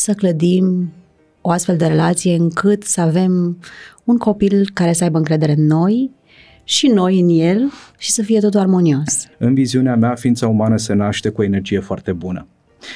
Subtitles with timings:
[0.00, 0.92] să clădim
[1.40, 3.58] o astfel de relație încât să avem
[4.04, 6.10] un copil care să aibă încredere în noi
[6.64, 9.26] și noi în el și să fie totul armonios.
[9.38, 12.46] În viziunea mea, ființa umană se naște cu o energie foarte bună.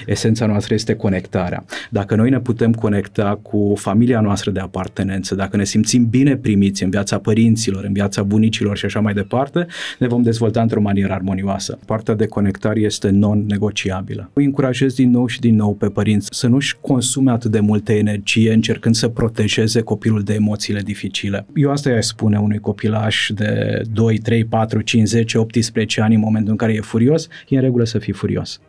[0.07, 1.65] Esența noastră este conectarea.
[1.91, 6.82] Dacă noi ne putem conecta cu familia noastră de apartenență, dacă ne simțim bine primiți
[6.82, 9.67] în viața părinților, în viața bunicilor și așa mai departe,
[9.99, 11.79] ne vom dezvolta într-o manieră armonioasă.
[11.86, 14.31] Partea de conectare este non-negociabilă.
[14.32, 17.93] Îi încurajez din nou și din nou pe părinți să nu-și consume atât de multă
[17.93, 21.46] energie încercând să protejeze copilul de emoțiile dificile.
[21.55, 26.21] Eu asta i spune unui copilaș de 2, 3, 4, 5, 10, 18 ani în
[26.21, 28.61] momentul în care e furios, e în regulă să fii furios.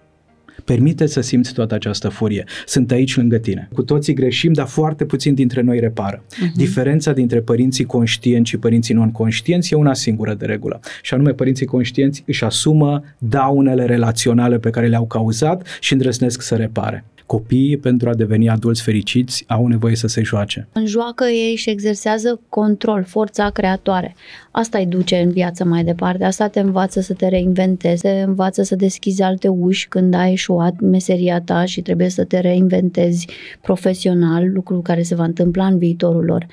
[0.65, 2.43] Permite să simți toată această furie.
[2.65, 3.69] Sunt aici lângă tine.
[3.73, 6.23] Cu toții greșim, dar foarte puțin dintre noi repară.
[6.23, 6.51] Uh-huh.
[6.55, 10.79] Diferența dintre părinții conștienți și părinții non-conștienți e una singură de regulă.
[11.01, 16.55] Și anume, părinții conștienți își asumă daunele relaționale pe care le-au cauzat și îndrăznesc să
[16.55, 20.67] repare copiii, pentru a deveni adulți fericiți, au nevoie să se joace.
[20.71, 24.15] În joacă ei și exersează control, forța creatoare.
[24.51, 28.63] Asta îi duce în viață mai departe, asta te învață să te reinventezi, te învață
[28.63, 33.27] să deschizi alte uși când ai eșuat meseria ta și trebuie să te reinventezi
[33.61, 36.45] profesional, lucru care se va întâmpla în viitorul lor.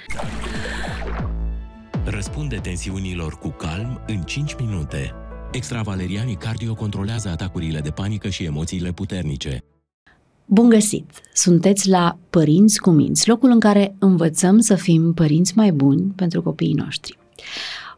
[2.04, 5.12] Răspunde tensiunilor cu calm în 5 minute.
[5.52, 9.64] Extravalerianii cardio controlează atacurile de panică și emoțiile puternice
[10.44, 11.10] Bun găsit!
[11.34, 16.42] Sunteți la Părinți cu Minți, locul în care învățăm să fim părinți mai buni pentru
[16.42, 17.18] copiii noștri.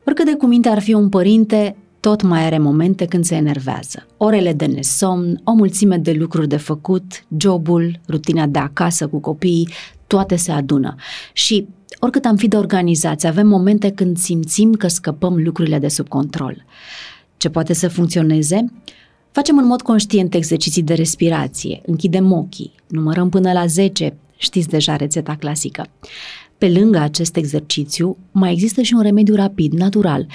[0.05, 4.07] Oricât de cuminte ar fi un părinte, tot mai are momente când se enervează.
[4.17, 9.69] Orele de nesomn, o mulțime de lucruri de făcut, jobul, rutina de acasă cu copiii,
[10.07, 10.95] toate se adună.
[11.33, 11.67] Și
[11.99, 16.65] oricât am fi de organizați, avem momente când simțim că scăpăm lucrurile de sub control.
[17.37, 18.73] Ce poate să funcționeze?
[19.35, 24.97] Facem în mod conștient exerciții de respirație, închidem ochii, numărăm până la 10, știți deja
[24.97, 25.87] rețeta clasică.
[26.59, 30.27] Pe lângă acest exercițiu, mai există și un remediu rapid, natural.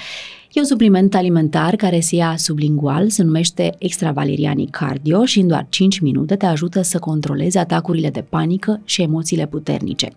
[0.52, 5.66] E un supliment alimentar care se ia sublingual, se numește extravalerianii cardio și în doar
[5.68, 10.08] 5 minute te ajută să controlezi atacurile de panică și emoțiile puternice.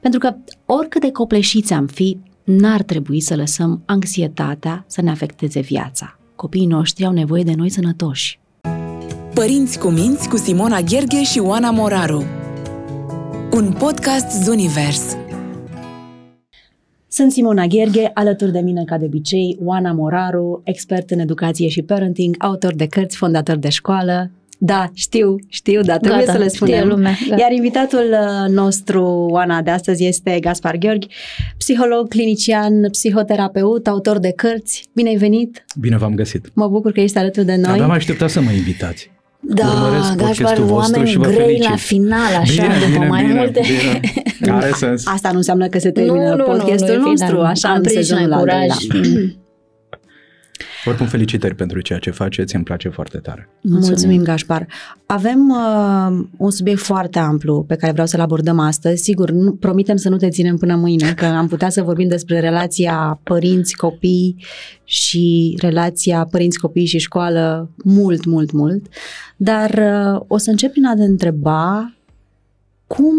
[0.00, 0.34] Pentru că
[0.66, 6.15] oricât de copleșiți am fi, n-ar trebui să lăsăm anxietatea să ne afecteze viața.
[6.36, 8.40] Copiii noștri au nevoie de noi sănătoși.
[9.34, 12.24] Părinți cu minți cu Simona Gherghe și Oana Moraru.
[13.52, 15.16] Un podcast Zunivers.
[17.08, 21.82] Sunt Simona Gherghe, alături de mine, ca de obicei, Oana Moraru, expert în educație și
[21.82, 26.48] parenting, autor de cărți, fondator de școală, da, știu, știu, dar trebuie Gata, să le
[26.48, 26.88] spunem.
[26.88, 27.36] Lumea, da.
[27.36, 31.06] Iar invitatul uh, nostru, Oana, de astăzi este Gaspar Gheorghi,
[31.58, 34.88] psiholog, clinician, psihoterapeut, autor de cărți.
[34.92, 35.64] Bine ai venit!
[35.80, 36.50] Bine v-am găsit!
[36.54, 37.72] Mă bucur că ești alături de noi.
[37.72, 39.10] Aveam așteptat să mă invitați.
[39.40, 41.68] Da, Gaspar, oameni și vă grei felicit.
[41.68, 43.60] la final, așa, bine, după bine, mai bine, multe...
[44.40, 44.52] Bine.
[44.52, 45.06] Are sens.
[45.06, 48.32] Asta nu înseamnă că se termină nu, podcastul nu, nu, nostru, așa am în sezonul
[48.32, 48.76] al doilea.
[50.86, 53.48] Oricum, felicitări pentru ceea ce faceți, îmi place foarte tare.
[53.62, 54.66] Mulțumim, Gașpar.
[55.06, 59.02] Avem uh, un subiect foarte amplu pe care vreau să-l abordăm astăzi.
[59.02, 62.40] Sigur, nu, promitem să nu te ținem până mâine, că am putea să vorbim despre
[62.40, 64.36] relația părinți-copii
[64.84, 68.86] și relația părinți-copii și școală mult, mult, mult.
[69.36, 71.94] Dar uh, o să încep prin a te întreba
[72.86, 73.14] cum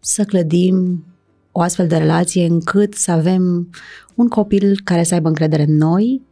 [0.00, 1.04] să clădim
[1.52, 3.70] o astfel de relație încât să avem
[4.14, 6.22] un copil care să aibă încredere în noi,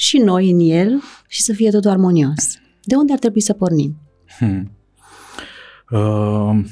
[0.00, 2.58] și noi în el și să fie totul armonios.
[2.82, 3.96] De unde ar trebui să pornim?
[4.38, 4.70] Hmm.
[5.90, 6.64] Uh,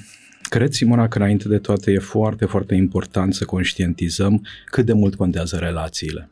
[0.42, 5.14] cred, Simona, că înainte de toate e foarte, foarte important să conștientizăm cât de mult
[5.14, 6.30] contează relațiile.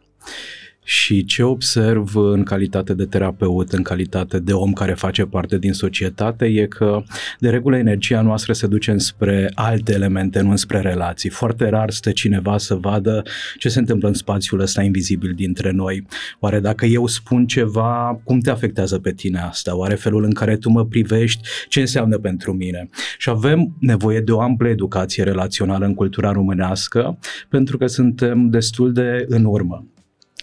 [0.85, 5.73] Și ce observ în calitate de terapeut, în calitate de om care face parte din
[5.73, 7.03] societate, e că
[7.39, 11.31] de regulă energia noastră se duce înspre alte elemente, nu înspre relații.
[11.31, 13.23] Foarte rar stă cineva să vadă
[13.59, 16.07] ce se întâmplă în spațiul ăsta invizibil dintre noi.
[16.41, 19.77] Oare dacă eu spun ceva, cum te afectează pe tine asta?
[19.77, 22.89] Oare felul în care tu mă privești, ce înseamnă pentru mine?
[23.19, 28.93] Și avem nevoie de o amplă educație relațională în cultura românească, pentru că suntem destul
[28.93, 29.87] de în urmă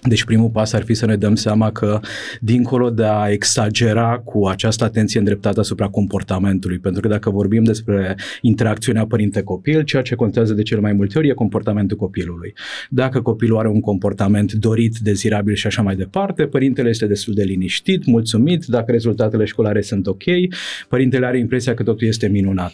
[0.04, 2.00] deci primul pas ar fi să ne dăm seama că
[2.40, 8.16] dincolo de a exagera cu această atenție îndreptată asupra comportamentului, pentru că dacă vorbim despre
[8.42, 12.54] interacțiunea părinte-copil, ceea ce contează de cel mai multe ori e comportamentul copilului.
[12.90, 17.44] Dacă copilul are un comportament dorit, dezirabil și așa mai departe, părintele este destul de
[17.44, 20.24] liniștit, mulțumit, dacă rezultatele școlare sunt ok,
[20.90, 22.74] părintele are impresia că totul este minunat.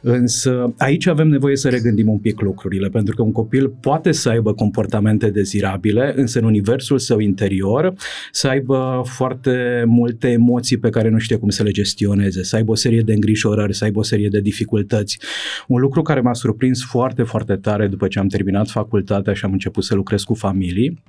[0.00, 4.28] Însă aici avem nevoie să regândim un pic lucrurile, pentru că un copil poate să
[4.28, 7.94] aibă comportamente dezirabile, însă nu universul său interior,
[8.30, 12.70] să aibă foarte multe emoții pe care nu știe cum să le gestioneze, să aibă
[12.70, 15.18] o serie de îngrijorări, să aibă o serie de dificultăți.
[15.66, 19.52] Un lucru care m-a surprins foarte, foarte tare după ce am terminat facultatea și am
[19.52, 21.02] început să lucrez cu familii,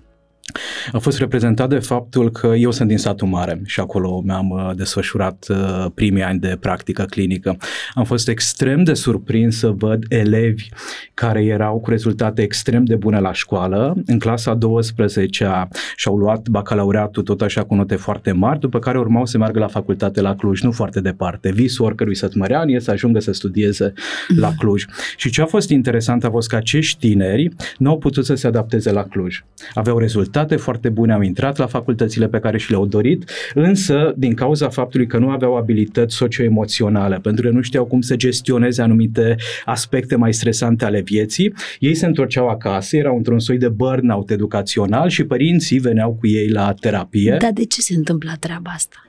[0.92, 4.72] a fost reprezentat de faptul că eu sunt din satul mare și acolo mi-am uh,
[4.76, 7.58] desfășurat uh, primii ani de practică clinică.
[7.94, 10.70] Am fost extrem de surprins să văd elevi
[11.14, 13.96] care erau cu rezultate extrem de bune la școală.
[14.06, 19.26] În clasa 12 și-au luat bacalaureatul tot așa cu note foarte mari, după care urmau
[19.26, 21.52] să meargă la facultate la Cluj, nu foarte departe.
[21.52, 23.94] Visul oricărui sătmărean e să ajungă să studieze
[24.36, 24.86] la Cluj.
[25.18, 28.48] Și ce a fost interesant a fost că acești tineri nu au putut să se
[28.48, 29.44] adapteze la Cluj.
[29.74, 34.14] Aveau rezultate rezultate foarte bune, au intrat la facultățile pe care și le-au dorit, însă
[34.18, 38.82] din cauza faptului că nu aveau abilități socioemoționale, pentru că nu știau cum să gestioneze
[38.82, 39.36] anumite
[39.66, 45.10] aspecte mai stresante ale vieții, ei se întorceau acasă, erau într-un soi de burnout educațional
[45.10, 47.38] și părinții veneau cu ei la terapie.
[47.40, 49.08] Dar de ce se întâmplă treaba asta?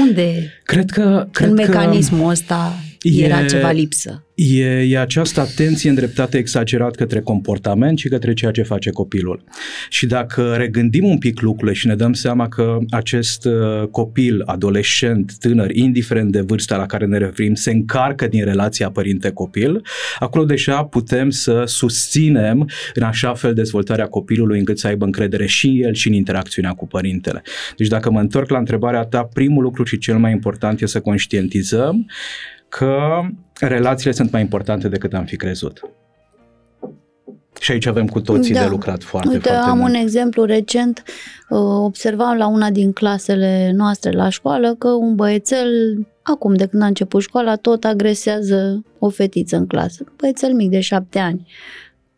[0.00, 2.72] Unde cred că, cred în mecanismul ăsta
[3.08, 4.24] era e, ceva lipsă?
[4.34, 9.44] E, e această atenție îndreptată exagerat către comportament și către ceea ce face copilul.
[9.88, 15.34] Și dacă regândim un pic lucrurile și ne dăm seama că acest uh, copil, adolescent,
[15.38, 19.82] tânăr, indiferent de vârsta la care ne referim, se încarcă din relația părinte-copil,
[20.18, 25.66] acolo deja putem să susținem în așa fel dezvoltarea copilului încât să aibă încredere și
[25.66, 27.42] în el și în interacțiunea cu părintele.
[27.76, 31.00] Deci dacă mă întorc la întrebarea ta, primul lucru și cel mai important este să
[31.00, 32.06] conștientizăm
[32.76, 33.20] că
[33.60, 35.80] relațiile sunt mai importante decât am fi crezut.
[37.60, 38.60] Și aici avem cu toții da.
[38.60, 39.88] de lucrat foarte, Uite, foarte am mult.
[39.88, 41.02] un exemplu recent.
[41.48, 46.82] Uh, observam la una din clasele noastre la școală că un băiețel, acum de când
[46.82, 50.04] a început școala, tot agresează o fetiță în clasă.
[50.16, 51.46] Băiețel mic de șapte ani.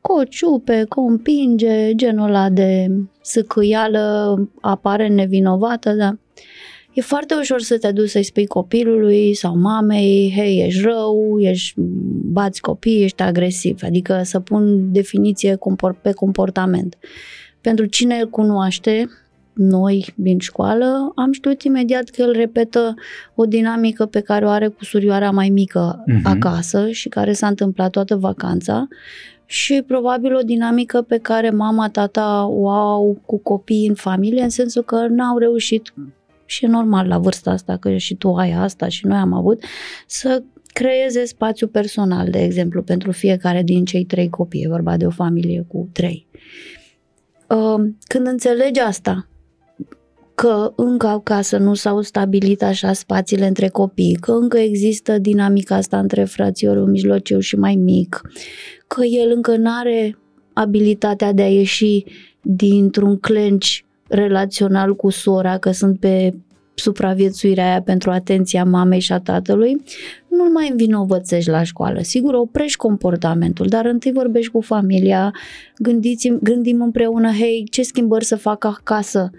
[0.00, 2.90] Cu o ciupe, cu o împinge, genul ăla de
[3.22, 6.18] sâcâială apare nevinovată, dar
[6.96, 11.74] E foarte ușor să te duci să-i spui copilului sau mamei, hei, ești rău, ești,
[12.32, 15.58] bați copii, ești agresiv, adică să pun definiție
[16.02, 16.96] pe comportament.
[17.60, 19.08] Pentru cine îl cunoaște,
[19.52, 22.94] noi din școală, am știut imediat că el repetă
[23.34, 26.22] o dinamică pe care o are cu surioara mai mică uh-huh.
[26.22, 28.88] acasă și care s-a întâmplat toată vacanța
[29.46, 34.48] și probabil o dinamică pe care mama, tata o au cu copiii în familie, în
[34.48, 35.92] sensul că n-au reușit
[36.46, 39.62] și e normal la vârsta asta, că și tu ai asta și noi am avut,
[40.06, 44.62] să creeze spațiu personal, de exemplu, pentru fiecare din cei trei copii.
[44.62, 46.26] E vorba de o familie cu trei.
[47.48, 49.28] Uh, când înțelegi asta,
[50.34, 55.98] că încă acasă nu s-au stabilit așa spațiile între copii, că încă există dinamica asta
[55.98, 58.20] între frațiorul mijlociu și mai mic,
[58.86, 60.18] că el încă nu are
[60.52, 62.04] abilitatea de a ieși
[62.42, 66.34] dintr-un clench relațional cu sora, că sunt pe
[66.74, 69.82] supraviețuirea aia pentru atenția mamei și a tatălui,
[70.28, 72.02] nu-l mai învinovățești la școală.
[72.02, 75.32] Sigur, oprești comportamentul, dar întâi vorbești cu familia,
[75.78, 79.30] gândiți, gândim împreună, hei, ce schimbări să fac acasă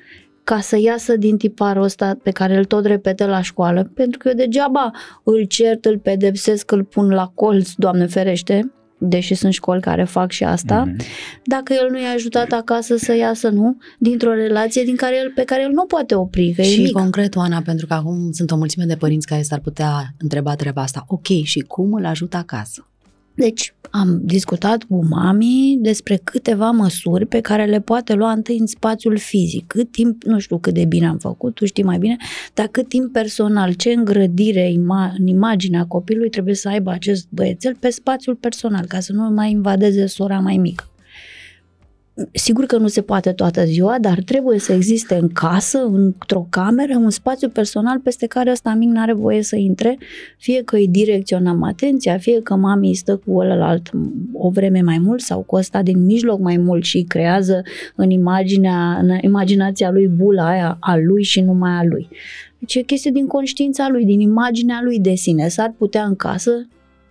[0.43, 4.27] ca să iasă din tiparul ăsta pe care îl tot repetă la școală, pentru că
[4.27, 4.91] eu degeaba
[5.23, 10.31] îl cert, îl pedepsesc, îl pun la colț, Doamne ferește, deși sunt școli care fac
[10.31, 11.05] și asta, mm-hmm.
[11.43, 15.43] dacă el nu i-a ajutat acasă să iasă, nu, dintr-o relație din care el, pe
[15.43, 16.91] care el nu poate opri, că Și e mic.
[16.91, 20.81] concret, Oana, pentru că acum sunt o mulțime de părinți care s-ar putea întreba treaba
[20.81, 21.05] asta.
[21.07, 22.87] Ok, și cum îl ajută acasă?
[23.37, 28.65] Deci am discutat cu mami despre câteva măsuri pe care le poate lua întâi în
[28.65, 29.67] spațiul fizic.
[29.67, 32.15] Cât timp, nu știu cât de bine am făcut, tu știi mai bine,
[32.53, 37.75] dar cât timp personal, ce îngrădire ima- în imaginea copilului trebuie să aibă acest băiețel
[37.79, 40.89] pe spațiul personal, ca să nu mai invadeze sora mai mică.
[42.31, 46.95] Sigur că nu se poate toată ziua, dar trebuie să existe în casă, într-o cameră,
[46.95, 49.97] un spațiu personal peste care ăsta mic nu are voie să intre,
[50.37, 53.89] fie că îi direcționăm atenția, fie că mami stă cu ălălalt
[54.33, 57.61] o vreme mai mult sau cu ăsta din mijloc mai mult și creează
[57.95, 62.07] în, imaginea, în imaginația lui bula aia a lui și numai a lui.
[62.59, 65.47] Deci e chestie din conștiința lui, din imaginea lui de sine.
[65.47, 66.67] S-ar putea în casă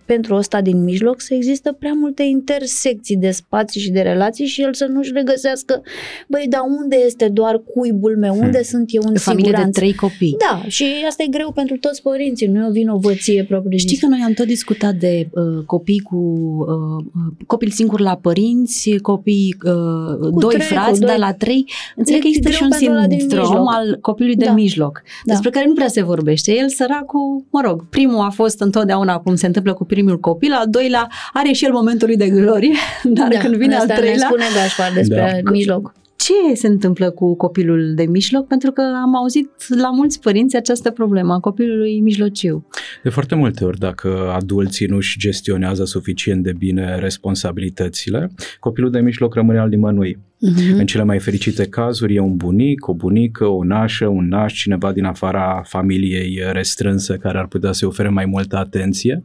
[0.07, 4.61] pentru ăsta din mijloc să există prea multe intersecții de spații și de relații și
[4.61, 5.81] el să nu-și regăsească,
[6.27, 8.63] băi, dar unde este doar cuibul meu, unde hmm.
[8.63, 9.79] sunt eu în o familie siguranță?
[9.79, 10.35] de trei copii.
[10.49, 14.05] Da, și asta e greu pentru toți părinții, nu e o vinovăție propriu Știi că
[14.07, 17.05] noi am tot discutat de uh, copii cu uh,
[17.45, 21.09] copil singur la părinți, copii uh, cu doi trei, frați, doi...
[21.09, 21.65] dar la trei.
[21.95, 24.53] Înțeleg că există și un sindrom al copilului de da.
[24.53, 25.33] mijloc, da.
[25.33, 26.55] despre care nu prea se vorbește.
[26.55, 30.69] El săracul, mă rog, primul a fost întotdeauna cum se întâmplă cu primul copil, al
[30.69, 32.75] doilea are și el momentul lui de glorie,
[33.17, 34.13] dar da, când vine al treilea...
[34.13, 35.51] ne spune Gașpar despre da.
[35.51, 35.93] mijloc.
[36.15, 38.47] ce se întâmplă cu copilul de mijloc?
[38.47, 39.49] Pentru că am auzit
[39.81, 42.67] la mulți părinți această problemă a copilului mijlociu.
[43.03, 48.99] De foarte multe ori, dacă adulții nu își gestionează suficient de bine responsabilitățile, copilul de
[48.99, 50.17] mijloc rămâne al nimănui.
[50.37, 50.77] Uh-huh.
[50.77, 54.91] În cele mai fericite cazuri e un bunic, o bunică, o nașă, un naș, cineva
[54.91, 59.23] din afara familiei restrânse care ar putea să ofere mai multă atenție.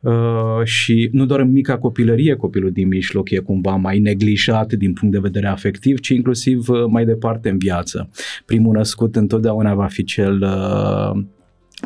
[0.00, 4.92] Uh, și nu doar în mica copilărie copilul din mijloc e cumva mai neglijat din
[4.92, 8.08] punct de vedere afectiv, ci inclusiv uh, mai departe în viață.
[8.44, 11.22] Primul născut întotdeauna va fi cel uh,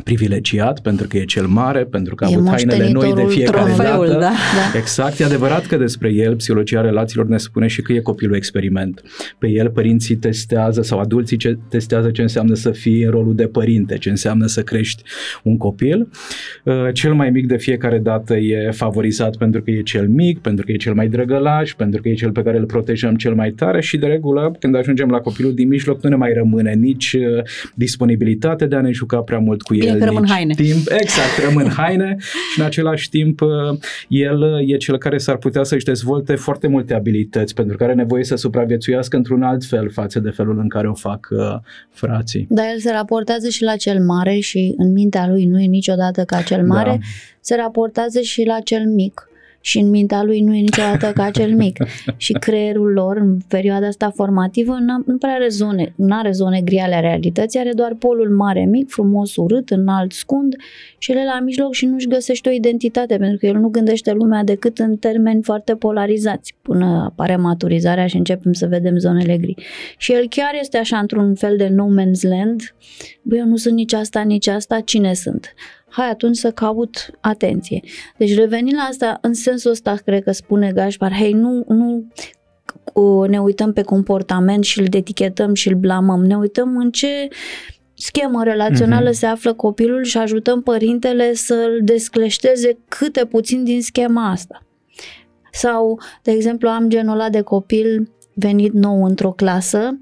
[0.03, 4.07] privilegiat pentru că e cel mare, pentru că a avut hainele noi de fiecare trofeul,
[4.07, 4.19] dată.
[4.19, 4.31] Da?
[4.71, 4.77] Da.
[4.77, 9.01] Exact, e adevărat că despre el psihologia relațiilor ne spune și că e copilul experiment.
[9.37, 13.47] Pe el părinții testează sau adulții ce testează ce înseamnă să fii în rolul de
[13.47, 15.03] părinte, ce înseamnă să crești
[15.43, 16.09] un copil.
[16.63, 20.65] Uh, cel mai mic de fiecare dată e favorizat pentru că e cel mic, pentru
[20.65, 23.51] că e cel mai drăgălaș, pentru că e cel pe care îl protejăm cel mai
[23.51, 27.13] tare și de regulă când ajungem la copilul din mijloc nu ne mai rămâne nici
[27.13, 30.53] uh, disponibilitate de a ne juca prea mult cu el Bine că rămân haine.
[30.53, 32.15] Timp, exact, rămân haine
[32.53, 33.49] și în același timp uh,
[34.07, 37.93] el uh, e cel care s-ar putea să-și dezvolte foarte multe abilități pentru că are
[37.93, 41.55] nevoie să supraviețuiască într-un alt fel față de felul în care o fac uh,
[41.89, 42.45] frații.
[42.49, 46.23] Dar el se raportează și la cel mare și în mintea lui nu e niciodată
[46.23, 46.97] ca cel mare, da.
[47.39, 49.27] se raportează și la cel mic
[49.67, 51.77] și în mintea lui nu e niciodată ca cel mic.
[52.25, 56.77] și creierul lor, în perioada asta formativă, nu prea are zone, nu are zone gri
[56.77, 60.55] ale realității, are doar polul mare-mic, frumos, urât, înalt, scund
[60.97, 64.43] și el la mijloc și nu-și găsește o identitate, pentru că el nu gândește lumea
[64.43, 69.55] decât în termeni foarte polarizați, până apare maturizarea și începem să vedem zonele gri.
[69.97, 72.75] Și el chiar este așa într-un fel de no man's land,
[73.21, 75.53] bă, eu nu sunt nici asta, nici asta, cine sunt?
[75.89, 77.83] Hai atunci să caut atenție.
[78.17, 82.07] Deci revenind la asta, în sensul ăsta cred că spune Gașpar, hei, nu, nu
[83.27, 87.27] ne uităm pe comportament și îl etichetăm și îl blamăm, ne uităm în ce
[87.93, 89.13] schemă relațională mm-hmm.
[89.13, 94.61] se află copilul și ajutăm părintele să-l descleșteze câte puțin din schema asta.
[95.51, 99.99] Sau, de exemplu, am genul ăla de copil venit nou într-o clasă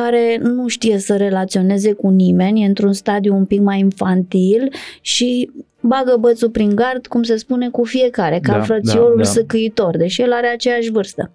[0.00, 5.50] care nu știe să relaționeze cu nimeni, e într-un stadiu un pic mai infantil și
[5.80, 9.28] bagă bățul prin gard, cum se spune, cu fiecare, ca da, frățiorul da, da.
[9.28, 11.30] săcăitor, deși el are aceeași vârstă.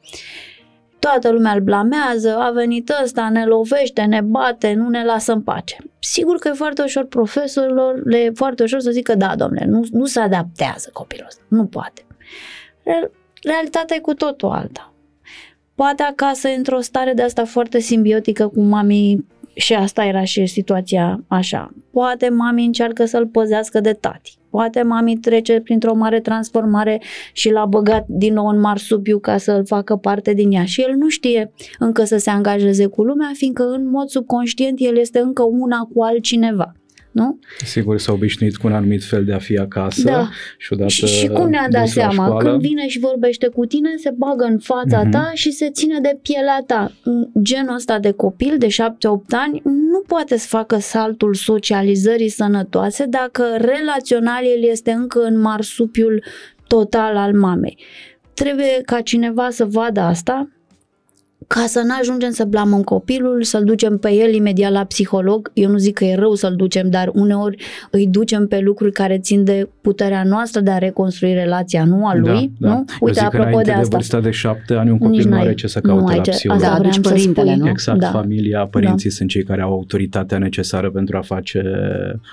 [1.00, 5.42] Toată lumea îl blamează, a venit ăsta, ne lovește, ne bate, nu ne lasă în
[5.42, 5.78] pace.
[6.00, 9.84] Sigur că e foarte ușor profesorilor, le e foarte ușor să zică, da, domnule, nu,
[9.92, 12.06] nu se adaptează copilul ăsta, nu poate.
[13.44, 14.91] Realitatea e cu totul alta
[15.82, 21.24] poate acasă într-o stare de asta foarte simbiotică cu mami și asta era și situația
[21.28, 21.74] așa.
[21.92, 24.38] Poate mami încearcă să-l păzească de tati.
[24.50, 27.02] Poate mami trece printr-o mare transformare
[27.34, 30.66] și l-a băgat din nou în marsupiu ca să-l facă parte din ea.
[30.66, 34.98] Și el nu știe încă să se angajeze cu lumea, fiindcă în mod subconștient el
[34.98, 36.76] este încă una cu altcineva
[37.12, 37.40] nu?
[37.66, 40.30] Sigur, s-a obișnuit cu un anumit fel de a fi acasă da.
[40.58, 42.26] și odată Și, și cum ne-a dat seama?
[42.26, 42.50] Școală...
[42.50, 45.12] Când vine și vorbește cu tine, se bagă în fața uh-huh.
[45.12, 46.92] ta și se ține de pielea ta.
[47.42, 48.70] Genul ăsta de copil de 7-8
[49.30, 56.24] ani nu poate să facă saltul socializării sănătoase dacă relațional el este încă în marsupiul
[56.68, 57.78] total al mamei.
[58.34, 60.50] Trebuie ca cineva să vadă asta,
[61.54, 65.52] ca să nu ajungem să blamăm copilul, să-l ducem pe el imediat la psiholog.
[65.54, 69.20] Eu nu zic că e rău să-l ducem, dar uneori îi ducem pe lucruri care
[69.20, 72.52] țin de puterea noastră de a reconstrui relația, nu a da, lui.
[72.60, 72.86] Da, nu?
[73.00, 73.82] Uite, Eu apropo de, de asta.
[73.82, 76.62] de vârsta de șapte ani, un copil Nici nu are ce să caute la psiholog.
[76.62, 77.70] Da, deci părintele, nu?
[77.70, 78.10] Exact, da.
[78.10, 79.16] familia, părinții da.
[79.16, 81.64] sunt cei care au autoritatea necesară pentru a face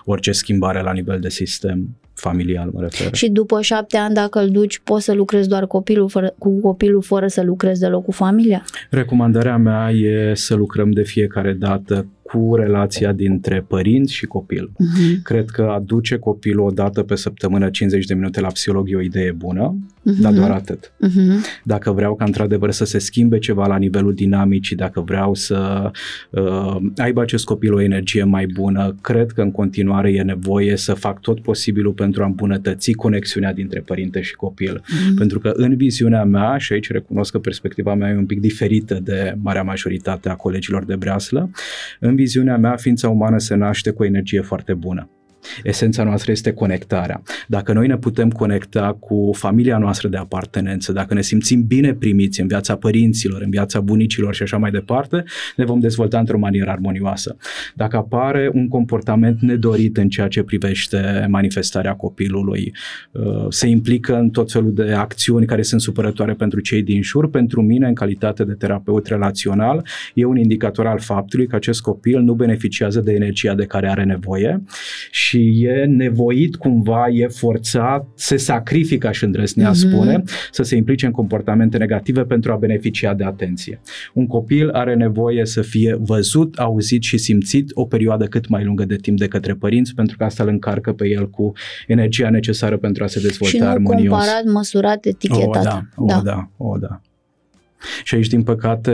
[0.04, 3.14] orice schimbare la nivel de sistem familial, mă refer.
[3.14, 7.02] Și după șapte ani, dacă îl duci, poți să lucrezi doar copilul fără, cu copilul
[7.02, 8.64] fără să lucrezi deloc cu familia?
[8.90, 14.70] Recomandarea mea e să lucrăm de fiecare dată cu relația dintre părinți și copil.
[14.70, 15.22] Uh-huh.
[15.22, 19.00] Cred că aduce copilul o dată pe săptămână 50 de minute la psiholog e o
[19.00, 20.20] idee bună, uh-huh.
[20.20, 20.92] dar doar atât.
[21.06, 21.62] Uh-huh.
[21.64, 25.90] Dacă vreau ca într-adevăr să se schimbe ceva la nivelul dinamicii, dacă vreau să
[26.30, 30.94] uh, aibă acest copil o energie mai bună, cred că în continuare e nevoie să
[30.94, 34.80] fac tot posibilul pentru a îmbunătăți conexiunea dintre părinte și copil.
[34.80, 35.14] Uh-huh.
[35.16, 39.00] Pentru că în viziunea mea, și aici recunosc că perspectiva mea e un pic diferită
[39.02, 41.50] de marea majoritate a colegilor de breaslă,
[42.00, 45.10] în viziunea mea, ființa umană se naște cu o energie foarte bună.
[45.62, 47.22] Esența noastră este conectarea.
[47.46, 52.40] Dacă noi ne putem conecta cu familia noastră de apartenență, dacă ne simțim bine primiți
[52.40, 55.24] în viața părinților, în viața bunicilor și așa mai departe,
[55.56, 57.36] ne vom dezvolta într-o manieră armonioasă.
[57.74, 62.72] Dacă apare un comportament nedorit în ceea ce privește manifestarea copilului,
[63.12, 67.30] uh, se implică în tot felul de acțiuni care sunt supărătoare pentru cei din jur,
[67.30, 72.20] pentru mine, în calitate de terapeut relațional, e un indicator al faptului că acest copil
[72.20, 74.62] nu beneficiază de energia de care are nevoie
[75.10, 79.90] și e nevoit cumva, e forțat, se sacrifică, aș îndrăznea mm-hmm.
[79.90, 83.80] spune, să se implice în comportamente negative pentru a beneficia de atenție.
[84.12, 88.84] Un copil are nevoie să fie văzut, auzit și simțit o perioadă cât mai lungă
[88.84, 91.52] de timp de către părinți, pentru că asta îl încarcă pe el cu
[91.86, 94.08] energia necesară pentru a se dezvolta și nu armonios.
[94.08, 95.56] comparat, măsurat, etichetat.
[95.56, 96.20] O, da, o, da.
[96.24, 97.00] da, o, da.
[98.04, 98.92] Și aici, din păcate,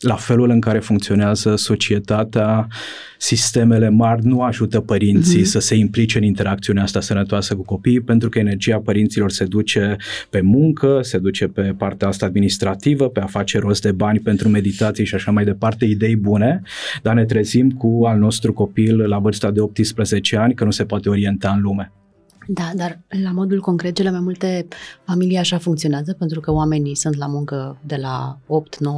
[0.00, 2.66] la felul în care funcționează societatea,
[3.18, 5.44] sistemele mari nu ajută părinții uh-huh.
[5.44, 9.96] să se implice în interacțiunea asta sănătoasă cu copiii, pentru că energia părinților se duce
[10.30, 14.48] pe muncă, se duce pe partea asta administrativă, pe a face rost de bani pentru
[14.48, 16.62] meditații și așa mai departe, idei bune,
[17.02, 20.84] dar ne trezim cu al nostru copil la vârsta de 18 ani că nu se
[20.84, 21.92] poate orienta în lume.
[22.50, 24.68] Da, dar la modul concret, cele mai multe
[25.04, 28.38] familii așa funcționează, pentru că oamenii sunt la muncă de la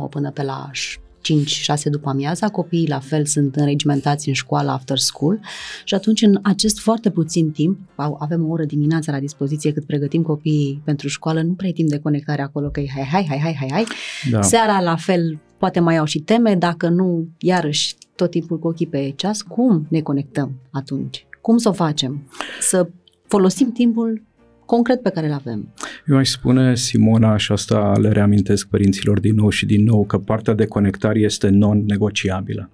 [0.07, 4.99] 8-9 până pe la 5-6 după amiaza, copiii la fel sunt înregimentați în școală after
[4.99, 5.40] school
[5.85, 7.78] și atunci în acest foarte puțin timp,
[8.19, 11.99] avem o oră dimineața la dispoziție cât pregătim copiii pentru școală, nu prea timp de
[11.99, 13.85] conectare acolo că e hai, hai, hai, hai, hai, hai.
[14.30, 14.42] Da.
[14.42, 18.87] Seara la fel poate mai au și teme, dacă nu, iarăși tot timpul cu ochii
[18.87, 21.26] pe ceas, cum ne conectăm atunci?
[21.40, 22.28] Cum să o facem?
[22.61, 22.88] Să
[23.31, 24.23] folosim timpul
[24.65, 25.75] concret pe care îl avem.
[26.07, 30.19] Eu aș spune, Simona, și asta le reamintesc părinților din nou și din nou, că
[30.19, 32.71] partea de conectare este non-negociabilă.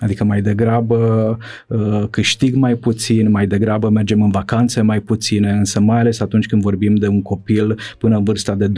[0.00, 5.80] Adică mai degrabă uh, câștig mai puțin, mai degrabă mergem în vacanțe mai puține, însă
[5.80, 8.72] mai ales atunci când vorbim de un copil până în vârsta de 12-13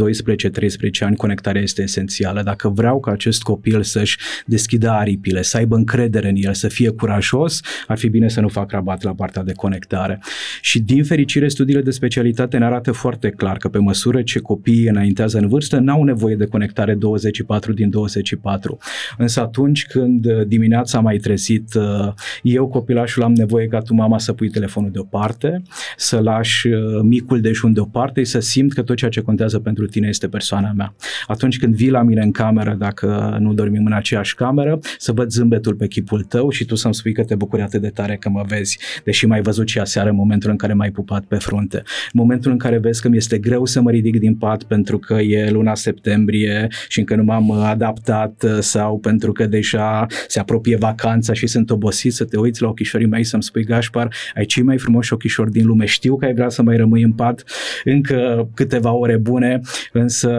[1.00, 2.42] ani, conectarea este esențială.
[2.42, 6.88] Dacă vreau ca acest copil să-și deschidă aripile, să aibă încredere în el, să fie
[6.90, 10.20] curajos, ar fi bine să nu fac rabat la partea de conectare.
[10.60, 14.88] Și din fericire, studiile de specialitate ne arată foarte clar că pe măsură ce copiii
[14.88, 18.78] înaintează în vârstă, n-au nevoie de conectare 24 din 24.
[19.18, 24.18] Însă atunci când dimineața mai mai trezit, uh, eu copilașul am nevoie ca tu mama
[24.18, 25.62] să pui telefonul deoparte,
[25.96, 29.86] să lași uh, micul dejun deoparte și să simt că tot ceea ce contează pentru
[29.86, 30.94] tine este persoana mea.
[31.26, 35.30] Atunci când vii la mine în cameră, dacă nu dormim în aceeași cameră, să văd
[35.30, 38.28] zâmbetul pe chipul tău și tu să-mi spui că te bucuri atât de tare că
[38.28, 41.76] mă vezi, deși mai văzut și aseară în momentul în care m-ai pupat pe frunte.
[41.76, 44.98] În momentul în care vezi că mi este greu să mă ridic din pat pentru
[44.98, 50.40] că e luna septembrie și încă nu m-am adaptat uh, sau pentru că deja se
[50.40, 54.14] apropie vacanța vacanța și sunt obosit să te uiți la ochișorii mei să-mi spui Gașpar,
[54.34, 57.12] ai cei mai frumoși ochișori din lume, știu că ai vrea să mai rămâi în
[57.12, 57.44] pat
[57.84, 59.60] încă câteva ore bune,
[59.92, 60.30] însă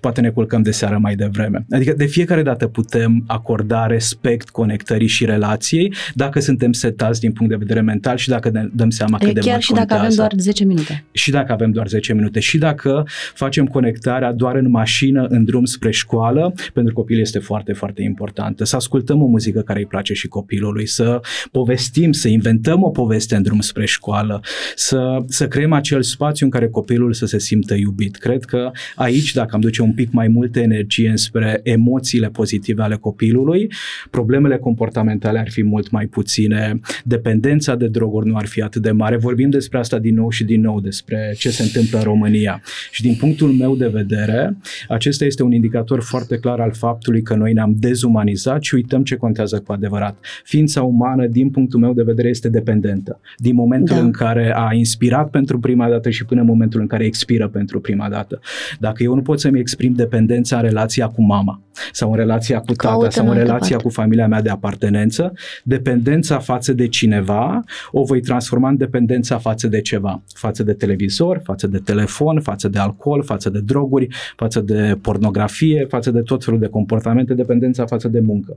[0.00, 1.66] poate ne culcăm de seară mai devreme.
[1.70, 7.52] Adică de fiecare dată putem acorda respect conectării și relației dacă suntem setați din punct
[7.52, 9.94] de vedere mental și dacă ne dăm seama e cât de chiar mult și dacă
[9.94, 11.04] avem doar 10 minute.
[11.12, 13.04] Și dacă avem doar 10 minute și dacă
[13.34, 18.64] facem conectarea doar în mașină, în drum spre școală, pentru copil este foarte, foarte importantă.
[18.64, 22.90] Să ascultăm o muzică care îi place place și copilului, să povestim, să inventăm o
[22.90, 24.40] poveste în drum spre școală,
[24.74, 28.16] să, să creăm acel spațiu în care copilul să se simtă iubit.
[28.16, 32.96] Cred că aici, dacă am duce un pic mai multă energie spre emoțiile pozitive ale
[32.96, 33.72] copilului,
[34.10, 38.90] problemele comportamentale ar fi mult mai puține, dependența de droguri nu ar fi atât de
[38.90, 39.16] mare.
[39.16, 42.62] Vorbim despre asta din nou și din nou, despre ce se întâmplă în România.
[42.90, 44.56] Și din punctul meu de vedere,
[44.88, 49.16] acesta este un indicator foarte clar al faptului că noi ne-am dezumanizat și uităm ce
[49.16, 50.24] contează cu adevărat adevărat.
[50.44, 53.20] Ființa umană, din punctul meu de vedere, este dependentă.
[53.36, 54.02] Din momentul da.
[54.02, 57.80] în care a inspirat pentru prima dată și până în momentul în care expiră pentru
[57.80, 58.40] prima dată.
[58.78, 61.60] Dacă eu nu pot să-mi exprim dependența în relația cu mama
[61.92, 63.82] sau în relația cu tata Caută sau în relația parte.
[63.82, 65.32] cu familia mea de apartenență,
[65.64, 70.22] dependența față de cineva o voi transforma în dependența față de ceva.
[70.34, 75.86] Față de televizor, față de telefon, față de alcool, față de droguri, față de pornografie,
[75.88, 78.56] față de tot felul de comportamente, dependența față de muncă.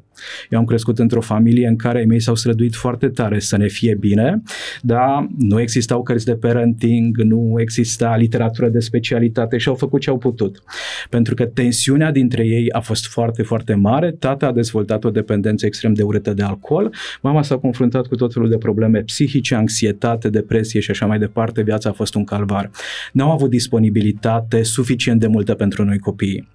[0.49, 3.67] Eu am crescut într-o familie în care ei mei s-au străduit foarte tare să ne
[3.67, 4.41] fie bine,
[4.81, 10.09] dar nu existau cărți de parenting, nu exista literatură de specialitate și au făcut ce
[10.09, 10.63] au putut.
[11.09, 15.65] Pentru că tensiunea dintre ei a fost foarte, foarte mare, tata a dezvoltat o dependență
[15.65, 20.29] extrem de urâtă de alcool, mama s-a confruntat cu tot felul de probleme psihice, anxietate,
[20.29, 22.71] depresie și așa mai departe, viața a fost un calvar.
[23.11, 26.47] N-au avut disponibilitate suficient de multă pentru noi copiii.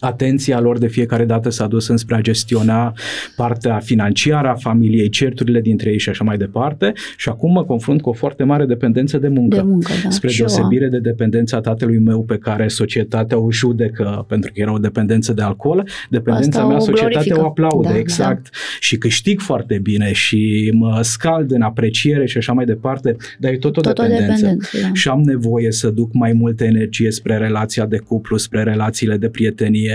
[0.00, 2.92] Atenția lor de fiecare dată s-a dus înspre a gestiona
[3.36, 8.00] partea financiară a familiei, certurile dintre ei și așa mai departe și acum mă confrunt
[8.00, 9.56] cu o foarte mare dependență de muncă.
[9.56, 10.10] De muncă, da.
[10.10, 10.90] Spre Și eu deosebire am.
[10.90, 15.42] de dependența tatălui meu pe care societatea o judecă pentru că era o dependență de
[15.42, 17.40] alcool, dependența Asta mea o societatea glorifică.
[17.42, 17.98] o aplaudă, Da, da.
[17.98, 18.54] exact.
[18.80, 23.56] Și câștig foarte bine și mă scald în apreciere și așa mai departe, dar e
[23.56, 24.32] tot o Tot o dependență.
[24.40, 24.88] dependență, da.
[24.92, 29.28] Și am nevoie să duc mai multă energie spre relația de cuplu, spre relațiile de
[29.28, 29.87] prietenie,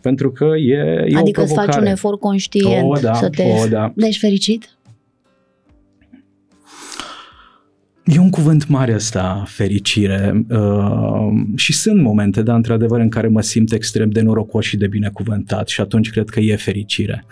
[0.00, 1.80] pentru că e, e Adică o îți faci provocare.
[1.80, 3.42] un efort conștient o, da, să te...
[3.62, 3.92] o, da.
[3.94, 4.75] Deci fericit?
[8.06, 10.44] E un cuvânt mare ăsta, fericire.
[10.48, 14.86] Uh, și sunt momente, da, într-adevăr, în care mă simt extrem de norocos și de
[14.86, 17.24] binecuvântat și atunci cred că e fericire.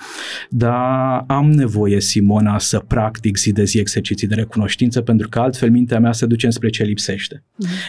[0.50, 5.70] Dar am nevoie, Simona, să practic zi de zi exerciții de recunoștință pentru că altfel
[5.70, 7.44] mintea mea se duce spre ce lipsește.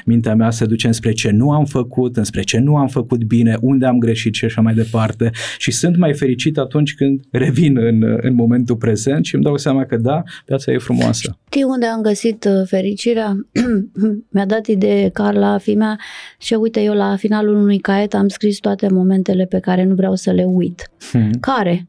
[0.05, 3.57] Mintea mea se duce spre ce nu am făcut, înspre ce nu am făcut bine,
[3.61, 8.17] unde am greșit și așa mai departe și sunt mai fericit atunci când revin în,
[8.21, 11.37] în momentul prezent și îmi dau seama că da, viața e frumoasă.
[11.55, 13.47] Știi unde am găsit uh, fericirea?
[14.33, 15.99] Mi-a dat idee Carla, fimea,
[16.37, 20.15] și uite, eu la finalul unui caiet am scris toate momentele pe care nu vreau
[20.15, 20.89] să le uit.
[21.11, 21.31] Hmm.
[21.39, 21.87] Care?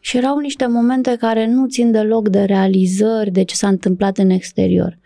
[0.00, 4.30] Și erau niște momente care nu țin deloc de realizări, de ce s-a întâmplat în
[4.30, 4.98] exterior.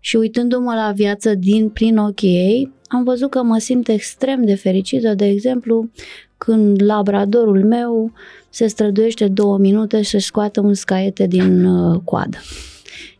[0.00, 4.54] Și uitându-mă la viață din prin ochii ei, am văzut că mă simt extrem de
[4.54, 5.90] fericită, de exemplu,
[6.38, 8.12] când labradorul meu
[8.50, 12.38] se străduiește două minute să scoată un scaiete din uh, coadă.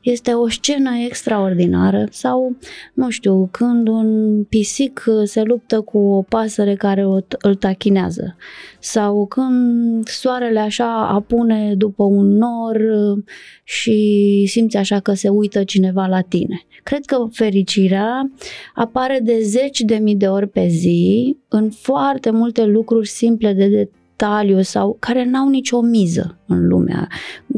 [0.03, 2.57] Este o scenă extraordinară sau,
[2.95, 8.37] nu știu, când un pisic uh, se luptă cu o pasăre care o, îl tachinează
[8.79, 13.25] sau când soarele așa apune după un nor uh,
[13.65, 16.61] și simți așa că se uită cineva la tine.
[16.83, 18.31] Cred că fericirea
[18.75, 23.69] apare de zeci de mii de ori pe zi în foarte multe lucruri simple de
[23.69, 27.09] detaliu sau care n-au nicio miză în lumea.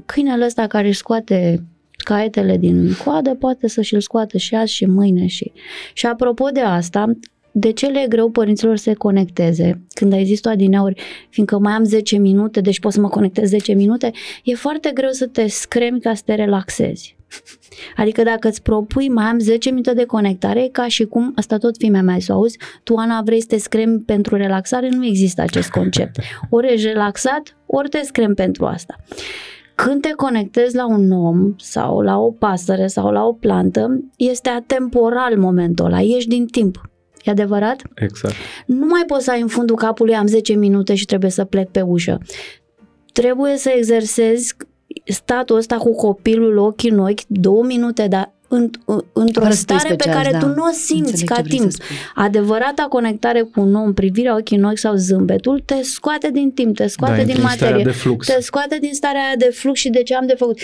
[0.06, 1.64] Câinele ăsta care își scoate
[2.04, 5.52] caietele din coadă poate să și-l scoată și azi și mâine și...
[5.92, 7.12] Și apropo de asta,
[7.56, 9.84] de ce le e greu părinților să se conecteze?
[9.92, 13.48] Când ai zis tu adineauri, fiindcă mai am 10 minute, deci pot să mă conectez
[13.48, 14.10] 10 minute,
[14.44, 17.16] e foarte greu să te scremi ca să te relaxezi.
[17.96, 21.58] Adică dacă îți propui mai am 10 minute de conectare, e ca și cum, asta
[21.58, 25.42] tot fimea mea să auzi, tu Ana vrei să te scremi pentru relaxare, nu există
[25.42, 26.18] acest concept.
[26.50, 28.96] Ori ești relaxat, ori te scremi pentru asta.
[29.74, 34.48] Când te conectezi la un om sau la o pasăre sau la o plantă, este
[34.48, 36.80] atemporal momentul ăla, ești din timp.
[37.24, 37.82] E adevărat?
[37.94, 38.34] Exact.
[38.66, 41.68] Nu mai poți să ai în fundul capului am 10 minute și trebuie să plec
[41.70, 42.18] pe ușă.
[43.12, 44.56] Trebuie să exersezi
[45.04, 48.70] statul ăsta cu copilul ochi în ochi, două minute, dar în,
[49.12, 50.38] într-o Fără să te stare pe speciați, care da.
[50.38, 51.70] tu nu o simți Înțeleg ca ce vrei timp.
[51.70, 51.96] să spui.
[52.14, 56.76] Adevărata conectare cu un om, privirea ochii în ochi sau zâmbetul, te scoate din timp,
[56.76, 58.26] te scoate Da, din intri în starea materie, de flux.
[58.26, 60.58] te scoate din starea aia de flux și de ce am de făcut.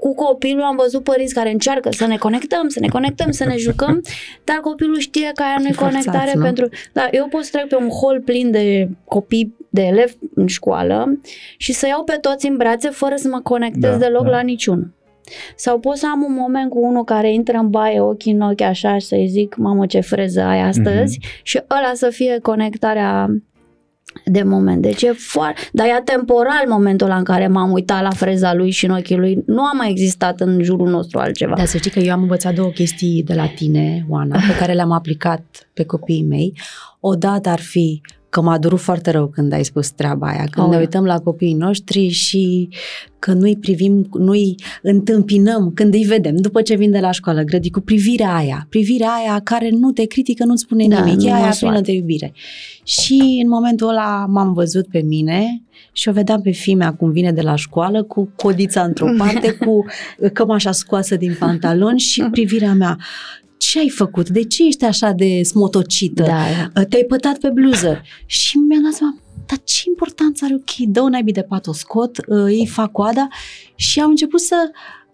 [0.00, 3.56] Cu copilul am văzut părinți care încearcă să ne conectăm, să ne conectăm, să ne
[3.56, 4.00] jucăm,
[4.44, 6.42] dar copilul știe că aia nu e Forțați, conectare nu?
[6.42, 6.68] pentru...
[6.92, 11.18] Da, eu pot să trec pe un hol plin de copii, de elevi în școală
[11.56, 14.30] și să iau pe toți în brațe fără să mă conectez Da, deloc da.
[14.30, 14.90] la niciunul.
[15.56, 18.60] Sau pot să am un moment cu unul care intră în baie, ochii în ochi
[18.60, 21.28] așa și să-i zic, mamă ce freză ai astăzi Mhm.
[21.42, 23.28] și ăla să fie conectarea
[24.24, 24.82] de moment.
[24.82, 25.60] Deci e foarte...
[25.72, 29.16] Dar e temporal momentul ăla în care m-am uitat la freza lui și în ochii
[29.16, 29.42] lui.
[29.46, 31.54] Nu a mai existat în jurul nostru altceva.
[31.56, 34.72] Dar să știi că eu am învățat două chestii de la tine, Oana, pe care
[34.72, 36.52] le-am aplicat pe copiii mei.
[37.00, 38.00] Odată ar fi
[38.32, 40.80] că m-a durut foarte rău când ai spus treaba aia, când Oh, ne da.
[40.80, 42.68] uităm la copiii noștri și
[43.18, 47.70] că nu-i privim, nu-i întâmpinăm când îi vedem, după ce vin de la școală, grădi,
[47.70, 51.32] cu privirea aia, privirea aia care nu te critică, nu-ți spune Da, nimic, nu e
[51.32, 51.74] aia măsoară.
[51.74, 52.32] plină de iubire.
[52.84, 57.32] Și în momentul ăla m-am văzut pe mine și o vedeam pe fimea cum vine
[57.32, 59.84] de la școală cu codița într-o parte, cu
[60.32, 62.98] cămașa scoasă din pantaloni și privirea mea.
[63.70, 64.28] Ce ai făcut?
[64.28, 66.22] De ce ești așa de smotocită?
[66.22, 66.84] Da, da.
[66.84, 68.00] Te-ai pătat pe bluză.
[68.26, 70.54] Și mi-am dat seama, dar ce importanță are?
[70.54, 73.28] Ok, dă un naibii de pat, o scot, uh, îi fac coada
[73.74, 74.56] și am început să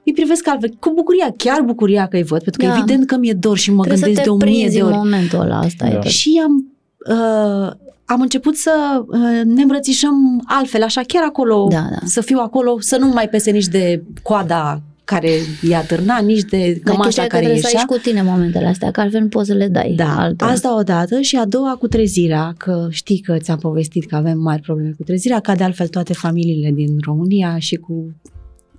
[0.04, 2.76] îi privesc altfel, cu bucuria, chiar bucuria că îi văd, pentru că Da.
[2.78, 4.82] evident că mi-e dor și mă Trebuie gândesc să de te o mie prinzi de
[4.82, 4.92] ori.
[4.92, 5.98] în momentul ăla, asta e Da.
[5.98, 6.10] tot.
[6.10, 6.72] Și am,
[7.10, 7.70] uh,
[8.04, 11.98] am început să uh, ne îmbrățișăm altfel, așa, chiar acolo, Da, da.
[12.04, 14.82] să fiu acolo, să nu mai pese nici de coada
[15.14, 15.30] care
[15.68, 17.86] i-a târnat, nici de Dar cămașa chestia e că care trebuie să ai ieșea.
[17.94, 20.50] și cu tine momentele astea, că altfel nu poți să le dai Da, altora.
[20.50, 24.62] asta odată și a doua cu trezirea, că știi că ți-am povestit că avem mari
[24.62, 28.14] probleme cu trezirea, ca de altfel toate familiile din România și cu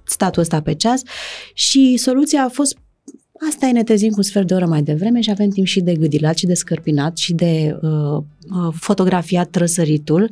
[0.04, 1.02] statul ăsta pe ceas
[1.54, 2.78] și soluția a fost
[3.48, 5.82] Asta e, ne trezim cu un sfert de oră mai devreme și avem timp și
[5.82, 10.28] de gâdilat și de scărpinat și de uh, uh, fotografiat trăsăritul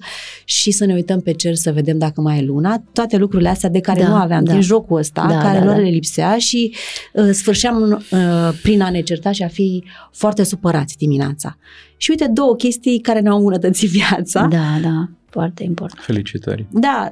[0.46, 2.84] și să ne uităm pe cer să vedem dacă mai e luna.
[2.94, 4.52] Toate lucrurile astea de care Da, nu aveam da.
[4.52, 5.82] din jocul ăsta, Da, care da, lor da.
[5.82, 6.74] le lipsea și
[7.14, 11.58] uh, sfârșeam uh, prin a ne certa și a fi foarte supărați dimineața.
[11.98, 14.48] Și uite două chestii care ne-au îmbunătățit viața.
[14.48, 16.02] Da, da, foarte important.
[16.04, 16.66] Felicitări!
[16.72, 17.08] Da,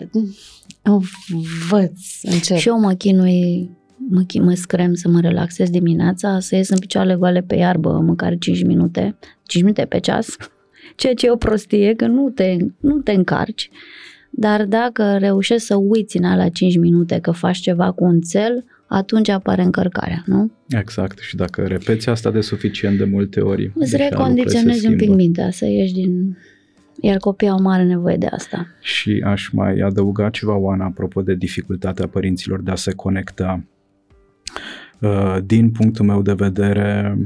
[0.84, 2.58] învăț, încep.
[2.58, 3.70] Și eu mă chinui,
[4.10, 7.90] mă, chi- mă screm să mă relaxez dimineața, să ies în picioarele goale pe iarbă,
[8.06, 10.36] măcar 5 minute, 5 minute pe ceas,
[10.96, 13.70] ceea ce e o prostie, că nu te, nu te încarci,
[14.30, 18.66] dar dacă reușești să uiți în alea 5 minute că faci ceva cu un cel,
[18.88, 20.52] atunci apare încărcarea, nu?
[20.70, 21.20] Exact.
[21.20, 24.92] Și dacă repeți asta de suficient de multe ori, Îți deja lucrurile se recondiționezi un
[24.92, 25.16] pic schimbă.
[25.16, 26.38] mintea, să ieși din...
[27.02, 28.68] Iar copiii au mare nevoie de asta.
[28.82, 33.64] Și aș mai adăuga ceva, Oana, apropo de dificultatea părinților de a se conecta.
[35.00, 37.18] Uh, Din punctul meu de vedere,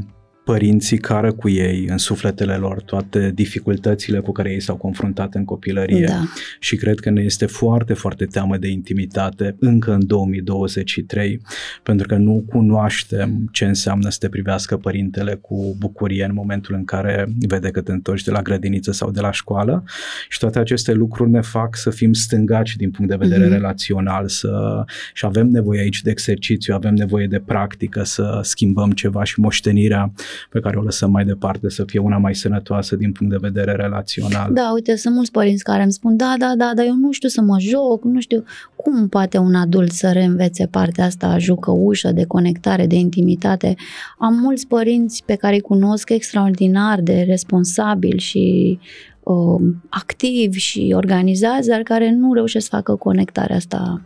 [0.54, 5.46] părinții cară cu ei în sufletele lor toate dificultățile cu care ei s-au confruntat în
[5.46, 6.24] copilărie Da.
[6.60, 11.42] și cred că ne este foarte, foarte teamă de intimitate încă în 2023
[11.84, 16.86] pentru că nu cunoaștem ce înseamnă să te privească părintele cu bucurie în momentul în
[16.86, 19.84] care vede că te întorci de la grădiniță sau de la școală
[20.30, 23.54] și toate aceste lucruri ne fac să fim stângaci din punct de vedere Mhm.
[23.54, 24.84] relațional să,
[25.14, 30.12] și avem nevoie aici de exercițiu, avem nevoie de practică să schimbăm ceva și moștenirea
[30.50, 33.72] pe care o lăsăm mai departe să fie una mai sănătoasă din punct de vedere
[33.72, 34.54] relațional.
[34.54, 37.30] Da, uite, sunt mulți părinți care îmi spun, da, da, da, dar eu nu știu
[37.30, 38.44] să mă joc, nu știu
[38.76, 43.76] cum poate un adult să reînvețe partea asta jucăușă de conectare, de intimitate.
[44.18, 48.80] Am mulți părinți pe care îi cunosc extraordinar de responsabili și
[49.24, 54.02] uh, activi și organizați, dar care nu reușesc să facă conectarea asta.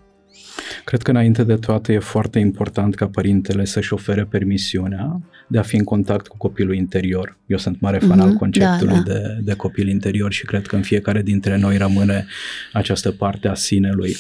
[0.84, 5.62] Cred că înainte de toate e foarte important ca părintele să-și ofere permisiunea de a
[5.62, 7.38] fi în contact cu copilul interior.
[7.46, 10.76] Eu sunt mare fan Mhm, al conceptului da, de, de copil interior și cred că
[10.76, 12.26] în fiecare dintre noi rămâne
[12.74, 14.16] această parte a sinelui.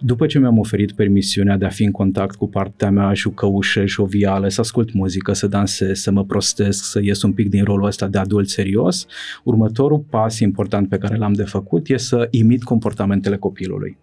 [0.00, 4.48] După ce mi-am oferit permisiunea de a fi în contact cu partea mea jucăușă, jovială,
[4.48, 8.06] să ascult muzică, să dansez, să mă prostesc, să ies un pic din rolul ăsta
[8.08, 9.06] de adult serios,
[9.44, 13.96] următorul pas important pe care l-am de făcut e să imit comportamentele copilului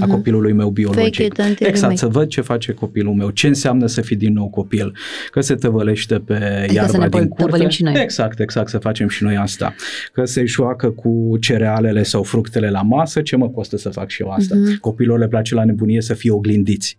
[0.00, 0.10] a Mhm.
[0.10, 1.02] copilului meu biologic.
[1.02, 4.00] Fake it until you Exact, make să văd ce face copilul meu, ce înseamnă să
[4.00, 4.94] fii din nou copil,
[5.30, 7.68] că se tăvălește pe Adică iarba să ne din tăvălim curte.
[7.68, 7.94] și noi.
[8.02, 9.74] Exact, exact, să facem și noi asta.
[10.12, 14.22] Că se joacă cu cerealele sau fructele la masă, ce mă costă să fac și
[14.22, 14.54] eu asta?
[14.54, 14.78] Mhm.
[14.80, 16.98] Copilul le place la nebunie să fie oglindiți.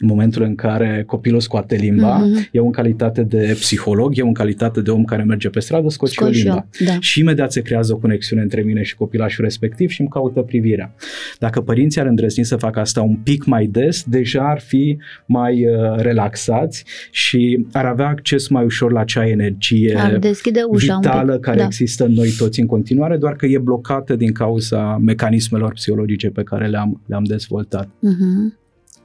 [0.00, 2.48] În momentul în care copilul scoate limba, Mhm.
[2.52, 6.08] eu în calitate de psiholog, eu în calitate de om care merge pe stradă, scot
[6.10, 6.66] și eu Scot și limba.
[6.80, 6.96] eu, da.
[7.00, 10.94] Și imediat se creează o conexiune între mine și copilașul respectiv și îmi caută privirea.
[11.38, 15.66] Dacă părinții ar îndrăzni să facă asta un pic mai des, deja ar fi mai
[15.66, 21.30] uh, relaxați și ar avea acces mai ușor la acea energie Ar deschide ușa vitală
[21.30, 21.44] un pic.
[21.44, 21.64] care da.
[21.64, 26.42] există în noi toți în continuare, doar că e blocată din cauza mecanismelor psihologice pe
[26.42, 27.88] care le-am, le-am dezvoltat.
[28.00, 28.58] Mhm.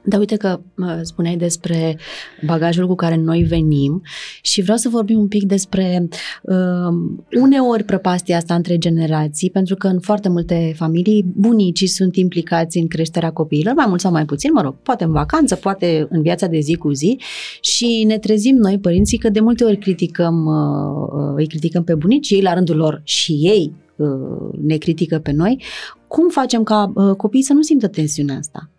[0.04, 1.98] Dar uite că mă, spuneai despre
[2.46, 4.02] bagajul cu care noi venim
[4.42, 6.08] și vreau să vorbim un pic despre
[6.42, 6.94] uh,
[7.40, 12.86] uneori prăpastia asta între generații, pentru că în foarte multe familii bunicii sunt implicați în
[12.86, 16.46] creșterea copiilor, mai mult sau mai puțin, mă rog, poate în vacanță, poate în viața
[16.46, 17.18] de zi cu zi
[17.60, 22.30] și ne trezim noi, părinții, că de multe ori criticăm, uh, îi criticăm pe bunici,
[22.30, 25.62] ei la rândul lor și ei uh, ne critică pe noi.
[26.08, 28.71] Cum facem ca uh, copiii să nu simtă tensiunea asta?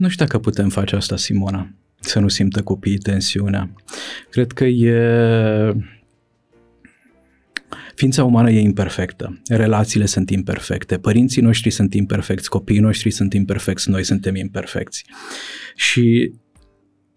[0.00, 3.70] Nu știu dacă putem face asta, Simona, să nu simtă copiii tensiunea.
[4.30, 5.74] Cred că e...
[7.94, 13.90] Ființa umană e imperfectă, relațiile sunt imperfecte, părinții noștri sunt imperfecți, copiii noștri sunt imperfecți,
[13.90, 15.04] noi suntem imperfecți.
[15.76, 16.32] Și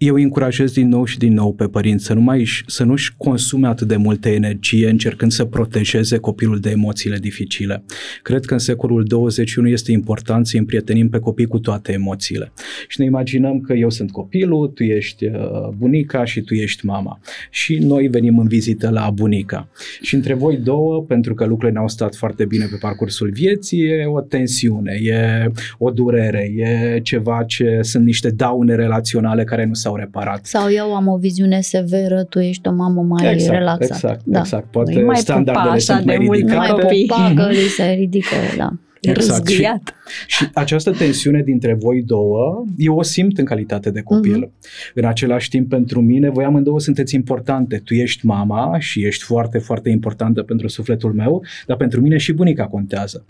[0.05, 3.15] eu îi încurajez din nou și din nou pe părinți să nu mai să nu-și
[3.17, 7.83] consume atât de multă energie încercând să protejeze copilul de emoțiile dificile.
[8.21, 12.51] Cred că în secolul 21 este important să împrietenim pe copii cu toate emoțiile.
[12.87, 15.33] Și ne imaginăm că eu sunt copilul, tu ești uh,
[15.77, 17.19] bunica și tu ești mama.
[17.49, 19.69] Și noi venim în vizită la bunica.
[20.01, 24.05] Și între voi două, pentru că lucrurile n-au stat foarte bine pe parcursul vieții, e
[24.05, 29.92] o tensiune, e o durere, e ceva ce sunt niște daune relaționale care nu s-au
[29.95, 30.45] reparat.
[30.45, 33.93] Sau eu am o viziune severă, tu ești o mamă mai exact, relaxată.
[33.93, 34.39] Exact, da.
[34.39, 34.65] exact.
[34.71, 36.71] Poate Nu-i mai standardele pupa sunt așa mai de mult Nu ridicate.
[36.71, 37.05] mai copii.
[37.05, 38.69] pupa că li se ridică, da.
[39.09, 39.47] Exact.
[39.47, 39.95] Și, Răzgâiat.
[40.27, 44.51] și această tensiune dintre voi două, eu o simt în calitate de copil.
[44.93, 47.81] În același timp, pentru mine, voi amândouă sunteți importante.
[47.83, 52.33] Tu ești mama și ești foarte, foarte importantă pentru sufletul meu, dar pentru mine și
[52.33, 53.25] bunica contează.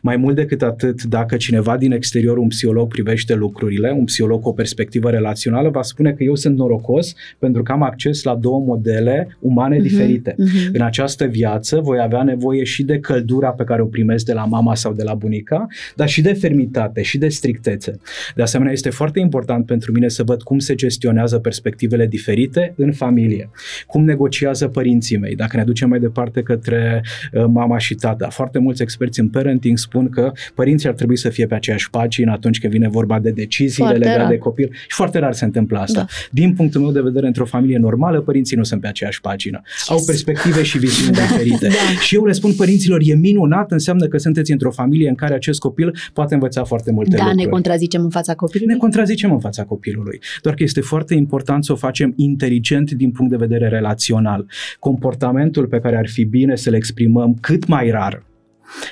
[0.00, 4.48] Mai mult decât atât, dacă cineva din exterior, un psiholog, privește lucrurile, un psiholog cu
[4.48, 8.58] o perspectivă relațională, va spune că eu sunt norocos pentru că am acces la două
[8.66, 10.34] modele umane Mhm, diferite.
[10.38, 10.48] mhm.
[10.72, 14.44] În această viață voi avea nevoie și de căldura pe care o primesc de la
[14.44, 15.66] mama sau de la bunica,
[15.96, 18.00] dar și de fermitate și de strictețe.
[18.34, 22.92] De asemenea, este foarte important pentru mine să văd cum se gestionează perspectivele diferite în
[22.92, 23.50] familie,
[23.86, 25.34] cum negociază părinții mei.
[25.34, 29.78] Dacă ne ducem mai departe către uh, mama și tata, foarte mulți experți în parenting
[29.78, 33.30] spun că părinții ar trebui să fie pe aceeași pagină atunci când vine vorba de
[33.30, 34.30] deciziile Foarte legate rar.
[34.30, 35.98] de copil și foarte rar se întâmplă asta.
[35.98, 36.06] Da.
[36.30, 39.60] Din punctul meu de vedere, într-o familie normală, părinții nu sunt pe aceeași pagină.
[39.86, 41.66] Au perspective și viziuni Da, diferite.
[41.66, 42.00] da.
[42.00, 45.60] Și eu le spun părinților, e minunat, înseamnă că sunteți într-o familie în care acest
[45.60, 47.44] copil poate învăța foarte multe Da, lucruri.
[47.44, 48.74] ne contrazicem în fața copilului.
[48.74, 50.20] ne contrazicem în fața copilului.
[50.42, 54.46] Doar că este foarte important să o facem inteligent din punct de vedere relațional.
[54.78, 58.26] Comportamentul pe care ar fi bine să-l exprimăm cât mai rar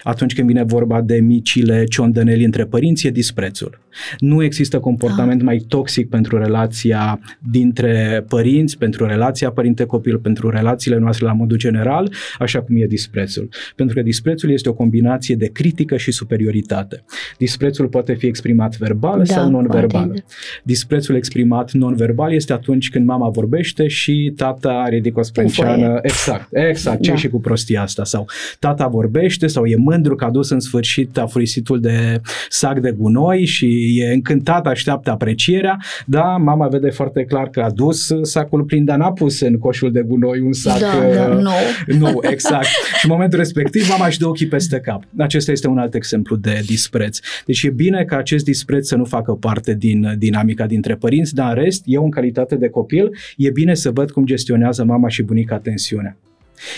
[0.03, 3.81] atunci când vine vorba de micile ciondăneli între părinți, e disprețul.
[4.19, 11.25] Nu există comportament mai toxic pentru relația dintre părinți, pentru relația părinte-copil, pentru relațiile noastre
[11.27, 13.49] la modul general, așa cum e disprețul.
[13.77, 17.05] Pentru că disprețul este o combinație de critică și superioritate.
[17.39, 20.05] Disprețul poate fi exprimat verbal Da, sau non-verbal.
[20.07, 20.25] poate.
[20.63, 25.99] Disprețul exprimat non-verbal este atunci când mama vorbește și tata ridică o sprânceană.
[26.03, 27.03] Exact, exact.
[27.03, 27.17] Ce Da.
[27.17, 28.05] și cu prostia asta?
[28.05, 28.27] Sau
[28.59, 33.45] tata vorbește sau e mândru că a dus în sfârșit afurisitul de sac de gunoi
[33.45, 38.85] și e încântat, așteaptă aprecierea, da, mama vede foarte clar că a dus sacul plin,
[38.85, 41.53] dar n-a pus în coșul de gunoi un sac Da, uh, da, nou.
[42.01, 42.65] nu, exact.
[42.65, 45.03] și în momentul respectiv mama își dă ochii peste cap.
[45.19, 47.19] Acesta este un alt exemplu de dispreț.
[47.47, 51.57] Deci e bine ca acest dispreț să nu facă parte din dinamica dintre părinți, dar
[51.57, 55.23] în rest, eu în calitate de copil, e bine să văd cum gestionează mama și
[55.23, 56.17] bunica tensiunea.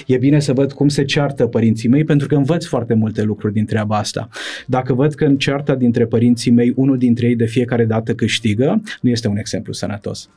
[0.07, 3.53] E bine să văd cum se ceartă părinții mei, pentru că învăț foarte multe lucruri
[3.53, 4.29] din treaba asta.
[4.67, 8.83] Dacă văd că în cearta dintre părinții mei, unul dintre ei de fiecare dată câștigă,
[9.01, 10.31] nu este un exemplu sănătos.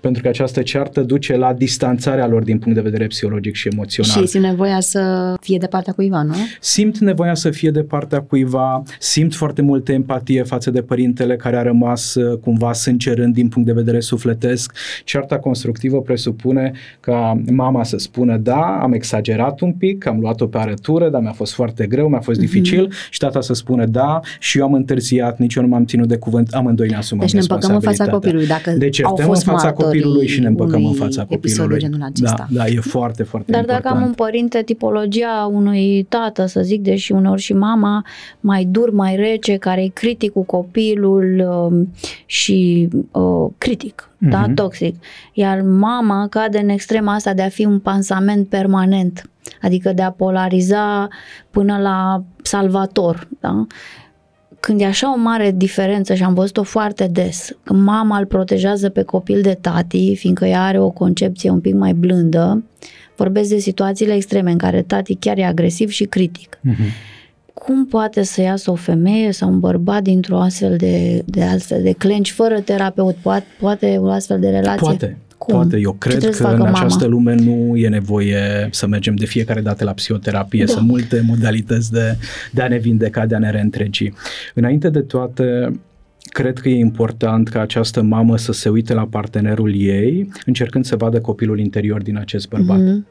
[0.00, 4.12] Pentru că această ceartă duce la distanțarea lor din punct de vedere psihologic și emoțional.
[4.12, 6.34] Și simt nevoia să fie de partea cuiva, nu?
[6.60, 11.56] Simt nevoia să fie de partea cuiva, simt foarte multă empatie față de părintele care
[11.56, 14.72] a rămas uh, cumva sângerând din punct de vedere sufletesc.
[15.04, 20.58] Cearta constructivă presupune ca mama să spună da, am exagerat un pic, am luat-o pe
[20.58, 24.58] arătură, dar mi-a fost foarte greu, mi-a fost dificil și tata să spună da și
[24.58, 27.40] eu am întârziat, nici eu nu m-am ținut de cuvânt, amândoi ne asumăm Deci ne
[27.40, 28.12] împăcăm în fața responsabilitatea.
[28.12, 28.46] copilului.
[28.46, 31.26] Dacă Deci au certăm fost în fața martorii copilului și ne împăcăm în unui fața
[31.28, 31.78] episod copilului.
[31.78, 32.46] de genul acesta.
[32.50, 33.84] Da, da, e foarte, foarte Dar important.
[33.84, 38.04] dacă am un părinte tipologia unui tată, să zic, deși uneori și mama,
[38.40, 41.92] mai dur, mai rece, care e critic cu copilul um,
[42.26, 44.30] și uh, critic, Mhm.
[44.30, 44.94] da, toxic,
[45.32, 49.30] iar mama cade în extrema asta de a fi un pansament permanent,
[49.62, 51.08] adică de a polariza
[51.50, 53.66] până la salvator, da?
[54.66, 58.88] Când e așa o mare diferență și am văzut-o foarte des, când mama îl protejează
[58.88, 62.64] pe copil de tati, fiindcă ea are o concepție un pic mai blândă,
[63.16, 66.58] vorbesc de situațiile extreme în care tati chiar e agresiv și critic.
[66.60, 66.82] Mhm.
[67.54, 71.92] Cum poate să iasă o femeie sau un bărbat dintr-o astfel de, de astfel de
[71.92, 73.14] clenci fără terapeut?
[73.14, 74.86] Poate, poate o astfel de relație?
[74.86, 75.18] Poate.
[75.46, 75.54] Cum?
[75.54, 76.78] Poate, eu Ce cred trebuie să că facă în mama?
[76.78, 80.72] această lume nu e nevoie să mergem de fiecare dată la psihoterapie, Da.
[80.72, 82.16] sunt multe modalități de,
[82.52, 84.12] de a ne vindeca, de a ne reîntregi.
[84.54, 85.72] Înainte de toate,
[86.22, 90.96] cred că e important ca această mamă să se uite la partenerul ei, încercând să
[90.96, 92.78] vadă copilul interior din acest bărbat.
[92.80, 93.06] Mhm.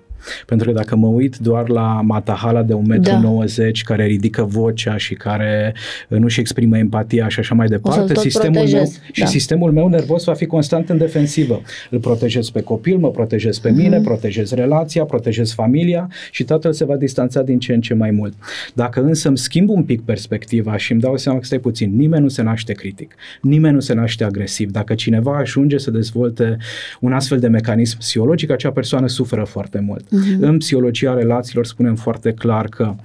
[0.46, 3.72] Pentru că dacă mă uit doar la Matahala de 1,90 m Da.
[3.84, 5.74] care ridică vocea și care
[6.10, 9.26] uh, nu-și exprimă empatia și așa mai departe, tot sistemul meu, protejez, și da.
[9.26, 11.62] sistemul meu nervos va fi constant în defensivă.
[11.90, 13.80] Îl protejez pe copil, mă protejez pe Mhm.
[13.82, 18.12] mine, protejez relația, protejez familia și tatăl se va distanța din ce în ce mai
[18.12, 18.34] mult.
[18.74, 22.22] Dacă însă îmi schimb un pic perspectiva și îmi dau seama că stai puțin, nimeni
[22.24, 24.72] nu se naște critic, nimeni nu se naște agresiv.
[24.72, 26.58] Dacă cineva ajunge să dezvolte
[27.00, 30.05] un astfel de mecanism psihologic, acea persoană suferă foarte mult.
[30.10, 30.44] Mhm.
[30.44, 32.96] În psihologia relațiilor spunem foarte clar că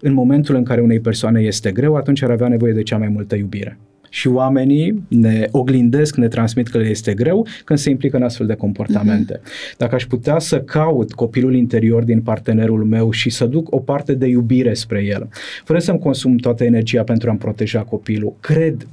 [0.00, 3.08] în momentul în care unei persoane este greu, atunci ar avea nevoie de cea mai
[3.08, 3.78] multă iubire.
[4.08, 8.46] Și oamenii ne oglindesc, ne transmit că le este greu când se implică în astfel
[8.46, 9.40] de comportamente.
[9.76, 14.14] Dacă aș putea să caut copilul interior din partenerul meu și să duc o parte
[14.14, 15.28] de iubire spre el,
[15.64, 18.86] fără să-mi consum toată energia pentru a-mi proteja copilul, cred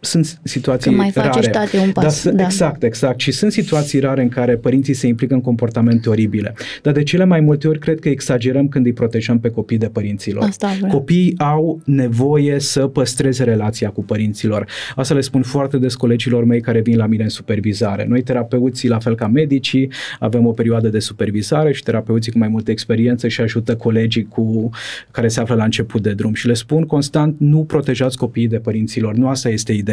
[0.00, 1.40] sunt situații Că mai face rare.
[1.42, 2.42] și tate un pas, Dar, da.
[2.42, 3.20] Exact, exact.
[3.20, 6.54] Și sunt situații rare în care părinții se implică în comportamente oribile.
[6.82, 9.86] Dar de cele mai multe ori cred că exagerăm când îi protejăm pe copii de
[9.86, 10.42] părinților.
[10.42, 10.92] Asta vreau.
[10.92, 14.66] Copiii au nevoie să păstreze relația cu părinților.
[14.96, 18.06] Asta le spun foarte des colegilor mei care vin la mine în supervizare.
[18.08, 22.48] Noi, terapeuții, la fel ca medicii, avem o perioadă de supervizare și terapeuții cu mai
[22.48, 24.70] multă experiență și ajută colegii cu
[25.10, 26.34] care se află la început de drum.
[26.34, 29.14] Și le spun constant, nu protejați copiii de părinților.
[29.14, 29.84] Nu asta este ideea.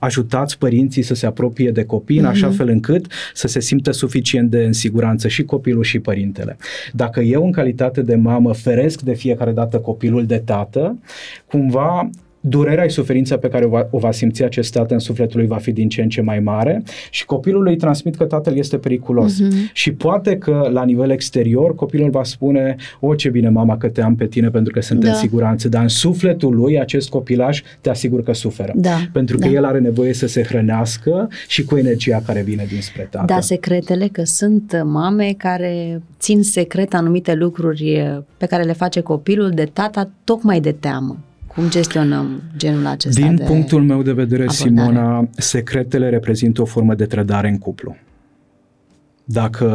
[0.00, 4.50] Ajutați părinții să se apropie de copii în așa fel încât să se simtă suficient
[4.50, 6.56] de în siguranță și copilul și părintele.
[6.92, 10.98] Dacă eu, în calitate de mamă, feresc de fiecare dată copilul de tată,
[11.46, 12.10] cumva
[12.46, 15.48] durerea și suferința pe care o va, o va simți acest tată în sufletul lui
[15.48, 18.76] va fi din ce în ce mai mare și copilul îi transmit că tatăl este
[18.78, 19.40] periculos.
[19.40, 19.70] Mhm.
[19.72, 24.02] Și poate că la nivel exterior copilul va spune o ce bine mama că te
[24.02, 25.08] am pe tine pentru că sunt Da.
[25.08, 28.72] în siguranță, dar în sufletul lui acest copilaj te asigur că suferă.
[28.76, 29.52] Da, Pentru că da.
[29.52, 33.24] el are nevoie să se hrănească și cu energia care vine dinspre tată.
[33.34, 38.02] Da, secretele, că sunt mame care țin secret anumite lucruri
[38.36, 41.16] pe care le face copilul de tata tocmai de teamă.
[41.54, 44.68] Cum gestionăm genul acesta Din de punctul meu de vedere, abordare?
[44.68, 47.96] Simona, secretele reprezintă o formă de trădare în cuplu.
[49.26, 49.66] Dacă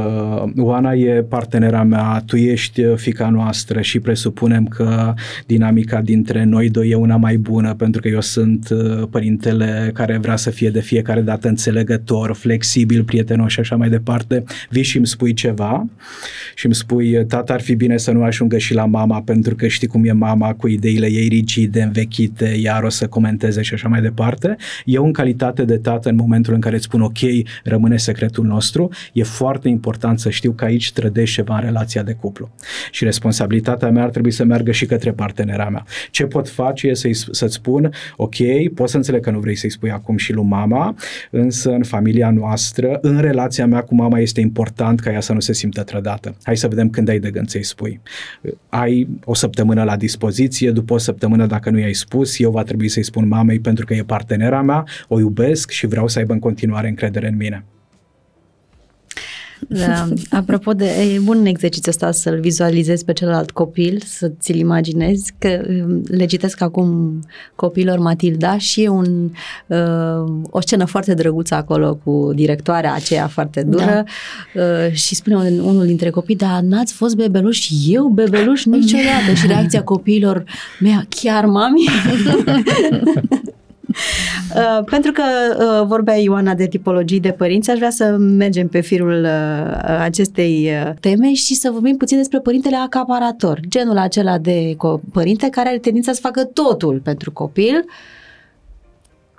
[0.57, 5.13] Oana e partenera mea, tu ești fica noastră și presupunem că
[5.45, 10.17] dinamica dintre noi doi e una mai bună pentru că eu sunt uh, părintele care
[10.17, 14.97] vrea să fie de fiecare dată înțelegător, flexibil, prietenos și așa mai departe, vii și
[14.97, 15.87] îmi spui ceva
[16.55, 19.67] și îmi spui, tata ar fi bine să nu ajungă și la mama pentru că
[19.67, 23.87] știi cum e mama cu ideile ei rigide, învechite, iar o să comenteze și așa
[23.87, 24.55] mai departe.
[24.85, 27.17] Eu în calitate de tată, în momentul în care îți spun ok,
[27.63, 32.13] rămâne secretul nostru, e foarte important să știu că aici trădești ceva în relația de
[32.13, 32.49] cuplu.
[32.91, 35.85] Și responsabilitatea mea ar trebui să meargă și către partenera mea.
[36.11, 38.35] Ce pot face e să-i, să-ți spun, ok,
[38.75, 40.95] pot să înțeleg că nu vrei să-i spui acum și lui mama,
[41.31, 45.39] însă în familia noastră, în relația mea cu mama este important ca ea să nu
[45.39, 46.35] se simtă trădată.
[46.43, 48.01] Hai să vedem când ai de gând să-i spui.
[48.69, 52.87] Ai o săptămână la dispoziție, după o săptămână dacă nu i-ai spus, eu va trebui
[52.87, 56.39] să-i spun mamei pentru că e partenera mea, o iubesc și vreau să aibă în
[56.39, 57.63] continuare încredere în mine.
[59.71, 65.33] Da, apropo de, e bun exercițiul ăsta să-l vizualizezi pe celălalt copil, să ți-l imaginezi,
[65.37, 67.19] că um, le citesc acum
[67.55, 69.31] copilor Matilda și e un,
[69.67, 74.03] uh, o scenă foarte drăguță acolo cu directoarea aceea foarte dură
[74.53, 74.61] da.
[74.61, 77.69] uh, și spune un, unul dintre copii, dar n-ați fost bebeluș?
[77.87, 80.43] Eu bebeluș niciodată și reacția copiilor
[80.79, 81.83] mea, chiar mami?
[84.55, 88.79] Uh, pentru că uh, vorbea Ioana de tipologii de părinți, aș vrea să mergem pe
[88.79, 94.73] firul uh, acestei uh, teme și să vorbim puțin despre părintele acaparator, genul acela de
[94.73, 97.85] co- părinte care are tendința să facă totul pentru copil.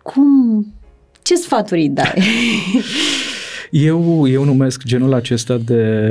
[0.02, 0.66] Cum,
[1.22, 2.22] ce sfaturi îi dai?
[3.70, 6.06] Eu, eu numesc genul acesta de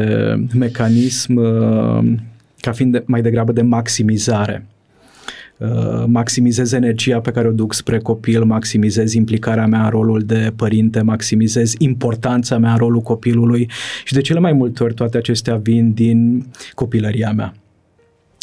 [0.54, 2.14] mecanism uh,
[2.60, 4.66] ca fiind de, mai degrabă de maximizare.
[5.60, 10.54] Uh, maximizez energia pe care o duc spre copil, maximizez implicarea mea în rolul de
[10.56, 13.70] părinte, maximizez importanța mea în rolul copilului
[14.04, 17.54] și de cele mai multe ori toate acestea vin din copilăria mea.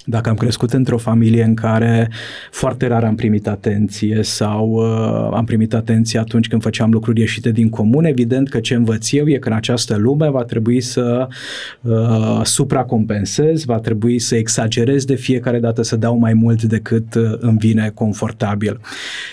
[0.09, 2.11] Dacă am crescut într-o familie în care
[2.51, 7.51] foarte rar am primit atenție sau uh, am primit atenție atunci când făceam lucruri ieșite
[7.51, 11.29] din comun, evident că ce învăț eu e că în această lume va trebui să
[11.81, 17.33] uh, supracompensez, va trebui să exagerez de fiecare dată, să dau mai mult decât uh,
[17.39, 18.81] îmi vine confortabil.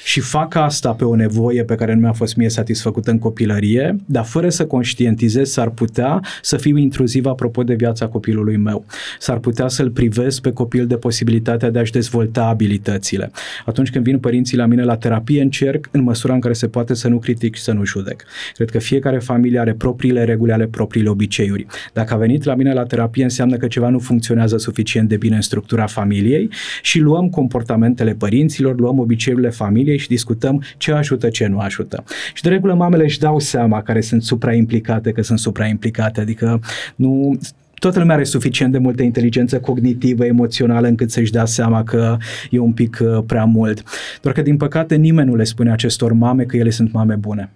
[0.04, 3.96] Și fac asta pe o nevoie pe care nu mi-a fost mie satisfăcută în copilărie,
[4.06, 8.86] dar fără să conștientizez s-ar putea să fiu intruziv apropo de viața copilului meu.
[9.20, 13.32] S-ar putea să-l privesc pe copil de posibilitatea de a-și dezvolta abilitățile.
[13.66, 16.94] Atunci când vin părinții la mine la terapie, încerc în măsura în care se poate
[16.94, 18.24] să nu critic și să nu judec.
[18.54, 21.66] Cred că fiecare familie are propriile reguli, ale propriile obiceiuri.
[21.94, 25.36] Dacă a venit la mine la terapie, înseamnă că ceva nu funcționează suficient de bine
[25.36, 26.50] în structura familiei
[26.82, 32.04] și luăm comportamentele părinților, luăm obiceiurile familiei și discutăm ce ajută, ce nu ajută.
[32.34, 36.60] Și de regulă mamele își dau seama care sunt supraimplicate, că sunt supraimplicate, adică
[36.96, 37.38] nu
[37.74, 42.18] toată lumea are suficient de multă inteligență cognitivă, emoțională, încât să-și dea seama că
[42.50, 43.84] e un pic uh, prea mult.
[44.22, 47.52] Doar că, din păcate, nimeni nu le spune acestor mame că ele sunt mame bune.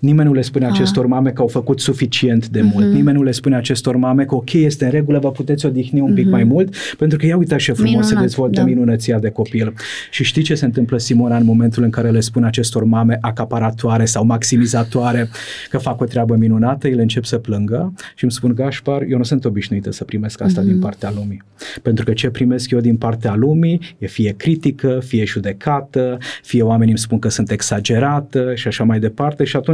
[0.00, 0.70] Nimeni nu le spune Ah.
[0.72, 2.86] acestor mame că au făcut suficient de mult.
[2.86, 2.94] Mhm.
[2.94, 6.14] Nimeni nu le spune acestor mame că ok, este în regulă, vă puteți odihni un
[6.14, 6.32] pic Mhm.
[6.32, 8.66] mai mult, pentru că ia uitați ce frumos se Minunat, dezvoltă da.
[8.66, 9.72] minunăția de copil.
[10.10, 14.04] Și știi ce se întâmplă, Simona, în momentul în care le spune acestor mame acaparatoare
[14.04, 15.28] sau maximizatoare
[15.70, 19.22] că fac o treabă minunată, ele încep să plângă și îmi spun, Gașpar, eu nu
[19.24, 20.70] sunt obișnuită să primesc asta Mhm.
[20.70, 21.42] din partea lumii.
[21.82, 26.88] Pentru că ce primesc eu din partea lumii e fie critică, fie judecată, fie oamenii
[26.90, 29.69] îmi spun că sunt exagerată și așa mai departe și atunci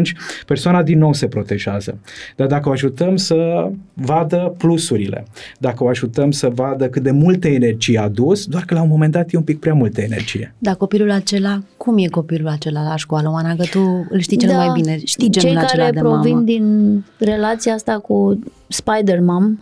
[0.46, 1.98] persoana din nou se protejează.
[2.36, 5.24] Dar dacă o ajutăm să vadă plusurile,
[5.58, 8.88] dacă o ajutăm să vadă cât de multă energie a adus, doar că la un
[8.88, 10.54] moment dat e un pic prea multă energie.
[10.58, 13.54] Dar copilul acela, cum e copilul acela la școală, Oana?
[13.56, 14.56] Că tu îl știi cel Da.
[14.56, 16.44] mai bine, știi genul Cei acela care de provin mamă.
[16.44, 18.38] din relația asta cu
[18.68, 19.58] Spider-Man,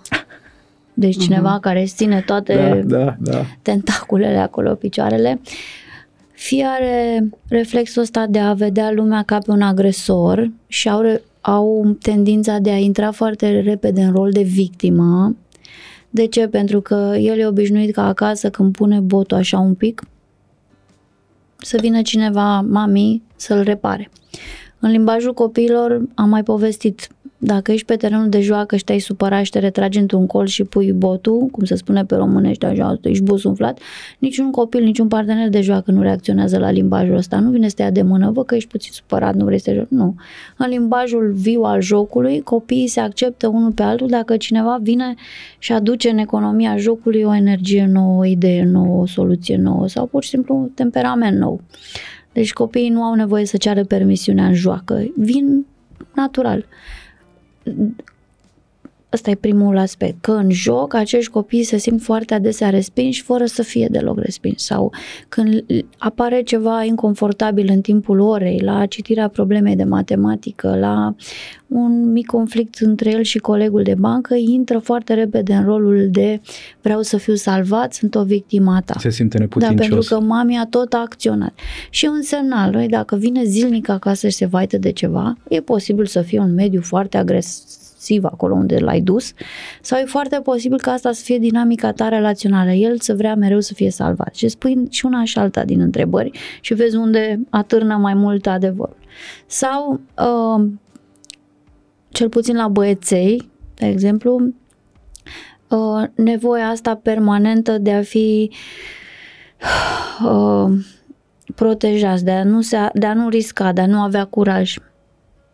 [0.94, 3.44] deci cineva care își ține toate Da, da, da.
[3.62, 5.40] tentaculele acolo, picioarele,
[6.34, 11.22] fie are reflexul ăsta de a vedea lumea ca pe un agresor și au, re-
[11.40, 15.36] au tendința de a intra foarte repede în rol de victimă.
[16.10, 16.48] De ce?
[16.48, 20.02] Pentru că el e obișnuit ca acasă când pune botul așa un pic,
[21.56, 24.10] să vină cineva, mami, să-l repare.
[24.78, 27.08] În limbajul copiilor am mai povestit,
[27.46, 30.64] dacă ești pe terenul de joacă și te-ai supărat și te retragi într-un colț și
[30.64, 33.78] pui botul, cum se spune pe românești așa, ești bosunflat,
[34.18, 37.38] niciun copil, niciun partener de joacă nu reacționează la limbajul ăsta.
[37.38, 39.70] Nu vine să te ia de mână, vă că ești puțin supărat, nu vrei să
[39.70, 39.88] te joci.
[39.88, 40.14] Nu.
[40.56, 45.14] În limbajul viu al jocului, copiii se acceptă unul pe altul dacă cineva vine
[45.58, 50.06] și aduce în economia jocului o energie nouă, o idee nouă, o soluție nouă sau
[50.06, 51.60] pur și simplu un temperament nou.
[52.32, 55.04] Deci copiii nu au nevoie să ceară permisiunea în joacă.
[55.16, 55.66] Vin
[56.14, 56.66] natural.
[57.66, 57.94] 嗯嗯
[59.14, 63.44] Ăsta e primul aspect, că în joc acești copii se simt foarte adesea respinși fără
[63.44, 64.92] să fie deloc respinși sau
[65.28, 65.64] când
[65.98, 71.14] apare ceva inconfortabil în timpul orei, la citirea problemei de matematică, la
[71.68, 76.40] un mic conflict între el și colegul de bancă, intră foarte repede în rolul de
[76.82, 78.94] vreau să fiu salvat, sunt o victima ta.
[78.98, 79.88] Se simte Da, neputincios.
[79.88, 81.52] pentru că mami a tot acționat.
[81.90, 86.06] Și un semnal, noi, dacă vine zilnic acasă și se vaită de ceva, e posibil
[86.06, 87.16] să fie un mediu foarte
[88.04, 89.32] agresiv acolo unde l-ai dus
[89.80, 92.70] sau e foarte posibil ca asta să fie dinamica ta relațională.
[92.70, 94.34] El să vrea mereu să fie salvat.
[94.34, 96.30] Și spui și una și alta din întrebări
[96.60, 98.96] și vezi unde atârnă mai mult adevărul.
[99.46, 100.64] Sau, uh,
[102.08, 104.52] cel puțin la băieței, de exemplu,
[105.68, 108.50] uh, nevoia asta permanentă de a fi
[110.24, 110.72] uh,
[111.54, 114.76] protejați, de a, nu se, de a nu risca, de a nu avea curaj.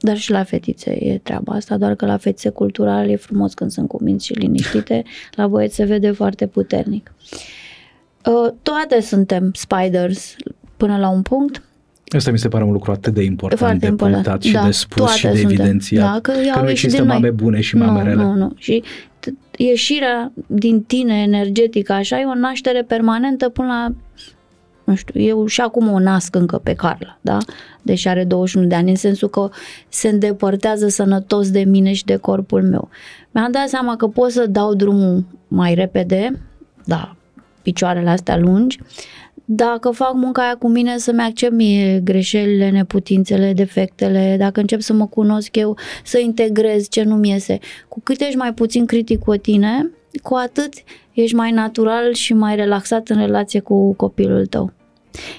[0.01, 3.70] Dar și la fetițe e treaba asta, doar că la fetițe cultural e frumos când
[3.70, 5.03] sunt cuminți și liniștite,
[5.36, 7.12] la băieți se vede foarte puternic.
[8.26, 10.36] Uh, toate suntem spiders
[10.76, 11.62] până la un punct,
[12.16, 14.64] Asta mi se pare un lucru atât de important Foarte de important, punctat și da,
[14.64, 15.51] de spus toate și de suntem.
[15.51, 16.12] evidențiat.
[16.12, 17.14] Da, că că au nu ieșit există din noi.
[17.20, 18.22] mame bune și mame nu, rele.
[18.22, 18.53] Nu, nu.
[18.57, 18.82] Și
[19.26, 23.88] t- ieșirea din tine energetică așa e o naștere permanentă până la
[24.91, 27.38] nu știu, eu și acum o nasc încă pe Carla, da?
[27.82, 29.51] Deși are 21 de ani, în sensul că
[29.88, 32.88] se îndepărtează sănătos de mine și de corpul meu.
[33.30, 36.41] Mi-am dat seama că pot să dau drumul mai repede,
[36.84, 37.16] da,
[37.62, 38.78] picioarele astea lungi,
[39.45, 44.93] dacă fac munca aia cu mine să-mi accept mie greșelile, neputințele, defectele, dacă încep să
[44.93, 47.59] mă cunosc eu, să integrez ce nu-mi iese.
[47.88, 49.91] Cu cât ești mai puțin critic cu tine,
[50.22, 50.72] cu atât
[51.12, 54.72] ești mai natural și mai relaxat în relație cu copilul tău.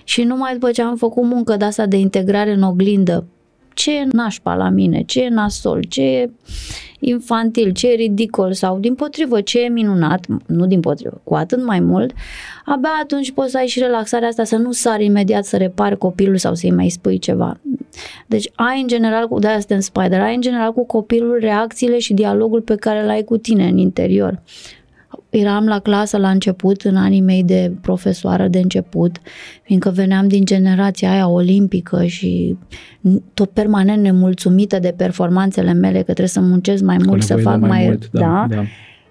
[0.04, 3.26] Și numai după ce am făcut muncă de asta de integrare în oglindă,
[3.74, 6.30] ce e nașpa la mine, ce e nasol, ce e
[7.00, 11.66] infantil, ce e ridicol sau din potrivă ce e minunat, nu din potrivă, cu atât
[11.66, 12.14] mai mult,
[12.66, 16.38] abia atunci poți să ai și relaxarea asta să nu sari imediat să repari copilul
[16.38, 17.60] sau să-i mai spui ceva.
[18.28, 22.14] Deci ai în general, cu de-aia suntem spider, ai în general cu copilul reacțiile și
[22.14, 24.42] dialogul pe care l-ai cu tine în interior.
[25.32, 29.18] Eram la clasă la început, în anii mei de profesoară de început,
[29.64, 32.58] fiindcă veneam din generația aia olimpică și
[33.34, 37.56] tot permanent nemulțumită de performanțele mele, că trebuie să muncesc mai Cu mult, să nevoie
[37.56, 37.86] de fac mai...
[37.86, 38.64] mult, da, da.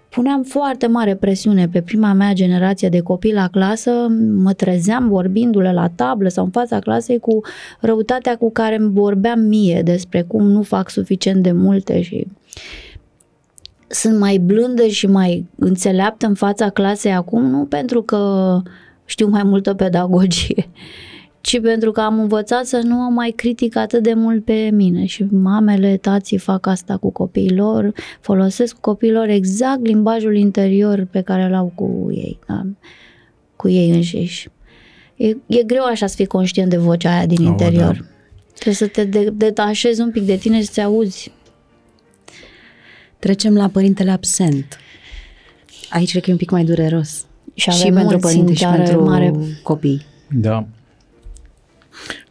[0.08, 3.90] puneam foarte mare presiune pe prima mea generație de copii la clasă,
[4.34, 7.40] mă trezeam vorbindu-le la tablă sau în fața clasei cu
[7.80, 12.26] răutatea cu care îmi vorbeam mie despre cum nu fac suficient de multe și
[13.92, 18.60] sunt mai blândă și mai înțeleaptă în fața clasei acum, nu pentru că
[19.04, 20.68] știu mai multă pedagogie,
[21.40, 25.04] ci pentru că am învățat să nu am mai critic atât de mult pe mine
[25.04, 31.42] și mamele, tații fac asta cu copiilor, folosesc cu copiilor exact limbajul interior pe care
[31.42, 32.62] îl au cu ei, da?
[33.56, 34.48] cu ei înșiși.
[35.16, 37.94] E, e greu așa să fii conștient de vocea aia din Au, interior.
[38.00, 38.06] da.
[38.52, 41.32] Trebuie să te de- detașezi un pic de tine și să-ți auzi.
[43.20, 44.78] Trecem la părintele absent.
[45.90, 47.24] Aici cred că e un pic mai dureros.
[47.54, 50.06] Și și avem pentru mulți părinte în și care pentru mare- copii.
[50.30, 50.66] Da.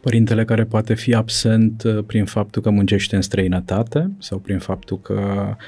[0.00, 5.00] Părintele care poate fi absent uh, prin faptul că muncește în străinătate sau prin faptul
[5.00, 5.20] că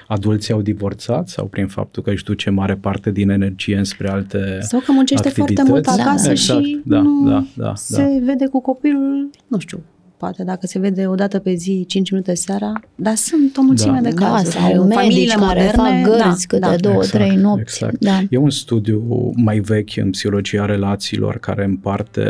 [0.08, 4.58] adulții au divorțat sau prin faptul că își duce mare parte din energie înspre alte
[4.60, 5.70] Sau că muncește foarte activități.
[5.70, 8.24] mult acasă exact, și da, nu da, da, se da.
[8.24, 9.80] vede cu copilul, nu știu,
[10.22, 14.00] poate dacă se vede o dată pe zi, 5 minute seara, dar sunt o mulțime
[14.02, 14.08] Da.
[14.08, 14.50] de Da, cazuri.
[14.56, 16.76] sau medici Familiile care moderne, fac gărzi da, câte da.
[16.76, 17.60] două, Exact, trei nopți.
[17.62, 17.96] exact.
[18.00, 18.20] Da.
[18.30, 22.24] E un studiu mai vechi în psihologia relațiilor care împarte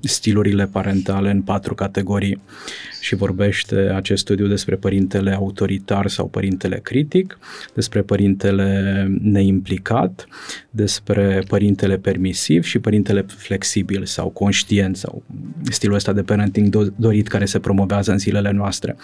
[0.00, 2.40] stilurile parentale în patru categorii
[3.00, 7.38] și vorbește acest studiu despre părintele autoritar sau părintele critic,
[7.74, 10.26] despre părintele neimplicat,
[10.70, 15.22] despre părintele permisiv și părintele flexibil sau conștient sau
[15.70, 18.96] stilul ăsta de parenting do- dorit care se promovează în zilele noastre.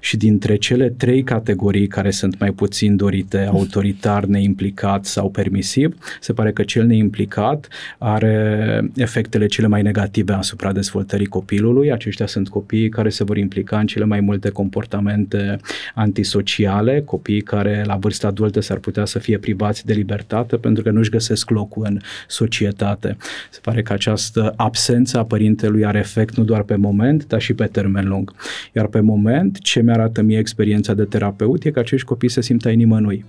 [0.00, 6.32] Și dintre cele trei categorii care sunt mai puțin dorite, autoritar, neimplicat sau permisiv, se
[6.32, 7.68] pare că cel neimplicat
[7.98, 11.92] are efectele cele mai negative asupra dezvoltării copilului.
[11.92, 15.56] Aceștia sunt copiii care se vor implica în cele mai multe comportamente
[15.94, 20.90] antisociale, copiii care la vârsta adultă s-ar putea să fie privați de libertate pentru că
[20.90, 23.16] nu-și găsesc locul în societate.
[23.50, 27.54] Se pare că această absență a părintelui are efect nu doar pe moment, dar și
[27.54, 28.34] pe termen lung.
[28.72, 32.64] Iar pe moment, ce mi-arată mie experiența de terapeut e că acești copii se simt
[32.64, 33.24] ai nimănui.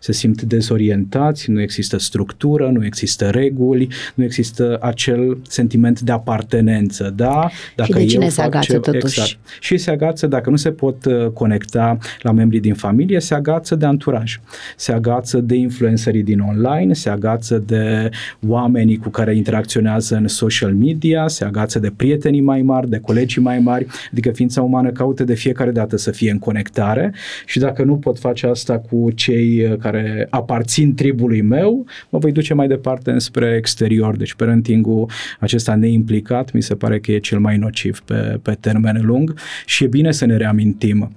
[0.00, 7.12] Se simt dezorientați, nu există structură, nu există reguli, nu există acel sentiment de apartenență,
[7.16, 7.50] da?
[7.76, 9.20] Dacă de cine eu se fac agață ceva- totuși?
[9.20, 9.38] Exact.
[9.60, 13.74] Și se agață, dacă nu se pot uh, conecta la membrii din familie, se agață
[13.74, 14.40] de anturaj,
[14.76, 18.10] se agață de influencerii din online, se agață de
[18.46, 23.42] oamenii cu care interacționează în social media, se agață de prietenii mai mari, de colegii
[23.42, 27.14] mai mari, adică ființa umană caută de fiecare dată să fie în conectare
[27.46, 32.32] și dacă nu pot face asta cu cei uh, care aparțin tribului meu, mă voi
[32.32, 34.16] duce mai departe înspre exterior.
[34.16, 35.10] Deci parentingul
[35.40, 39.34] acesta neimplicat mi se pare că e cel mai nociv pe, pe termen lung
[39.66, 41.12] și e bine să ne reamintim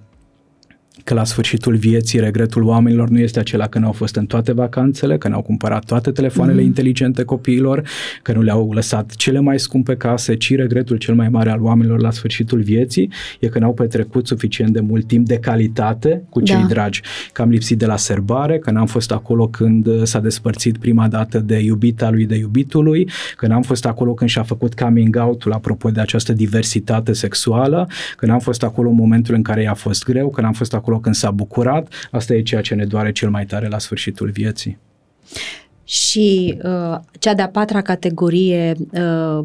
[1.07, 5.17] că la sfârșitul vieții regretul oamenilor nu este acela că n-au fost în toate vacanțele,
[5.17, 6.65] că n-au cumpărat toate telefoanele mm.
[6.65, 7.87] inteligente copiilor,
[8.21, 11.99] că nu le-au lăsat cele mai scumpe case, ci regretul cel mai mare al oamenilor
[11.99, 16.55] la sfârșitul vieții e că n-au petrecut suficient de mult timp de calitate cu cei
[16.55, 16.65] Da.
[16.67, 17.01] dragi,
[17.31, 21.07] că am lipsit de la serbare, că n-am fost acolo când uh, s-a despărțit prima
[21.07, 25.51] dată de iubita lui de iubitului, că n-am fost acolo când și-a făcut coming out-ul
[25.51, 27.87] apropo de această diversitate sexuală,
[28.17, 30.95] că n-am fost acolo în momentul în care i-a fost greu, că n-am fost acolo
[30.99, 31.93] când s-a bucurat.
[32.11, 34.77] Asta e ceea ce ne doare cel mai tare la sfârșitul vieții.
[35.83, 39.43] Și uh, cea de-a patra categorie, uh,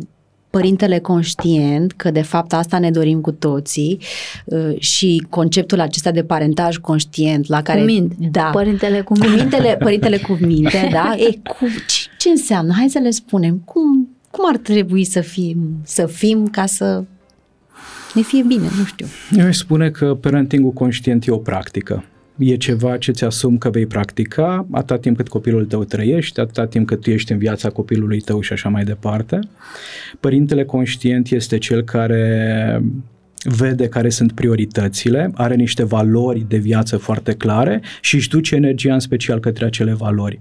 [0.50, 3.98] părintele conștient, că de fapt asta ne dorim cu toții
[4.44, 7.78] uh, și conceptul acesta de parentaj conștient la care...
[7.78, 8.14] Cu minte.
[8.30, 8.42] Da.
[8.52, 9.36] Părintele cu Cu minte.
[9.36, 11.14] mintele, părintele cu minte, da?
[11.16, 12.72] E, cu, ce, ce înseamnă?
[12.76, 13.62] Hai să le spunem.
[13.64, 17.04] Cum, cum ar trebui să fim, să fim ca să
[18.14, 19.06] ne fie bine, nu știu.
[19.36, 22.04] Eu aș spune că parentingul conștient e o practică.
[22.38, 26.66] E ceva ce ți asumi că vei practica atâta timp cât copilul tău trăiește, atâta
[26.66, 29.38] timp cât tu ești în viața copilului tău și așa mai departe.
[30.20, 32.82] Părintele conștient este cel care
[33.44, 38.94] vede care sunt prioritățile, are niște valori de viață foarte clare și își duce energia
[38.94, 40.40] în special către acele valori.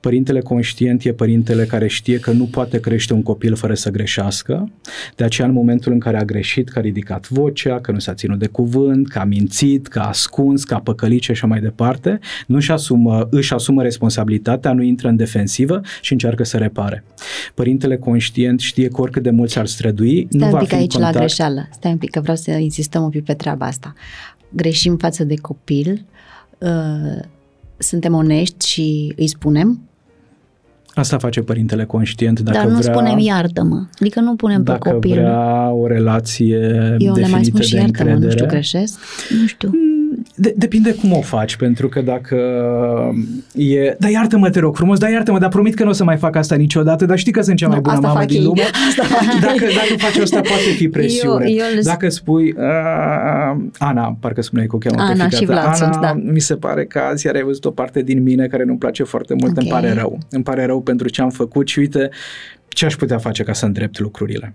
[0.00, 4.72] Părintele conștient e părintele care știe că nu poate crește un copil fără să greșească,
[5.16, 8.14] de aceea în momentul în care a greșit, că a ridicat vocea, că nu s-a
[8.14, 11.60] ținut de cuvânt, că a mințit, că a ascuns, că a păcălit și așa mai
[11.60, 17.04] departe, nu își asumă, își asumă responsabilitatea, nu intră în defensivă și încearcă să repare.
[17.54, 20.74] Părintele conștient știe că oricât de mult s-ar strădui, Stai nu un va pic fi
[20.74, 21.14] în aici contact.
[21.14, 21.68] la greșeală.
[21.72, 23.94] Stai un pic, că vreau să insistăm un pic pe treaba asta.
[24.50, 26.04] Greșim față de copil,
[26.58, 27.22] uh,
[27.78, 29.80] suntem onești și îi spunem.
[30.94, 33.86] Asta face părintele conștient dacă Dar nu vrea, spunem iartă-mă.
[34.00, 35.10] Adică nu punem pe dacă copil.
[35.10, 36.56] vrea o relație
[36.98, 38.24] Eu le mai definită spun și de iartă-mă, încredere.
[38.24, 38.98] nu știu, greșesc.
[39.40, 39.70] Nu știu.
[40.38, 42.36] De, depinde cum o faci, pentru că dacă
[43.54, 43.96] e...
[43.98, 46.36] Da, iartă-mă, te rog frumos, da, iartă-mă, dar promit că nu o să mai fac
[46.36, 48.44] asta niciodată, dar știi că sunt cea mai Nu, bună asta mamă fac din ei.
[48.44, 48.62] lume.
[48.88, 49.74] Asta fac dacă, ei.
[49.74, 51.44] dacă faci asta, poate fi presiune.
[51.50, 55.36] Eu- eu le- Dacă spui, uh, Ana, parcă spuneai că o cheamă Ana pe fiica
[55.36, 55.52] și ta.
[55.52, 56.12] Vlad Ana, sunt, da.
[56.32, 59.02] mi se pare că azi iar ai văzut o parte din mine care nu-mi place
[59.02, 59.72] foarte mult, îmi Ok.
[59.72, 60.18] pare rău.
[60.30, 62.08] Îmi pare rău pentru ce am făcut și uite
[62.68, 64.54] ce aș putea face ca să îndrept lucrurile.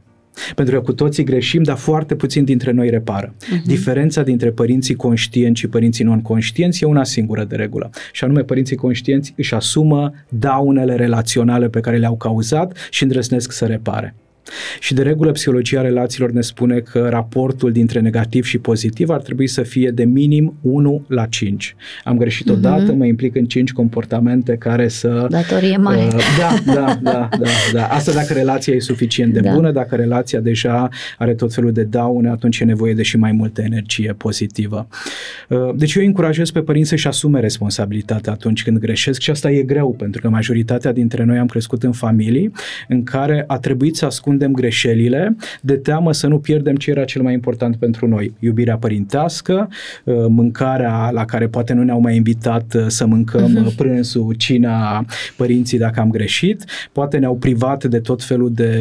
[0.55, 3.33] Pentru că cu toții greșim, dar foarte puțin dintre noi repară.
[3.33, 3.65] Uh-huh.
[3.65, 7.89] Diferența dintre părinții conștienți și părinții non-conștienți e una singură de regulă.
[8.11, 13.65] Și anume, părinții conștienți își asumă daunele relaționale pe care le-au cauzat și îndrăznesc să
[13.65, 14.15] repare.
[14.79, 19.47] Și de regulă psihologia relațiilor ne spune că raportul dintre negativ și pozitiv ar trebui
[19.47, 21.75] să fie de minim 1 la 5.
[22.03, 22.53] Am greșit uh-huh.
[22.53, 25.27] odată, mă implic în 5 comportamente care să...
[25.29, 26.01] Datorie mare.
[26.01, 27.85] Uh, da, da, da, da, da.
[27.87, 29.53] Asta dacă relația e suficient de da.
[29.53, 33.31] bună, dacă relația deja are tot felul de daune, atunci e nevoie de și mai
[33.31, 34.87] multă energie pozitivă.
[35.49, 39.61] Uh, deci eu încurajez pe părinți să-și asume responsabilitatea atunci când greșesc și asta e
[39.61, 42.51] greu, pentru că majoritatea dintre noi am crescut în familii
[42.87, 47.21] în care a trebuit să ascundem greșelile de teamă să nu pierdem ce era cel
[47.21, 48.33] mai important pentru noi.
[48.39, 49.69] Iubirea părintească,
[50.03, 55.05] uh, mâncarea la care poate nu ne-au mai invitat uh, să mâncăm uh, prânzul, cina,
[55.35, 58.71] părinții dacă am greșit, poate ne-au privat de tot felul de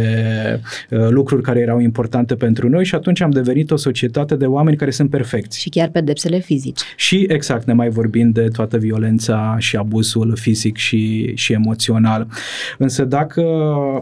[0.88, 4.90] lucruri care erau importante pentru noi și atunci am devenit o societate de oameni care
[4.90, 5.60] sunt perfecți.
[5.60, 6.84] Și chiar pedepsele fizice.
[6.96, 12.26] Și exact, ne mai vorbim de toată violența și abuzul fizic și, și emoțional.
[12.78, 13.42] Însă dacă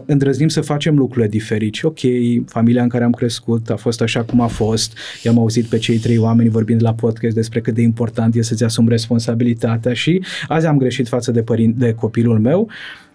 [0.05, 1.99] îndrăznim să facem lucrurile diferit și ok,
[2.45, 5.97] familia în care am crescut a fost așa cum a fost, i-am auzit pe cei
[5.97, 10.65] trei oameni vorbind la podcast despre cât de important e să-ți asumi responsabilitatea și azi
[10.65, 12.69] am greșit față de, părin- de copilul meu,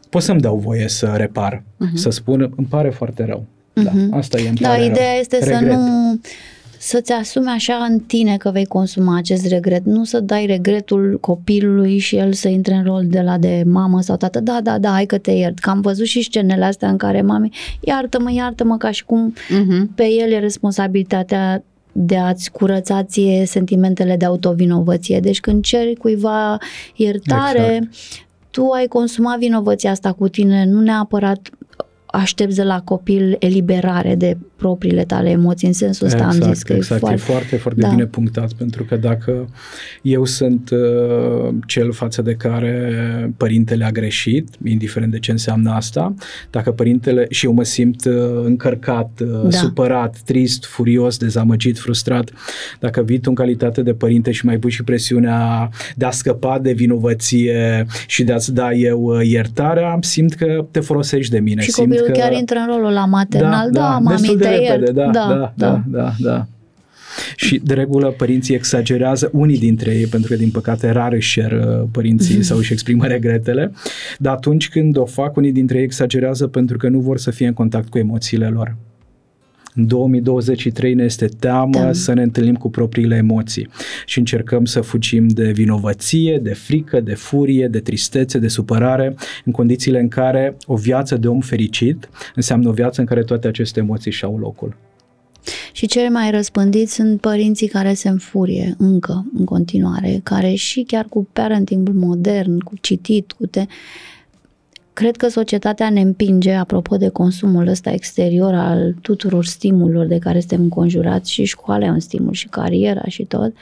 [0.08, 1.94] pot să-mi dau voie să repar, uh-huh.
[1.94, 3.46] să spun, îmi pare foarte rău.
[3.46, 3.84] Uh-huh.
[3.84, 4.14] Da, mhm.
[4.14, 5.20] asta e, îmi Da, pare ideea rău.
[5.20, 5.72] este Regret.
[5.72, 6.20] să nu
[6.86, 11.98] să-ți asumi așa în tine că vei consuma acest regret, nu să dai regretul copilului
[11.98, 14.90] și el să intre în rol de la de mamă sau tată, da, da, da,
[14.90, 18.76] hai că te iert, că am văzut și scenele astea în care mami, iartă-mă, iartă-mă,
[18.76, 19.94] ca și cum uh-huh.
[19.94, 25.20] pe el e responsabilitatea de a-ți curăța ție sentimentele de autovinovăție.
[25.20, 26.58] Deci când ceri cuiva
[26.96, 27.94] iertare, exact.
[28.50, 31.50] tu ai consumat vinovăția asta cu tine, nu neapărat
[32.14, 36.62] aștepți de la copil eliberare de propriile tale emoții, în sensul ăsta exact, am zis
[36.62, 37.88] că exact, e foarte, e foarte, foarte da.
[37.88, 39.48] bine punctat, pentru că dacă
[40.02, 46.14] eu sunt uh, cel față de care părintele a greșit, indiferent de ce înseamnă asta,
[46.50, 49.50] dacă părintele, și eu mă simt uh, încărcat, uh, da.
[49.50, 52.30] supărat, trist, furios, dezamăgit, frustrat,
[52.80, 56.58] dacă vii tu în calitate de părinte și mai pui și presiunea de a scăpa
[56.58, 61.62] de vinovăție și de a-ți da eu uh, iertarea, simt că te folosești de mine.
[61.62, 62.12] Și simt copilul că...
[62.12, 65.52] chiar intră în rolul la maternal, da, da, da mami, te repede, da, da, da,
[65.56, 66.46] da, da, da.
[67.36, 71.52] Și de regulă părinții exagerează, unii dintre ei, pentru că din păcate rar își cer
[71.52, 73.72] uh, părinții sau își exprimă regretele,
[74.18, 77.46] dar atunci când o fac, unii dintre ei exagerează pentru că nu vor să fie
[77.46, 78.76] în contact cu emoțiile lor.
[79.76, 81.92] În 2023 ne este teamă da.
[81.92, 83.68] să ne întâlnim cu propriile emoții
[84.06, 89.14] și încercăm să fugim de vinovăție, de frică, de furie, de tristețe, de supărare,
[89.44, 93.48] în condițiile în care o viață de om fericit înseamnă o viață în care toate
[93.48, 94.76] aceste emoții și-au locul.
[95.72, 101.04] Și cele mai răspândiți sunt părinții care se înfurie încă, în continuare, care și chiar
[101.04, 103.64] cu parentingul modern, cu citit, cu te,
[104.94, 110.38] Cred că societatea ne împinge, apropo de consumul ăsta exterior al tuturor stimulilor de care
[110.38, 113.52] suntem înconjurați, și școala e un stimul, și cariera și tot,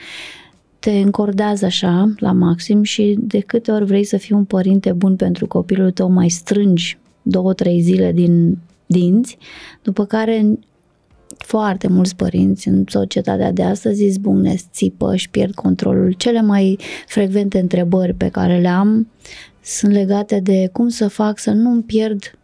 [0.79, 5.17] te încordează așa la maxim și de câte ori vrei să fii un părinte bun
[5.17, 9.39] pentru copilul tău, mai strângi două, trei zile din dinți,
[9.83, 10.59] după care
[11.39, 16.13] foarte mulți părinți în societatea de astăzi izbucnesc, țipă, și pierd controlul.
[16.13, 19.09] Cele mai frecvente întrebări pe care le am
[19.63, 22.37] sunt legate de cum să fac să nu-mi pierd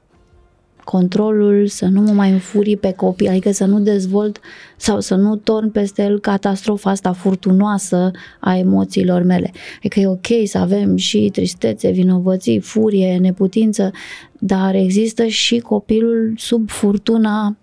[0.85, 4.41] controlul, să nu mă mai înfurii pe copii, adică să nu dezvolt
[4.77, 8.11] sau să nu torn peste el catastrofa asta furtunoasă
[8.41, 9.51] a emoțiilor mele.
[9.77, 13.91] Adică e ok să avem și tristețe, vinovății, furie, neputință,
[14.39, 17.57] dar există și copilul sub furtuna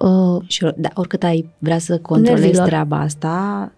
[0.00, 2.66] Uh, și da, oricât ai vrea să controlezi nervilor.
[2.66, 3.72] treaba asta,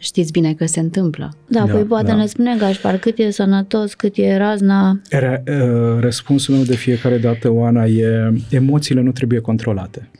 [0.00, 1.34] știți bine că se întâmplă.
[1.48, 2.14] Da, da păi poate da.
[2.14, 5.00] ne spune Gașpar cât e sănătos, cât e razna.
[5.10, 10.10] Re, uh, răspunsul meu de fiecare dată, Oana, e emoțiile nu trebuie controlate.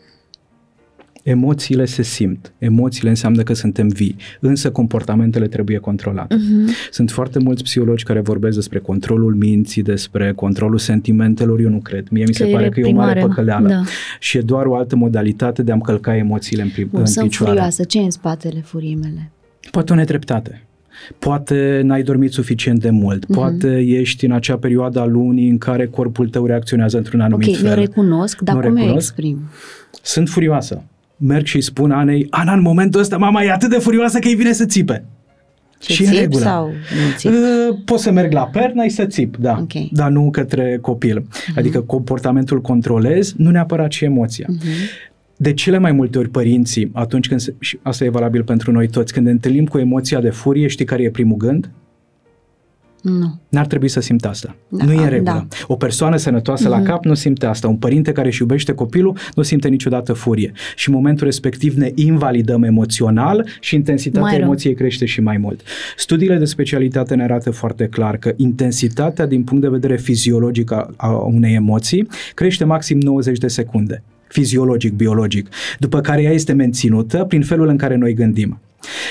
[1.22, 6.35] Emoțiile se simt, emoțiile înseamnă că suntem vii, însă comportamentele trebuie controlate.
[6.35, 6.91] Uh-huh.
[6.91, 12.09] Sunt foarte mulți psihologi care vorbesc despre controlul minții, despre controlul sentimentelor, eu nu cred.
[12.11, 13.68] Mie mi se că pare că e o mare păcăleală.
[13.68, 13.83] Da.
[14.18, 17.28] Și e doar o altă modalitate de a-mi călca emoțiile în, prim, Bun, în sunt
[17.28, 17.53] picioare.
[17.53, 17.85] furioasă.
[17.85, 19.31] Ce e în spatele furiei mele?
[19.70, 20.64] Poate o nedreptate.
[21.18, 23.34] Poate n-ai dormit suficient de mult, uh-huh.
[23.34, 27.61] poate ești în acea perioadă a lunii în care corpul tău reacționează într-un anumit okay,
[27.61, 27.70] fel.
[27.70, 28.96] Ok, recunosc, dar nu cum recunosc.
[28.96, 29.38] exprim?
[30.02, 30.82] Sunt furioasă
[31.20, 34.34] merg și spun Anei, Ana, în momentul ăsta mama e atât de furioasă că îi
[34.34, 35.04] vine să țipe.
[35.80, 36.42] Și, și țip în regulă.
[36.42, 37.30] sau nu țip?
[37.30, 39.90] Uh, pot să merg la pernă și să țip, da, okay.
[39.92, 41.20] dar nu către copil.
[41.20, 41.56] Uh-huh.
[41.56, 44.46] Adică comportamentul controlez, nu neapărat și emoția.
[44.48, 45.09] Uh-huh.
[45.43, 48.88] De cele mai multe ori părinții, atunci când, se, și asta e valabil pentru noi
[48.88, 51.70] toți, când ne întâlnim cu emoția de furie, știi care e primul gând?
[53.03, 53.41] Nu.
[53.49, 54.57] N-ar trebui să simtă asta.
[54.68, 55.03] Da, nu e da.
[55.03, 55.49] în regulă.
[55.66, 57.68] O persoană sănătoasă la cap nu simte asta.
[57.68, 60.53] Un părinte care își iubește copilul nu simte niciodată furie.
[60.76, 64.45] Și în momentul respectiv ne invalidăm emoțional și intensitatea Mai rău.
[64.45, 65.61] emoției crește și mai mult.
[65.97, 70.91] Studiile de specialitate ne arată foarte clar că intensitatea din punct de vedere fiziologic a,
[70.97, 74.03] a unei emoții crește maxim 90 de secunde
[74.33, 78.61] fiziologic, biologic, după care ea este menținută prin felul în care noi gândim.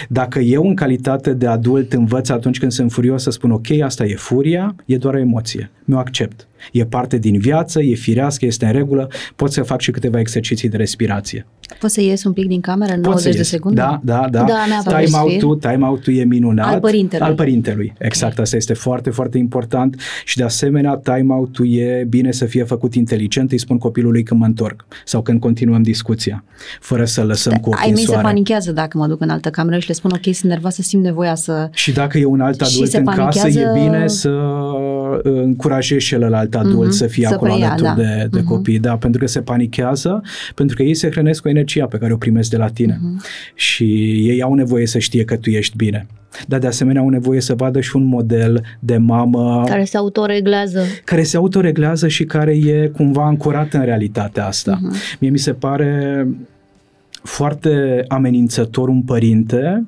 [0.07, 4.05] Dacă eu, în calitate de adult, învăț atunci când sunt furios să spun ok, asta
[4.05, 6.47] e furia, e doar o emoție, mi-o accept.
[6.71, 10.69] E parte din viață, e firească, este în regulă, pot să fac și câteva exerciții
[10.69, 11.45] de respirație.
[11.79, 13.47] Poți să ies un pic din cameră în Pot 90 să de ies.
[13.47, 13.81] secunde?
[13.81, 14.43] Da, da, da.
[14.43, 15.03] Da, neapărat.
[15.05, 16.73] time out-ul, time out-ul e minunat.
[16.73, 17.25] Al părintelui.
[17.27, 18.39] Al părintelui, exact.
[18.39, 22.93] Asta este foarte, foarte important și de asemenea time out-ul e bine să fie făcut
[22.95, 26.43] inteligent, îi spun copilului când mă întorc sau când continuăm discuția,
[26.79, 28.27] fără să lăsăm cu ochii Ai în mei se soare.
[28.27, 31.35] panichează dacă mă duc în altă cameră și le spun ok, sunt nervoasă, simt nevoia
[31.35, 31.69] să...
[31.73, 35.19] Și dacă e un alt Și adult se în casă, e panichează- bine să uh,
[35.23, 38.03] încurajezi celălalt adult Mhm, să fie să acolo preia, alături da.
[38.03, 38.47] de, de Mhm.
[38.47, 40.21] copii, da, pentru că se panichează,
[40.55, 43.21] pentru că ei se hrănesc cu energia pe care o primesc de la tine Mhm.
[43.55, 43.83] și
[44.29, 46.05] ei au nevoie să știe că tu ești bine.
[46.47, 50.81] Dar de asemenea au nevoie să vadă și un model de mamă Care se autoreglează.
[51.03, 54.79] care se autoreglează și care e cumva ancorat în realitatea asta.
[54.81, 54.93] Mhm.
[55.19, 56.27] Mie mi se pare
[57.23, 59.85] foarte amenințător un părinte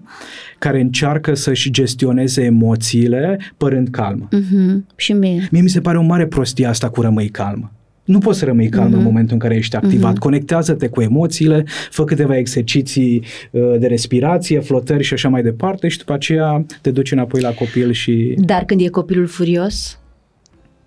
[0.60, 4.28] care încearcă să-și gestioneze emoțiile părând calmă.
[4.32, 4.86] Mhm.
[4.96, 5.48] Și mie.
[5.52, 7.72] Mie mi se pare o mare prostie asta cu rămâi calmă.
[8.04, 8.98] Nu poți să rămâi calm Mhm.
[8.98, 10.18] în momentul în care ești activat.
[10.18, 15.98] Conectează-te cu emoțiile, fă câteva exerciții uh, de respirație, flotări și așa mai departe și
[15.98, 18.36] după aceea te duci înapoi la copil și...
[18.38, 20.00] Dar când e copilul furios,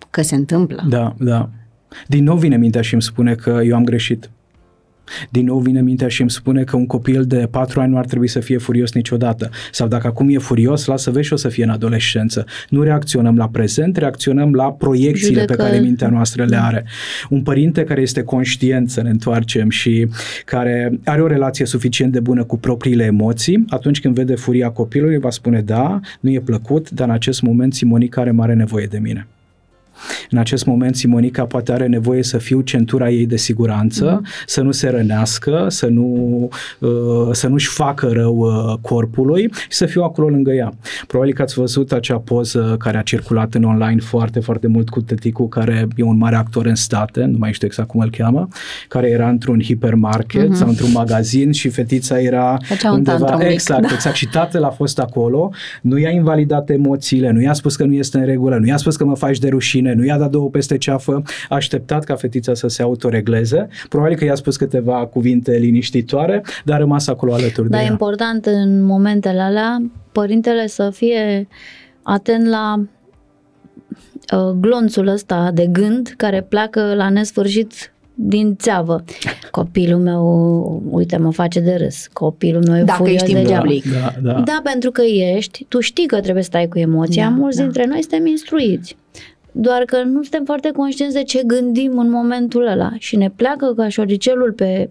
[0.09, 0.85] că se întâmplă.
[0.89, 1.49] Da, da.
[2.07, 4.29] Din nou vine mintea și îmi spune că eu am greșit.
[5.29, 8.05] Din nou vine mintea și îmi spune că un copil de 4 ani nu ar
[8.05, 9.49] trebui să fie furios niciodată.
[9.71, 12.45] Sau dacă acum e furios, lasă vezi și o să fie în adolescență.
[12.69, 15.69] Nu reacționăm la prezent, reacționăm la proiecțiile pe Judecări.
[15.69, 16.85] care mintea noastră le are.
[17.29, 20.07] Un părinte care este conștient să ne întoarcem și
[20.45, 25.17] care are o relație suficient de bună cu propriile emoții, atunci când vede furia copilului,
[25.17, 28.97] va spune da, nu e plăcut, dar în acest moment Simonica are mare nevoie de
[28.97, 29.27] mine.
[30.29, 34.45] În acest moment Simonica poate are nevoie să fiu centura ei de siguranță, mm-hmm.
[34.45, 36.89] să nu se rănească, să nu uh,
[37.31, 40.73] să nu-și facă rău uh, corpului și să fiu acolo lângă ea.
[41.07, 45.01] Probabil că ați văzut acea poză care a circulat în online foarte, foarte mult cu
[45.01, 48.47] tăticul care e un mare actor în state, nu mai știu exact cum îl cheamă,
[48.87, 50.57] care era într-un hipermarket mm-hmm.
[50.57, 53.93] sau într-un magazin și fetița era Făcea un tantrum mic, exact, da.
[53.93, 54.15] exact.
[54.15, 58.17] Și tatăl a fost acolo, nu i-a invalidat emoțiile, nu i-a spus că nu este
[58.17, 60.77] în regulă, nu i-a spus că mă faci de rușine, nu i-a dat două peste
[60.77, 63.67] ceafă, a așteptat ca fetița să se autoregleze.
[63.89, 67.85] Probabil că i-a spus câteva cuvinte liniștitoare, dar a rămas acolo alături Dar de e
[67.85, 67.91] ea.
[67.91, 69.81] important în momentele alea
[70.11, 71.47] părintele să fie
[72.03, 72.75] atent la
[74.37, 79.03] uh, glonțul ăsta de gând care pleacă la nesfârșit din țeavă.
[79.51, 82.07] Copilul meu, uite, mă face de râs.
[82.13, 83.61] Copilul meu e Dacă furios ești în degeaba.
[83.61, 83.83] public.
[83.93, 84.31] Da, da.
[84.39, 85.01] Da, pentru că
[85.35, 87.63] ești, tu știi că trebuie să stai cu emoția, Da, mulți da.
[87.63, 88.97] dintre noi suntem instruiți.
[89.57, 93.73] Doar că nu suntem foarte conștienți de ce gândim în momentul ăla și ne pleacă
[93.75, 94.89] ca șoricelul pe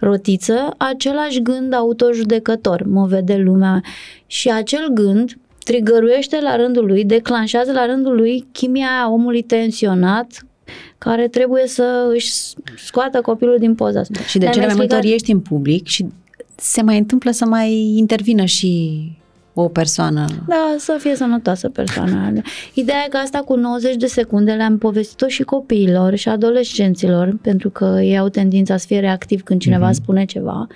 [0.00, 2.82] rotiță același gând autojudecător.
[2.86, 3.80] Mă vede lumea
[4.26, 10.46] și acel gând trigăruiește la rândul lui, declanșează la rândul lui chimia aia omului tensionat
[10.98, 12.32] care trebuie să își
[12.76, 14.20] scoată copilul din poza asta.
[14.20, 16.06] Și de Ne-am cele mai multe explicat- ori ești în public și
[16.56, 19.00] se mai întâmplă să mai intervină și
[19.54, 20.24] o persoană.
[20.48, 22.32] Da, să fie sănătoasă persoana.
[22.74, 27.70] Ideea e că asta cu 90 de secunde le-am povestit-o și copiilor și adolescenților, pentru
[27.70, 29.94] că ei au tendința să fie reactivi când cineva Mhm.
[29.94, 30.66] spune ceva.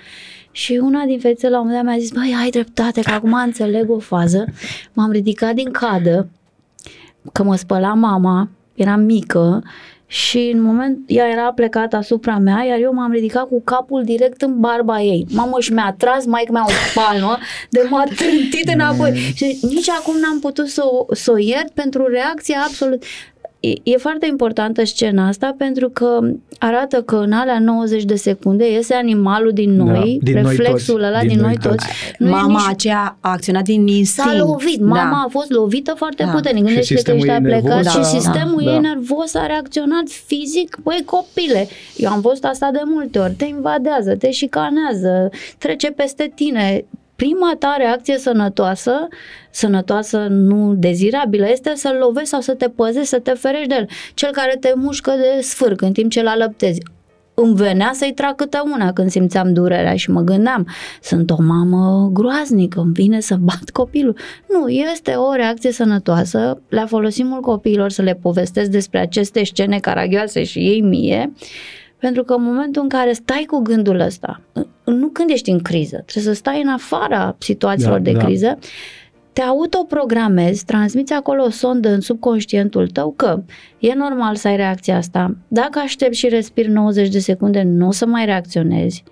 [0.51, 3.33] Și una din fetițe la un moment dat mi-a zis, băi, ai dreptate, că acum
[3.33, 4.45] înțeleg o fază.
[4.93, 6.27] M-am ridicat din cadă,
[7.31, 9.63] că mă spăla mama, eram mică
[10.11, 14.41] și în moment ea era plecată asupra mea, iar eu m-am ridicat cu capul direct
[14.41, 15.25] în barba ei.
[15.29, 17.37] Mamă, și mi-a tras maică mea o palmă
[17.69, 19.33] de m-a trântit înapoi.
[19.35, 23.03] Și nici acum n-am putut să o, să o iert pentru reacția absolut...
[23.59, 26.19] E, e foarte importantă scena asta pentru că
[26.59, 30.93] arată că în alea 90 de secunde iese animalul din Da, noi, din noi reflexul
[30.93, 31.75] toți, ăla din din, noi noi toți.
[31.85, 31.87] toți.
[32.17, 34.29] Nu e Mama nici- aceea a acționat din instinct.
[34.29, 36.31] S-a lovit, mama a fost lovită foarte Da.
[36.31, 36.61] puternic.
[36.63, 38.71] Și Gândește că sistemul ești ei a plecat nervos și a- sistemul da.
[38.71, 40.77] ei nervos a reacționat fizic.
[40.83, 43.33] Băi, copile, eu am văzut asta de multe ori.
[43.33, 46.85] Te invadează, te șicanează, trece peste tine.
[47.19, 49.07] Prima ta reacție sănătoasă,
[49.49, 53.87] sănătoasă nu dezirabilă, este să-l lovești sau să te păzești, să te ferești de el.
[54.13, 56.79] Cel care te mușcă de sfârc în timp ce l alăptezi
[57.41, 60.67] îmi venea să-i trag câte una când simțeam durerea și mă gândeam,
[61.01, 64.17] sunt o mamă groaznică, îmi vine să bat copilul.
[64.49, 69.79] Nu, este o reacție sănătoasă, le folosim mult copiilor să le povestesc despre aceste scene
[69.79, 71.31] caragioase și ei mie,
[71.99, 74.41] pentru că în momentul în care stai cu gândul ăsta,
[74.83, 78.23] nu când ești în criză, trebuie să stai în afara situațiilor da, de da.
[78.23, 78.57] criză,
[79.33, 83.43] te autoprogramezi, transmiți acolo o sondă în subconștientul tău că
[83.79, 85.35] e normal să ai reacția asta.
[85.47, 89.03] Dacă aștepți și respiri 90 de secunde, nu o să mai reacționezi.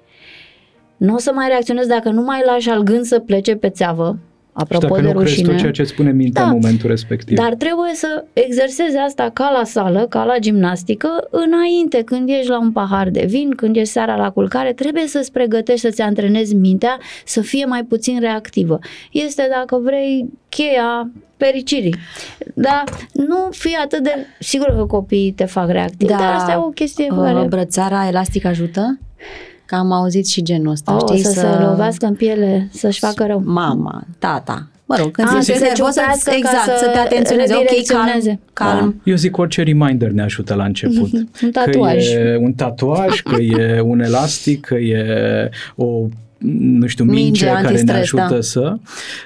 [0.97, 4.19] Nu o să mai reacționezi dacă nu mai lași al gând să plece pe țeavă,
[4.59, 5.41] Apropo și dacă de nu rușine.
[5.41, 7.37] crezi tu ceea ce spune mintea da, în momentul respectiv.
[7.37, 12.59] Dar trebuie să exersezi asta ca la sală, ca la gimnastică, înainte, când ești la
[12.59, 16.99] un pahar de vin, când ești seara la culcare, trebuie să-ți pregătești să-ți antrenezi mintea
[17.25, 18.79] să fie mai puțin reactivă.
[19.11, 21.95] Este, dacă vrei, cheia fericirii.
[22.53, 22.83] Da,
[23.13, 24.11] nu fi atât de...
[24.39, 27.45] Sigur că copiii te fac reactiv, da, dar asta e o chestie uh, care...
[27.47, 28.99] Brățara elastică ajută?
[29.67, 31.23] Că am auzit și genul ăsta, oh, știi?
[31.23, 33.41] Să, să se lovească în piele, să-și facă rău.
[33.45, 37.53] Mama, tata, Mă rog, când A, zici să nervos, să, exact, să, să te atenționeze.
[37.55, 39.01] Ok, calm, calm.
[39.03, 39.11] Da.
[39.11, 41.11] Eu zic orice reminder ne ajută la început.
[41.43, 42.13] un tatuaj.
[42.13, 46.07] Că e un tatuaj, că e un elastic, că e o
[46.39, 48.41] nu știu, minge, minge care ne ajută da.
[48.41, 48.77] să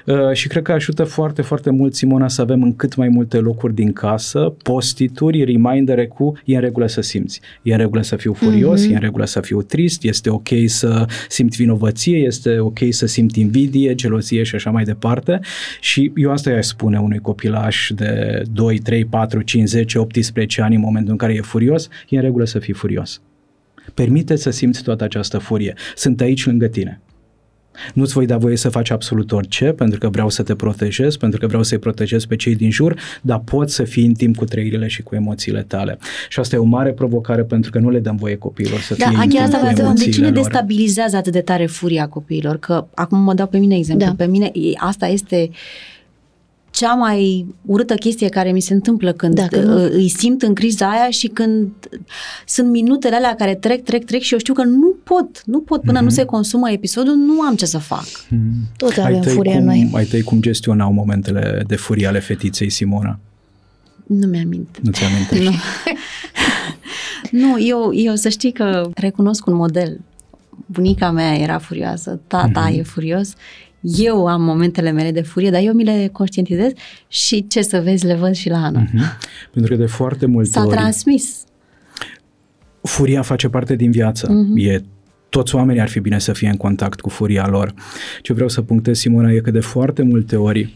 [0.06, 3.38] uh, și cred că ajută foarte, foarte mult Simona să avem în cât mai multe
[3.38, 8.16] locuri din casă postituri, remindere cu e în regulă să simți, e în regulă să
[8.16, 8.90] fiu furios, mm-hmm.
[8.90, 13.36] e în regulă să fiu trist, este ok să simt vinovăție, este ok să simt
[13.36, 15.40] invidie, gelozie și așa mai departe
[15.80, 20.74] și eu asta i-aș spune unui copilaș de 2, 3, 4, 5, 10, 18 ani
[20.74, 23.20] în momentul în care e furios, e în regulă să fii furios.
[23.94, 25.74] Permite să simți toată această furie.
[25.94, 27.00] Sunt aici lângă tine.
[27.94, 31.40] Nu-ți voi da voie să faci absolut orice, pentru că vreau să te protejez, pentru
[31.40, 34.86] că vreau să-i protejez pe cei din jur, dar poți să fii intim cu trăirile
[34.86, 35.98] și cu emoțiile tale.
[36.28, 39.08] Și asta e o mare provocare pentru că nu le dăm voie copiilor să da,
[39.08, 40.34] fie intim asta cu emoțiile De cine lor.
[40.34, 42.58] destabilizează atât de tare furia copiilor?
[42.58, 44.06] Că acum mă dau pe mine exemplu.
[44.06, 44.14] Da.
[44.16, 45.50] Pe mine asta este
[46.72, 49.82] cea mai urâtă chestie care mi se întâmplă când Dacă nu...
[49.82, 51.70] îi simt în criza aia și când
[52.46, 55.82] sunt minutele alea care trec, trec, trec și eu știu că nu pot, nu pot
[55.82, 56.02] până mm-hmm.
[56.02, 58.06] nu se consumă episodul, nu am ce să fac.
[58.06, 58.76] Mm-hmm.
[58.76, 59.90] Toți avem furie cum, noi.
[59.94, 63.18] Ai tăi cum gestionau momentele de furie ale fetiței Simona?
[64.06, 64.78] Nu mi-amint.
[64.82, 65.44] Nu ți-amintești?
[67.30, 67.40] nu.
[67.46, 70.00] nu, eu, eu să știi că recunosc un model.
[70.66, 72.78] Bunica mea era furioasă, tata mm-hmm.
[72.78, 73.34] e furios
[73.82, 76.72] eu am momentele mele de furie, dar eu mi le conștientizez
[77.08, 78.84] și ce să vezi, le văd și la Ana.
[78.84, 79.18] Uh-huh.
[79.52, 80.76] Pentru că de foarte multe S-a ori...
[80.76, 81.44] transmis.
[82.82, 84.26] Furia face parte din viață.
[84.26, 84.62] Uh-huh.
[84.62, 84.82] E
[85.28, 87.74] toți oamenii ar fi bine să fie în contact cu furia lor.
[88.22, 90.74] Ce vreau să punctez, Simona, e că de foarte multe ori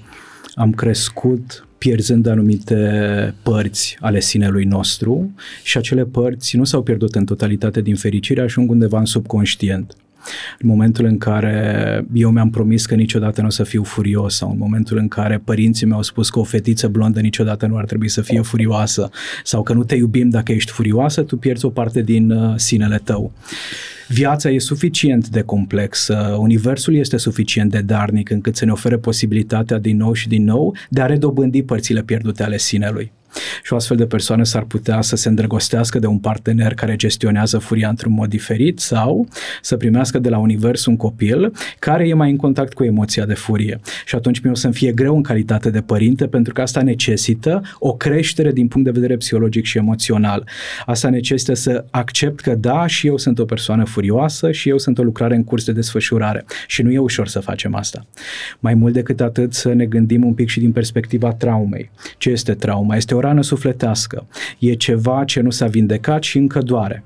[0.55, 7.25] am crescut pierzând anumite părți ale sinelui nostru și acele părți nu s-au pierdut în
[7.25, 9.97] totalitate din fericire, ajung undeva în subconștient.
[10.59, 14.51] În momentul în care eu mi-am promis că niciodată nu o să fiu furios sau
[14.51, 18.09] în momentul în care părinții mi-au spus că o fetiță blondă niciodată nu ar trebui
[18.09, 19.11] să fie furioasă
[19.45, 23.01] sau că nu te iubim dacă ești furioasă, tu pierzi o parte din uh, sinele
[23.05, 23.33] tău.
[24.09, 29.79] Viața e suficient de complexă, universul este suficient de darnic încât să ne ofere posibilitatea
[29.79, 33.13] din nou și din nou de a redobândi părțile pierdute ale sinelui.
[33.63, 37.59] Și o astfel de persoană s-ar putea să se îndrăgostească de un partener care gestionează
[37.59, 39.29] furia într-un mod diferit sau
[39.63, 43.35] să primească de la univers un copil care e mai în contact cu emoția de
[43.35, 43.81] furie.
[44.07, 47.93] Și atunci mi-o să-mi fie greu în calitate de părinte pentru că asta necesită o
[47.93, 50.49] creștere din punct de vedere psihologic și emoțional.
[50.87, 54.99] Asta necesită să accept că da, și eu sunt o persoană furioasă și eu sunt
[54.99, 56.45] o lucrare în curs de desfășurare.
[56.67, 58.07] Și nu e ușor să facem asta.
[58.59, 61.91] Mai mult decât atât să ne gândim un pic și din perspectiva traumei.
[62.19, 62.97] Ce este trauma?
[62.97, 64.27] Este o rană sufletească.
[64.59, 67.05] E ceva ce nu s-a vindecat și încă doare.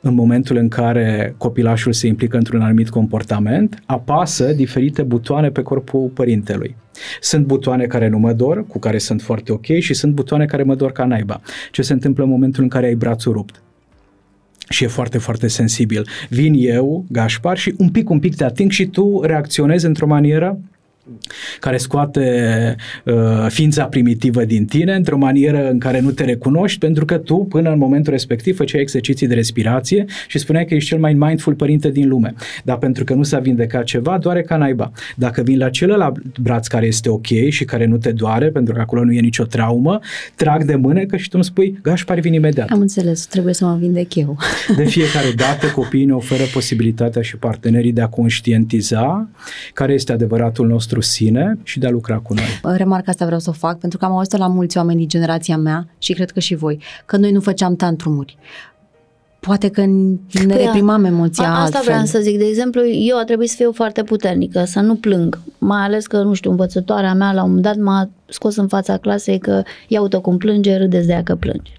[0.00, 6.10] În momentul în care copilașul se implică într-un anumit comportament, apasă diferite butoane pe corpul
[6.14, 6.76] părintelui.
[7.20, 10.62] Sunt butoane care nu mă dor, cu care sunt foarte ok și sunt butoane care
[10.62, 11.40] mă dor ca naiba.
[11.70, 13.62] Ce se întâmplă în momentul în care ai brațul rupt?
[14.72, 16.06] Și e foarte, foarte sensibil.
[16.28, 20.58] Vin eu, Gașpar, și un pic, un pic te ating și tu reacționezi într-o manieră
[21.60, 23.14] care scoate uh,
[23.48, 27.70] ființa primitivă din tine într-o manieră în care nu te recunoști, pentru că tu, până
[27.70, 31.90] în momentul respectiv, făceai exerciții de respirație și spuneai că ești cel mai mindful părinte
[31.90, 32.34] din lume.
[32.64, 34.90] Dar pentru că nu s-a vindecat ceva, doare ca naiba.
[35.16, 38.80] Dacă vin la celălalt braț care este ok și care nu te doare, pentru că
[38.80, 40.00] acolo nu e nicio traumă,
[40.34, 42.68] trag de mânecă și tu îmi spui, Gașpar, vin imediat.
[42.70, 44.36] Am înțeles, trebuie să mă vindec eu.
[44.76, 49.28] De fiecare dată copiii ne oferă posibilitatea și partenerii de a conștientiza
[49.72, 52.76] care este adevăratul nostru nostru sine și de a lucra cu noi.
[52.76, 55.56] Remarca asta vreau să o fac pentru că am auzit la mulți oameni din generația
[55.56, 58.36] mea și cred că și voi, că noi nu făceam tantrumuri
[59.40, 61.82] poate că ne Păi, reprimam emoția A, asta altfel.
[61.82, 62.38] vreau să zic.
[62.38, 65.38] De exemplu, eu a trebuit să fiu foarte puternică, să nu plâng.
[65.58, 68.96] Mai ales că, nu știu, învățătoarea mea la un moment dat m-a scos în fața
[68.96, 71.72] clasei că ia uite cum plânge, râdeți de ea că plânge.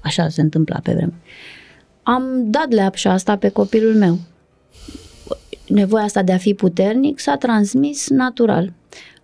[0.00, 1.12] Așa se întâmpla pe vreme.
[2.02, 4.18] Am dat leapșa asta pe copilul meu.
[5.68, 8.72] Nevoia asta de a fi puternic s-a transmis natural.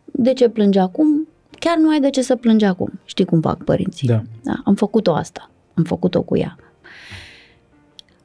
[0.05, 1.29] De ce plânge acum?
[1.59, 3.01] Chiar nu ai de ce să plângi acum.
[3.05, 4.09] Știi cum fac părinții.
[4.09, 4.23] Da.
[4.43, 5.51] Da, am făcut-o asta.
[5.75, 6.57] Am făcut-o cu ea.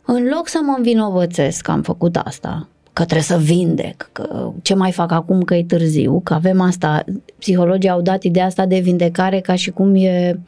[0.06, 4.76] În loc să mă învinovățesc că am făcut asta, că trebuie să vindec, că ce
[4.76, 7.04] mai fac acum că e târziu, că avem asta,
[7.38, 10.40] psihologii au dat ideea asta de vindecare ca și cum e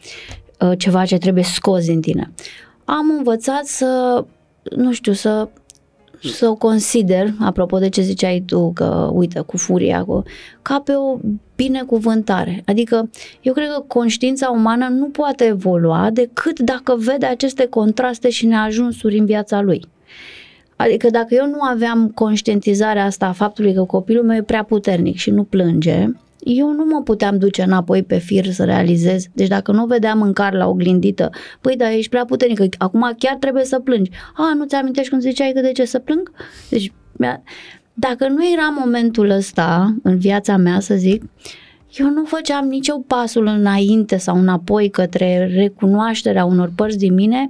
[0.59, 2.31] uh, ceva ce trebuie scos din tine.
[2.85, 4.23] Am învățat să,
[4.75, 5.49] nu știu, să
[6.23, 10.23] să o consider, apropo de ce ziceai tu, că uite, cu furia, cu,
[10.61, 11.17] ca pe o
[11.55, 12.63] binecuvântare.
[12.65, 13.09] Adică
[13.41, 19.17] eu cred că conștiința umană nu poate evolua decât dacă vede aceste contraste și neajunsuri
[19.17, 19.85] în viața lui.
[20.75, 25.15] Adică dacă eu nu aveam conștientizarea asta a faptului că copilul meu e prea puternic
[25.15, 26.07] și nu plânge,
[26.43, 29.25] eu nu mă puteam duce înapoi pe fir să realizez.
[29.33, 31.29] Deci dacă nu vedeam mâncare la oglindită,
[31.61, 34.11] păi da, ești prea puternică, acum chiar trebuie să plângi.
[34.35, 36.31] A, nu ți-amintești când ziceai că de ce să plâng?
[36.69, 37.43] Deci, mi-a-
[37.93, 41.23] dacă nu era momentul ăsta în viața mea, să zic,
[41.97, 47.45] eu nu făceam nici eu pasul înainte sau înapoi către recunoașterea unor părți din mine,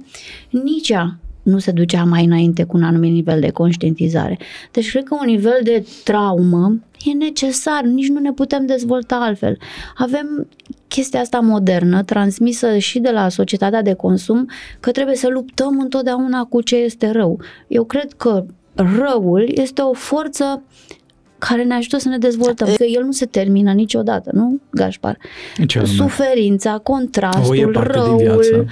[0.50, 4.38] nici ea nu se ducea mai înainte cu un anumit nivel de conștientizare.
[4.70, 9.58] Deci cred că un nivel de traumă e necesar, nici nu ne putem dezvolta altfel.
[9.96, 10.48] Avem
[10.88, 14.48] chestia asta modernă, transmisă și de la societatea de consum,
[14.80, 17.40] că trebuie să luptăm întotdeauna cu ce este rău.
[17.68, 18.44] Eu cred că
[18.74, 20.62] răul este o forță
[21.38, 25.18] care ne ajută să ne dezvoltăm, că el nu se termină niciodată, nu, Gașpar?
[25.66, 25.94] Ce anume?
[25.94, 28.16] Suferința, O, e contrastul, parte din răul.
[28.18, 28.66] viață.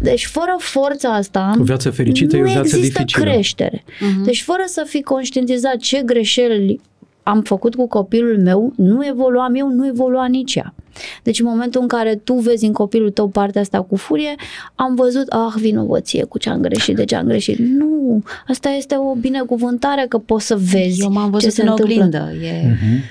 [0.00, 3.24] Deci fără forța asta O viață fericită nu e o viață există dificilă.
[3.24, 3.84] creștere.
[4.00, 4.22] Mhm.
[4.24, 6.80] Deci fără să fi conștientizat ce greșeli
[7.28, 10.74] am făcut cu copilul meu, nu evoluam eu, nu evolua nici ea.
[11.22, 14.34] Deci în momentul în care tu vezi în copilul tău partea asta cu furie,
[14.74, 17.58] am văzut, ah, vinovăție cu ce am greșit, de ce am greșit.
[17.58, 21.68] Nu, asta este o binecuvântare că poți să vezi Eu m-am ce văzut se în
[21.68, 21.94] întâmplă.
[21.94, 22.32] oglindă.
[22.44, 22.62] E...
[22.66, 23.02] Mhm.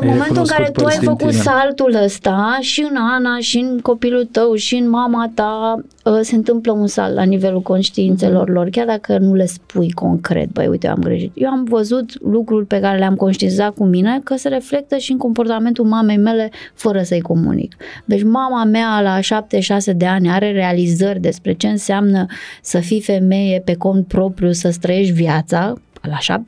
[0.00, 1.42] În Ai momentul în care recunoscut tu ai părți din făcut tine.
[1.42, 6.34] saltul ăsta și în Ana și în copilul tău și în mama ta ă, se
[6.34, 10.86] întâmplă un salt la nivelul conștiințelor lor, chiar dacă nu le spui concret, băi, uite,
[10.86, 11.32] eu am greșit.
[11.34, 15.18] Eu am văzut lucruri pe care le-am conștientizat cu mine că se reflectă și în
[15.18, 17.76] comportamentul mamei mele fără să-i comunic.
[18.04, 22.26] Deci mama mea la 7-6 de ani are realizări despre ce înseamnă
[22.62, 25.74] să fii femeie pe cont propriu, să-ți trăiești viața,
[26.08, 26.38] la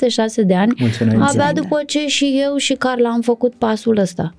[0.43, 1.25] 7-6 de ani, Mulți înainte.
[1.25, 4.35] Abia după ce și eu și Carla am făcut pasul ăsta.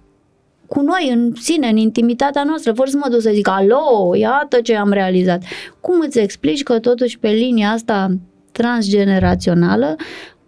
[0.68, 4.62] Cu noi, în sine, în intimitatea noastră, fără să mă duc să zic, alo, iată
[4.62, 5.44] ce am realizat.
[5.80, 8.18] Cum îți explici că totuși pe linia asta
[8.52, 9.96] transgenerațională,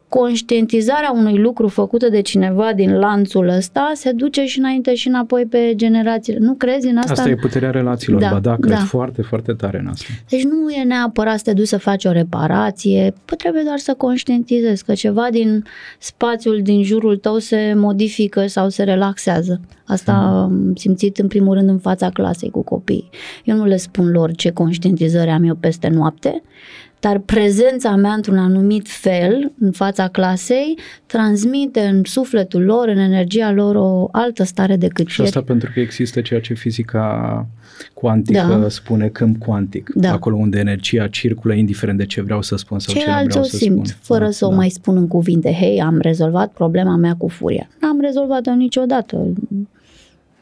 [0.09, 5.45] conștientizarea unui lucru făcută de cineva din lanțul ăsta se duce și înainte și înapoi
[5.45, 6.39] pe generațiile.
[6.39, 7.11] Nu crezi în asta?
[7.11, 8.83] Asta e puterea relațiilor, Da, ba da, cred da.
[8.83, 10.05] foarte, foarte tare în asta.
[10.29, 13.93] Deci nu e neapărat să te duci să faci o reparație, păi trebuie doar să
[13.93, 15.63] conștientizezi că ceva din
[15.99, 19.59] spațiul din jurul tău se modifică sau se relaxează.
[19.85, 23.09] Asta am simțit în primul rând în fața clasei cu copiii.
[23.43, 26.41] Eu nu le spun lor ce conștientizări am eu peste noapte,
[26.99, 33.51] dar prezența mea într-un anumit fel în fața clasei transmite în sufletul lor, în energia
[33.51, 37.47] lor o altă stare decât Și asta pentru că există ceea ce fizica
[37.93, 38.69] cuantică Da.
[38.69, 39.91] spune câmp cuantic.
[39.95, 40.11] Da.
[40.11, 43.43] Acolo unde energia circulă, indiferent de ce vreau să spun sau ce nu Ceilalți vreau
[43.43, 43.99] o să simt, spun.
[44.01, 44.55] fără Da, să o da.
[44.55, 45.53] mai spun în cuvinte.
[45.53, 47.69] Hei, am rezolvat problema mea cu furia.
[47.81, 49.27] N-am rezolvat-o niciodată.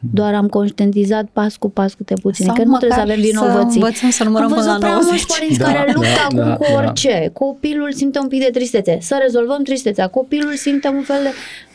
[0.00, 2.44] Doar am conștientizat pas cu pas câte puțin.
[2.46, 3.80] Sau Că nu trebuie să măcar avem vinovății.
[3.80, 5.10] Să învățăm să numărăm Am până la văzut prea 90.
[5.10, 6.74] mulți părinți Da, care luptă da, acum da, cu da.
[6.78, 7.30] orice.
[7.32, 8.98] Copilul simte un pic de tristețe.
[9.00, 10.06] Să rezolvăm tristețea.
[10.06, 11.28] Copilul simte un fel de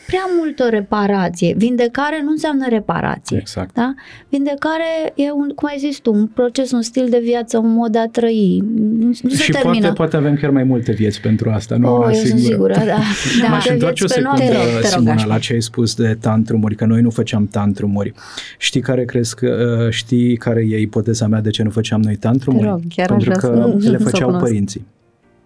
[0.06, 1.54] prea multă reparație.
[1.56, 3.36] Vindecare nu înseamnă reparație.
[3.36, 3.74] Exact.
[3.74, 3.94] Da?
[4.28, 7.92] Vindecare e, un, cum ai zis tu, un proces, un stil de viață, un mod
[7.92, 8.62] de a trăi.
[8.98, 9.78] Nu, nu se și termină.
[9.80, 12.72] poate, poate avem chiar mai multe vieți pentru asta, nu Oh, una eu sunt singură.
[12.74, 12.98] sigură, da.
[13.42, 13.48] Da.
[13.48, 14.70] M-aș Multe întoarce o vieți pe secundă, noapte.
[14.70, 15.28] Te rog, Simona, Gașpar.
[15.32, 18.12] la ce ai spus de tantrumuri, că noi nu făceam tantrumuri.
[18.58, 22.16] Știi care crezi că, uh, știi care e ipoteza mea de ce nu făceam noi
[22.16, 22.64] tantrumuri?
[22.64, 24.44] Te rog, chiar aș Pentru vrea că să- le să o făceau cunosc.
[24.44, 24.86] părinții.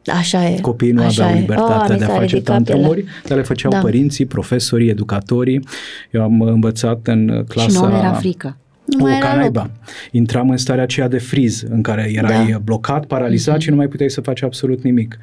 [0.06, 0.60] Așa e.
[0.60, 1.40] Copiii nu Așa aveau e.
[1.40, 3.78] libertatea Ah, de mi a s-a face ridicat tantrumuri, dar le făceau Da.
[3.78, 5.64] părinții, profesorii, educatorii.
[6.10, 7.68] Eu am învățat în clasa...
[7.68, 8.56] Și nouă ne era frică.
[8.84, 9.38] Nu mai o, era ca loc.
[9.40, 9.70] naiba.
[10.10, 12.58] Intram în starea aceea de friz, în care erai Da.
[12.58, 15.18] blocat, paralizat și nu mai puteai să faci absolut nimic.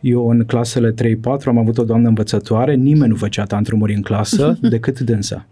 [0.00, 0.94] Eu în clasele 3-4
[1.46, 5.46] am avut o doamnă învățătoare, nimeni nu făcea tantrumuri în clasă decât dânsa.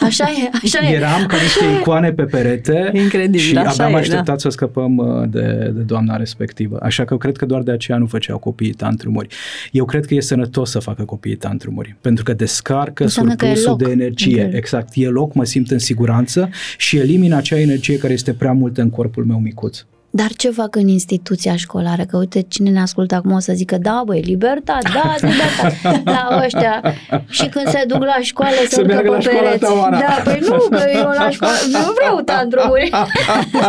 [0.00, 0.94] Așa e, așa e.
[0.94, 4.38] Eram ca niște icoane pe perete Incredibil, și așa aveam e, așteptat da.
[4.38, 6.78] să scăpăm uh, de, de doamna respectivă.
[6.82, 9.28] Așa că eu cred că doar de aceea nu făceau copiii tantrumuri.
[9.70, 13.54] Eu cred că e sănătos să facă copiii tantrumuri, pentru că descarcă Înseamnă că e
[13.54, 13.82] surplusul loc.
[13.82, 14.44] de energie.
[14.44, 14.54] Ok.
[14.54, 18.80] Exact, e loc, mă simt în siguranță și elimin acea energie care este prea multă
[18.82, 19.84] în corpul meu micuț.
[20.16, 22.04] Dar ce fac în instituția școlară?
[22.04, 26.40] Că uite, cine ne ascultă acum o să zică, da, băi, libertate, da, libertate, la
[26.44, 26.82] ăștia.
[27.28, 29.64] Și când se duc la școală, se Să urcă meargă pe la școala pereți.
[29.64, 29.98] ta, Oana.
[29.98, 32.90] Da, păi nu, că eu la școală nu vreau tantrumuri.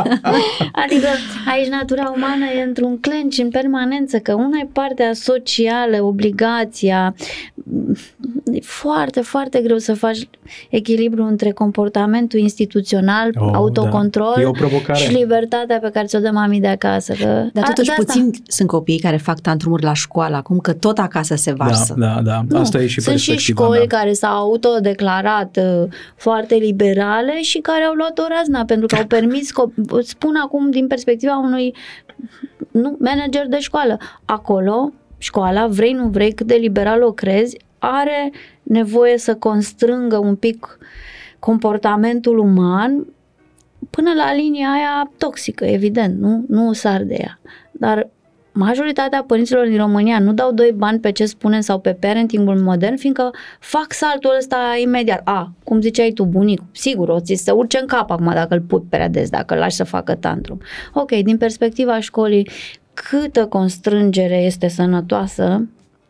[0.83, 1.07] adică
[1.51, 7.15] aici natura umană e într-un clench în permanență, că una e partea socială, obligația.
[8.51, 10.29] E foarte, foarte greu să faci
[10.69, 14.41] echilibru între comportamentul instituțional, Oh, autocontrol da.
[14.41, 14.99] E o provocare.
[14.99, 17.13] și libertatea pe care ți-o dă mami de acasă.
[17.13, 20.57] Că Dar A- totuși de asta- puțin sunt copiii care fac tantrumuri la școală acum,
[20.59, 21.93] că tot acasă se varsă.
[21.97, 22.41] Da, da, da.
[22.49, 23.87] Nu, Asta e și sunt și perspectiva școli mea.
[23.99, 29.05] care s-au autodeclarat uh, foarte liberale și care au luat o razna pentru că au
[29.05, 31.75] permis, co- spun acum din perspectiva unui
[32.71, 33.97] nu, manager de școală.
[34.25, 38.31] Acolo, școala, vrei, nu vrei, cât de liberal o crezi, are
[38.63, 40.77] nevoie să constrângă un pic
[41.39, 43.05] comportamentul uman
[43.89, 47.39] până la linia aia toxică, evident, nu, nu sar de ea.
[47.71, 48.09] Dar
[48.51, 52.95] majoritatea părinților din România nu dau doi bani pe ce spunem sau pe parentingul modern,
[52.95, 55.21] fiindcă fac saltul ăsta imediat.
[55.23, 58.61] A, cum ziceai tu, bunic, sigur, o ți se urce în cap acum dacă îl
[58.61, 60.61] pui prea des, dacă îl lași să facă tantrum.
[60.93, 62.49] Ok, din perspectiva școlii,
[62.93, 65.67] câtă constrângere este sănătoasă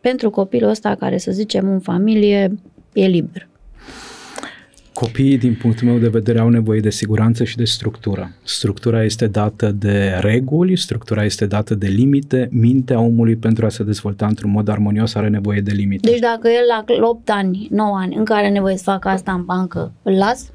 [0.07, 2.59] pentru copilul ăsta care, să zicem, în familie
[2.93, 3.47] e liber.
[4.93, 8.31] Copiii, din punctul meu de vedere, au nevoie de siguranță și de structură.
[8.43, 12.49] Structura este dată de reguli, structura este dată de limite.
[12.51, 16.09] Mintea omului, pentru a se dezvolta într-un mod armonios, are nevoie de limite.
[16.09, 16.65] Deci dacă el
[16.97, 20.51] la 8 ani, 9 ani, încă are nevoie să facă asta în bancă, îl las?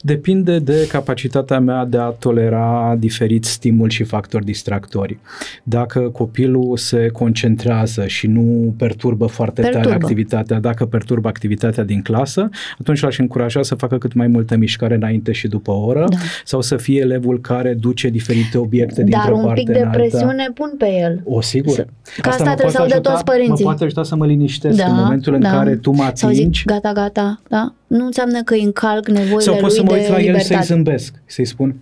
[0.00, 5.18] Depinde de capacitatea mea de a tolera diferiți stimuli și factori distractori.
[5.62, 9.98] Dacă copilul se concentrează și nu perturbă foarte tare Perturbă.
[10.02, 12.48] activitatea, dacă perturbă activitatea din clasă,
[12.78, 16.16] atunci l-aș încuraja să facă cât mai multă mișcare înainte și după o oră Da.
[16.44, 19.80] sau să fie elevul care duce diferite obiecte dintr-o Dar un parte pic în de
[19.80, 19.96] alta.
[19.98, 21.20] presiune pun pe el.
[21.24, 21.74] O, sigur.
[21.74, 21.86] Să-
[22.20, 23.64] că asta mă trebuie să poate audă toți părinții.
[23.64, 26.58] Mă poate ajuta să mă liniștesc în momentul în care tu mă Sau atingi.
[26.58, 27.74] zic, gata, gata, da?
[27.98, 30.20] Nu înseamnă că îi încalc nevoile sau pot lui să mă de uit la el
[30.20, 30.54] libertate.
[30.54, 31.74] să-i zâmbesc, să-i spun,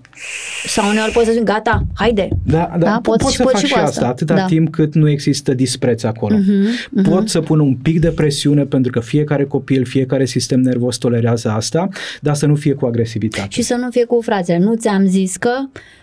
[0.67, 2.29] Sau uneori poți să zic, gata, haide.
[2.47, 4.07] Da, da, Da, da pot pot, și- să pot fac și și cu asta, asta.
[4.07, 4.45] atâta Da.
[4.45, 6.37] timp cât nu există dispreț acolo.
[6.37, 10.97] Mhm, Pot să pun un pic de presiune pentru că fiecare copil, fiecare sistem nervos
[10.97, 11.89] tolerează asta,
[12.21, 13.49] dar să nu fie cu agresivitate.
[13.51, 14.59] Și să nu fie cu frațele.
[14.59, 15.51] Nu ți-am zis că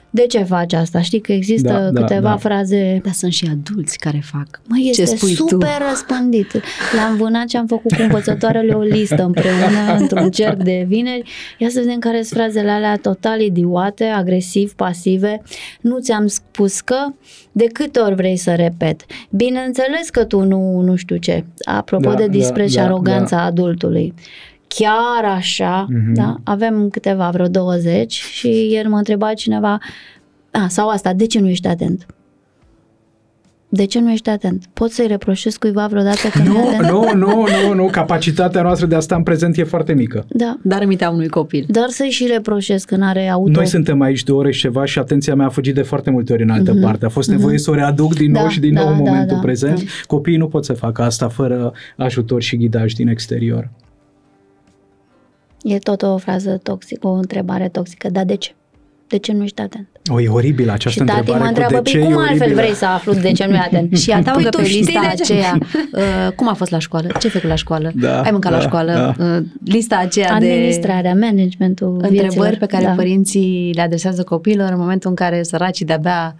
[0.09, 1.01] de ce faci asta?
[1.01, 2.37] Știi că există Da, da, câteva da.
[2.37, 4.61] fraze Dar sunt și adulți care fac.
[4.67, 5.83] Mă, este Ce spui super tu?
[5.89, 6.51] răspândit.
[6.95, 11.29] L-am vânat și am făcut cu învățătoarele o listă împreună într-un cerc de vineri.
[11.57, 15.41] Ia să vedem care sunt frazele alea total idiote, agresiv, pasive.
[15.81, 16.97] Nu ți-am spus că,
[17.51, 19.05] de câte ori vrei să repet.
[19.29, 21.43] Bineînțeles că tu nu, nu știu ce.
[21.63, 24.13] Apropo Da, de da, dispreț și da, aroganța adultului.
[24.67, 26.13] Chiar așa, Mhm.
[26.13, 26.35] da?
[26.43, 29.77] Avem câteva, vreo 20 și ieri mă întreba cineva,
[30.51, 32.05] a, sau asta, de ce nu ești atent?
[33.69, 34.65] De ce nu ești atent?
[34.73, 36.89] Poți să-i reproșezi cuiva vreodată că nu e Nu, atent?
[36.91, 40.25] nu, nu, nu, nu, capacitatea noastră de a sta în prezent e foarte mică.
[40.29, 40.57] Da.
[40.61, 41.65] Dar mintea unui copil.
[41.67, 43.51] Dar să-i și reproșezi că n-are auto.
[43.51, 46.33] Noi suntem aici de ore și ceva și atenția mea a fugit de foarte multe
[46.33, 47.05] ori în altă parte.
[47.05, 49.09] A fost nevoie să o readuc din nou Da, și din da, nou în da,
[49.09, 49.77] momentul da, prezent.
[49.77, 49.83] da.
[50.07, 53.69] Copiii nu pot să facă asta fără ajutor și ghidaj din exterior.
[55.67, 58.09] E tot o frază toxică, o întrebare toxică.
[58.11, 58.51] Dar de ce?
[59.07, 59.87] De ce nu ești atent?
[60.11, 62.17] O, e oribil această și tati întrebare mă cu întreabă, de ce "Păi e cum
[62.17, 63.97] altfel oribilă?" vrei să aflu de ce nu e atent?
[64.01, 65.33] Și adaugă Păi tu pe știi lista de ce?
[65.33, 65.57] aceea,
[66.27, 68.57] uh, cum a fost la școală, ce ai făcut la școală, Da, ai mâncat la
[68.57, 72.55] da, școală, uh, lista aceea de Administrarea, managementul întrebări vieților.
[72.59, 72.91] pe care da.
[72.91, 76.35] părinții le adresează copiilor în momentul în care săracii de-abia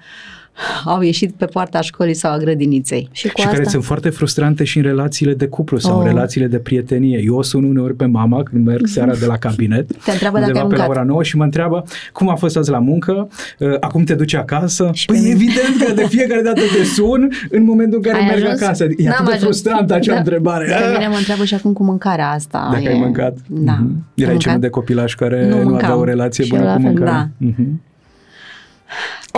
[0.85, 3.09] au ieșit pe poarta școlii sau a grădiniței.
[3.11, 3.57] Și cu și asta...
[3.57, 6.01] care sunt foarte frustrante și în relațiile de cuplu sau Oh.
[6.01, 7.21] în relațiile de prietenie.
[7.25, 10.49] Eu o sun uneori pe mama când merg seara de la cabinet, Te întreabă dacă
[10.49, 10.89] undeva ai pe la mâncat.
[10.89, 13.27] ora 9 și mă întreabă cum a fost azi la muncă,
[13.59, 14.89] uh, acum te duci acasă?
[14.93, 15.33] Și păi pe mine.
[15.33, 18.61] evident că de fiecare dată te sun în momentul în care Ai merg ajuns?
[18.61, 18.83] acasă.
[18.83, 19.41] E N-am atât de ajuns.
[19.41, 20.17] frustrantă acea Da.
[20.19, 20.65] întrebare.
[20.65, 22.67] Pe mine mă întreabă și acum cu mâncarea asta.
[22.71, 23.37] Dacă e- ai mâncat.
[23.47, 23.71] Da.
[23.73, 24.03] Mhm.
[24.15, 24.59] Erai Am genul mâncat.
[24.59, 25.75] de copilaș care Nu nu, mâncam.
[25.91, 27.29] avea o relație Și eu bună la cu fel, mâncarea.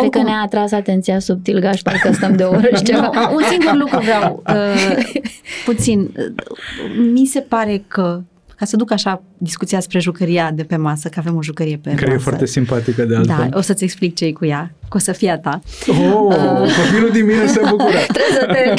[0.02, 0.10] Mhm.
[0.10, 3.10] Cred că Oricum- ne-a atras atenția subtil gașpar că stăm de o oră și ceva.
[3.14, 5.04] Nu, un singur lucru vreau, uh,
[5.66, 6.00] puțin.
[6.18, 6.46] Uh,
[7.14, 8.22] mi se pare că
[8.60, 11.90] ca să duc așa discuția spre jucăria de pe masă, că avem o jucărie pe
[11.90, 12.16] Care masă.
[12.16, 13.48] e foarte simpatică de altfel.
[13.52, 15.62] Da, o să-ți explic ce cu ea, că o să fie a ta.
[15.88, 16.36] Oh,
[16.86, 17.98] copilul din mine se bucură.
[18.14, 18.74] Trebuie să te...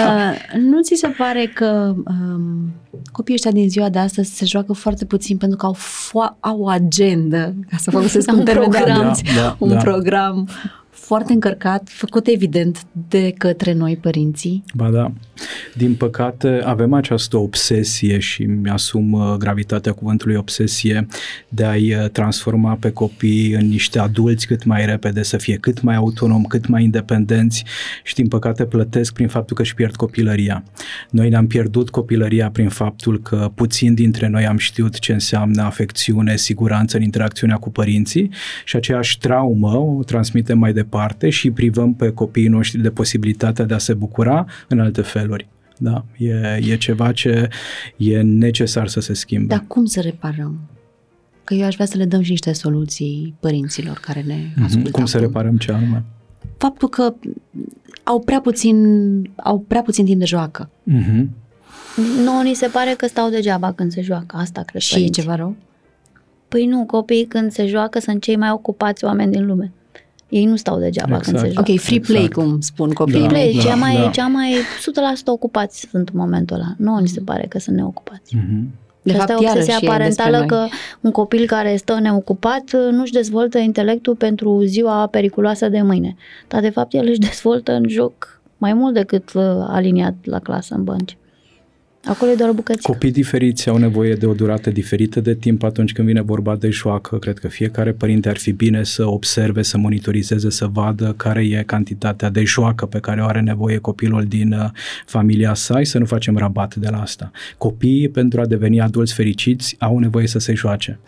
[0.00, 2.72] Uh, nu ți se pare că um,
[3.12, 6.60] copiii ăștia din ziua de astăzi se joacă foarte puțin pentru că au, fo- au
[6.60, 9.00] o agendă, ca să folosesc un, Un termen de program.
[9.00, 9.76] anunț, Da, da, un da.
[9.76, 10.48] program
[10.94, 14.64] foarte încărcat, făcut evident de către noi părinții.
[14.74, 15.12] Ba da.
[15.74, 21.06] Din păcate, avem această obsesie și mi-asum uh, gravitatea cuvântului obsesie
[21.48, 25.82] de a-i uh, transforma pe copii în niște adulți cât mai repede, să fie cât
[25.82, 27.64] mai autonom, cât mai independenți
[28.02, 30.64] și din păcate plătesc prin faptul că își pierd copilăria.
[31.10, 36.36] Noi ne-am pierdut copilăria prin faptul că puțin dintre noi am știut ce înseamnă afecțiune,
[36.36, 38.30] siguranță în interacțiunea cu părinții
[38.64, 40.83] și aceeași traumă o transmitem mai departe
[41.28, 45.48] și îi privăm pe copiii noștri de posibilitatea de a se bucura în alte feluri.
[45.78, 46.30] Da, e,
[46.70, 47.48] e ceva ce
[47.96, 49.46] e necesar să se schimbe.
[49.54, 50.58] Dar cum să reparăm?
[51.44, 54.64] Că eu aș vrea să le dăm și niște soluții părinților care ne Mhm.
[54.64, 55.28] ascultă Cum să acum.
[55.28, 56.02] reparăm ce anume?
[56.56, 57.14] Faptul că
[58.02, 58.76] au prea puțin,
[59.36, 60.70] au prea puțin timp de joacă.
[60.82, 61.30] Mhm.
[62.24, 64.36] Nouă ni se pare că stau degeaba când se joacă.
[64.36, 65.22] Asta cred Și părinții.
[65.22, 65.56] ceva rău?
[66.48, 69.72] Păi nu, copiii când se joacă sunt cei mai ocupați oameni din lume.
[70.28, 71.52] Ei nu stau degeaba când se Exact.
[71.52, 71.70] joacă.
[71.72, 72.46] Ok, free play, Exact.
[72.46, 73.20] cum spun Free copiii.
[73.20, 74.08] Da, play, da, cea mai, da.
[74.10, 76.74] cea mai 100% ocupați sunt în momentul ăla.
[76.78, 78.36] Nu ni se pare că sunt neocupați.
[78.36, 78.68] Mhm.
[79.02, 80.70] De Și fapt, asta e obsesia iarăși e parentală despre că noi.
[81.00, 86.16] un copil care stă neocupat nu-și dezvoltă intelectul pentru ziua periculoasă de mâine.
[86.48, 90.74] Dar de fapt el își dezvoltă în joc mai mult decât uh, aliniat la clasă
[90.74, 91.16] în bănci.
[92.06, 92.92] Acolo e doar o bucățică.
[92.92, 96.70] Copii diferiți au nevoie de o durată diferită de timp atunci când vine vorba de
[96.70, 97.18] joacă.
[97.18, 101.62] Cred că fiecare părinte ar fi bine să observe, să monitorizeze, să vadă care e
[101.66, 104.70] cantitatea de joacă pe care o are nevoie copilul din uh,
[105.06, 107.30] familia sa și să nu facem rabat de la asta.
[107.58, 110.98] Copiii, pentru a deveni adulți fericiți, au nevoie să se joace.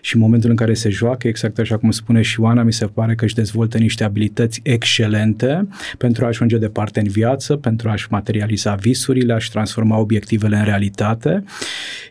[0.00, 2.86] Și în momentul în care se joacă, exact așa cum spune și Oana, mi se
[2.86, 5.68] pare că își dezvoltă niște abilități excelente
[5.98, 9.98] pentru a ajunge departe în viață, pentru a-și materializa visurile, a-și transforma
[10.42, 11.44] obiectivele în realitate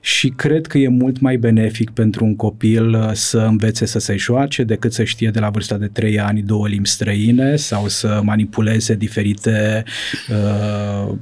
[0.01, 4.15] și cred că e mult mai benefic pentru un copil uh, să învețe să se
[4.15, 8.21] joace decât să știe de la vârsta de 3 ani două limbi străine sau să
[8.23, 9.83] manipuleze diferite
[10.29, 11.13] uh,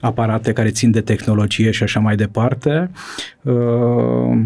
[0.00, 2.90] aparate care țin de tehnologie și așa mai departe.
[3.42, 4.38] Uh,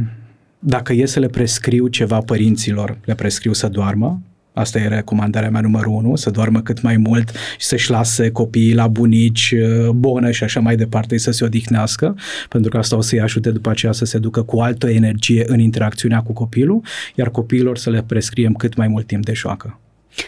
[0.59, 4.20] dacă e să le prescriu ceva părinților, le prescriu să doarmă,
[4.55, 8.74] Asta e recomandarea mea numărul unu, să doarmă cât mai mult și să-și lase copiii
[8.74, 12.16] la bunici, uh, bonă și așa mai departe, să se odihnească,
[12.48, 15.59] pentru că asta o să-i ajute după aceea să se ducă cu altă energie în
[15.60, 16.81] interacțiunea cu copilul,
[17.14, 19.78] iar copiilor să le prescriem cât mai mult timp de joacă.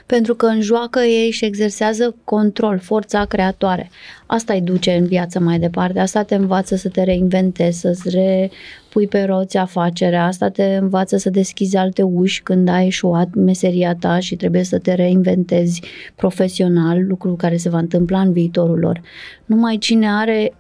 [0.07, 3.91] Pentru că în joacă ei își exersează control, forța creatoare.
[4.27, 9.07] Asta îi duce în viață mai departe, asta te învață să te reinventezi, să-ți repui
[9.07, 14.19] pe roți afacerea, asta te învață să deschizi alte uși când ai eșuat meseria ta
[14.19, 15.83] și trebuie să te reinventezi
[16.15, 19.01] profesional, lucru care se va întâmpla în viitorul lor.
[19.45, 20.53] Numai cine are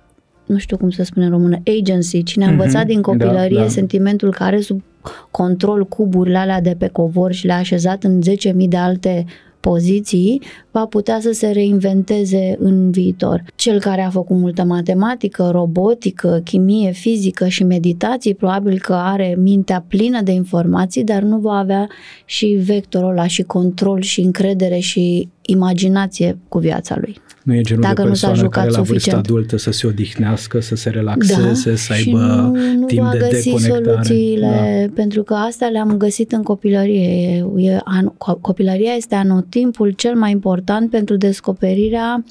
[0.46, 3.58] nu știu cum să spune în română, agency, cine a Mhm, învățat din da, copilărie
[3.58, 3.68] da.
[3.68, 4.82] sentimentul că are sub
[5.30, 9.24] control cuburile alea de pe covor și le-a așezat în 10.000 de alte
[9.60, 13.44] poziții, va putea să se reinventeze în viitor.
[13.54, 19.84] Cel care a făcut multă matematică, robotică, chimie, fizică și meditații, probabil că are mintea
[19.88, 21.88] plină de informații, dar nu va avea
[22.24, 27.16] și vectorul ăla și control și încredere și imaginație cu viața lui.
[27.46, 29.18] Nu e genul Dacă de nu s-a persoană jucat care la vârsta suficient.
[29.18, 33.10] adultă să se odihnească, să se relaxeze, să Da, și aibă nu, nu timp va
[33.12, 33.84] de găsi deconectare.
[33.84, 34.92] soluțiile, da.
[34.94, 37.08] pentru că astea le-am găsit în copilărie.
[37.08, 42.24] E, e, an, co- copilăria este anotimpul cel mai important pentru descoperirea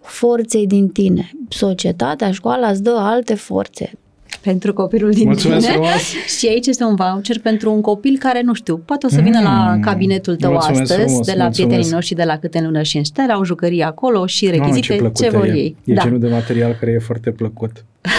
[0.00, 1.30] forței din tine.
[1.48, 3.92] Societatea, școala îți dă alte forțe.
[4.40, 5.72] Pentru copilul din Mulțumesc tine.
[5.72, 6.00] frumos!
[6.38, 9.38] Și aici este un voucher pentru un copil care, nu știu, poate o să vină
[9.38, 11.68] Mm, la cabinetul tău mulțumesc astăzi, frumos, de la mulțumesc.
[11.68, 14.56] prietenii noștri de la Câte în lună și în Stella, o jucărie acolo și Mamă,
[14.64, 15.50] rechizite, plăcută ce vor e.
[15.52, 15.76] ei.
[15.84, 16.02] E da.
[16.02, 17.84] genul de material care e foarte plăcut.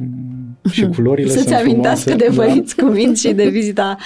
[0.00, 2.30] Mm, și culorile Să-ți sunt amintească frumoase.
[2.30, 3.96] de părinți cu minți și de vizita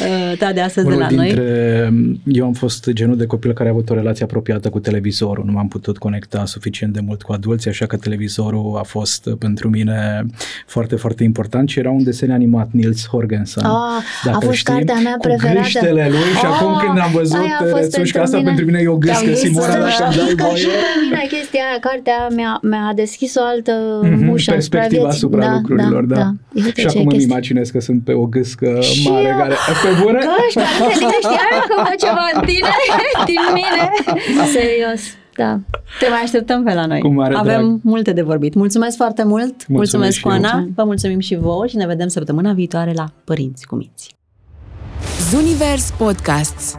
[0.00, 1.26] uh, ta de astăzi Unul de la noi.
[1.26, 1.92] dintre,
[2.26, 5.44] Eu am fost genul de copil care a avut o relație apropiată cu televizorul.
[5.46, 9.32] Nu m-am putut conecta suficient de mult cu adulții, așa că televizorul a fost uh,
[9.38, 10.26] pentru mine
[10.66, 13.64] foarte, foarte important și era un desen animat, Nils Horgensen.
[13.64, 15.58] Ah, a Dacă fost știi, cartea mea cu preferată.
[15.60, 18.64] gâștele lui și Ah, acum când am văzut aia a fost rețușca asta, pentru pentru
[18.64, 20.56] mine e o gâscă, Te-am Simona, zis, dacă să îmi dai Știi că voie.
[20.56, 20.72] și pe
[21.04, 23.72] mine chestia aia, cartea mi-a, mi-a deschis o altă
[24.02, 25.18] Mhm, ușă asupra perspectiva vieții.
[25.30, 26.14] Asupra da, lucrurilor, da.
[26.16, 26.30] da.
[26.54, 27.28] Uite Și ce acum îmi chestie.
[27.30, 29.36] imaginez că sunt pe o gâscă Și mare eu.
[29.38, 29.54] care...
[29.82, 30.18] Pe bună?
[30.18, 32.68] Că ăștia, uite, știai că văd ceva în tine,
[33.30, 33.82] din mine.
[34.58, 35.00] Serios.
[35.36, 35.58] Da.
[36.00, 37.00] Te mai așteptăm pe la noi.
[37.00, 37.78] Cu mare Avem drag.
[37.82, 38.54] multe de vorbit.
[38.54, 39.42] Mulțumesc foarte mult.
[39.44, 40.32] Mulțumesc, Mulțumesc și eu.
[40.32, 40.68] Oana.
[40.74, 44.14] Vă mulțumim și vouă și ne vedem săptămâna viitoare la Părinți cu Minți.
[45.30, 46.78] Zunivers Podcasts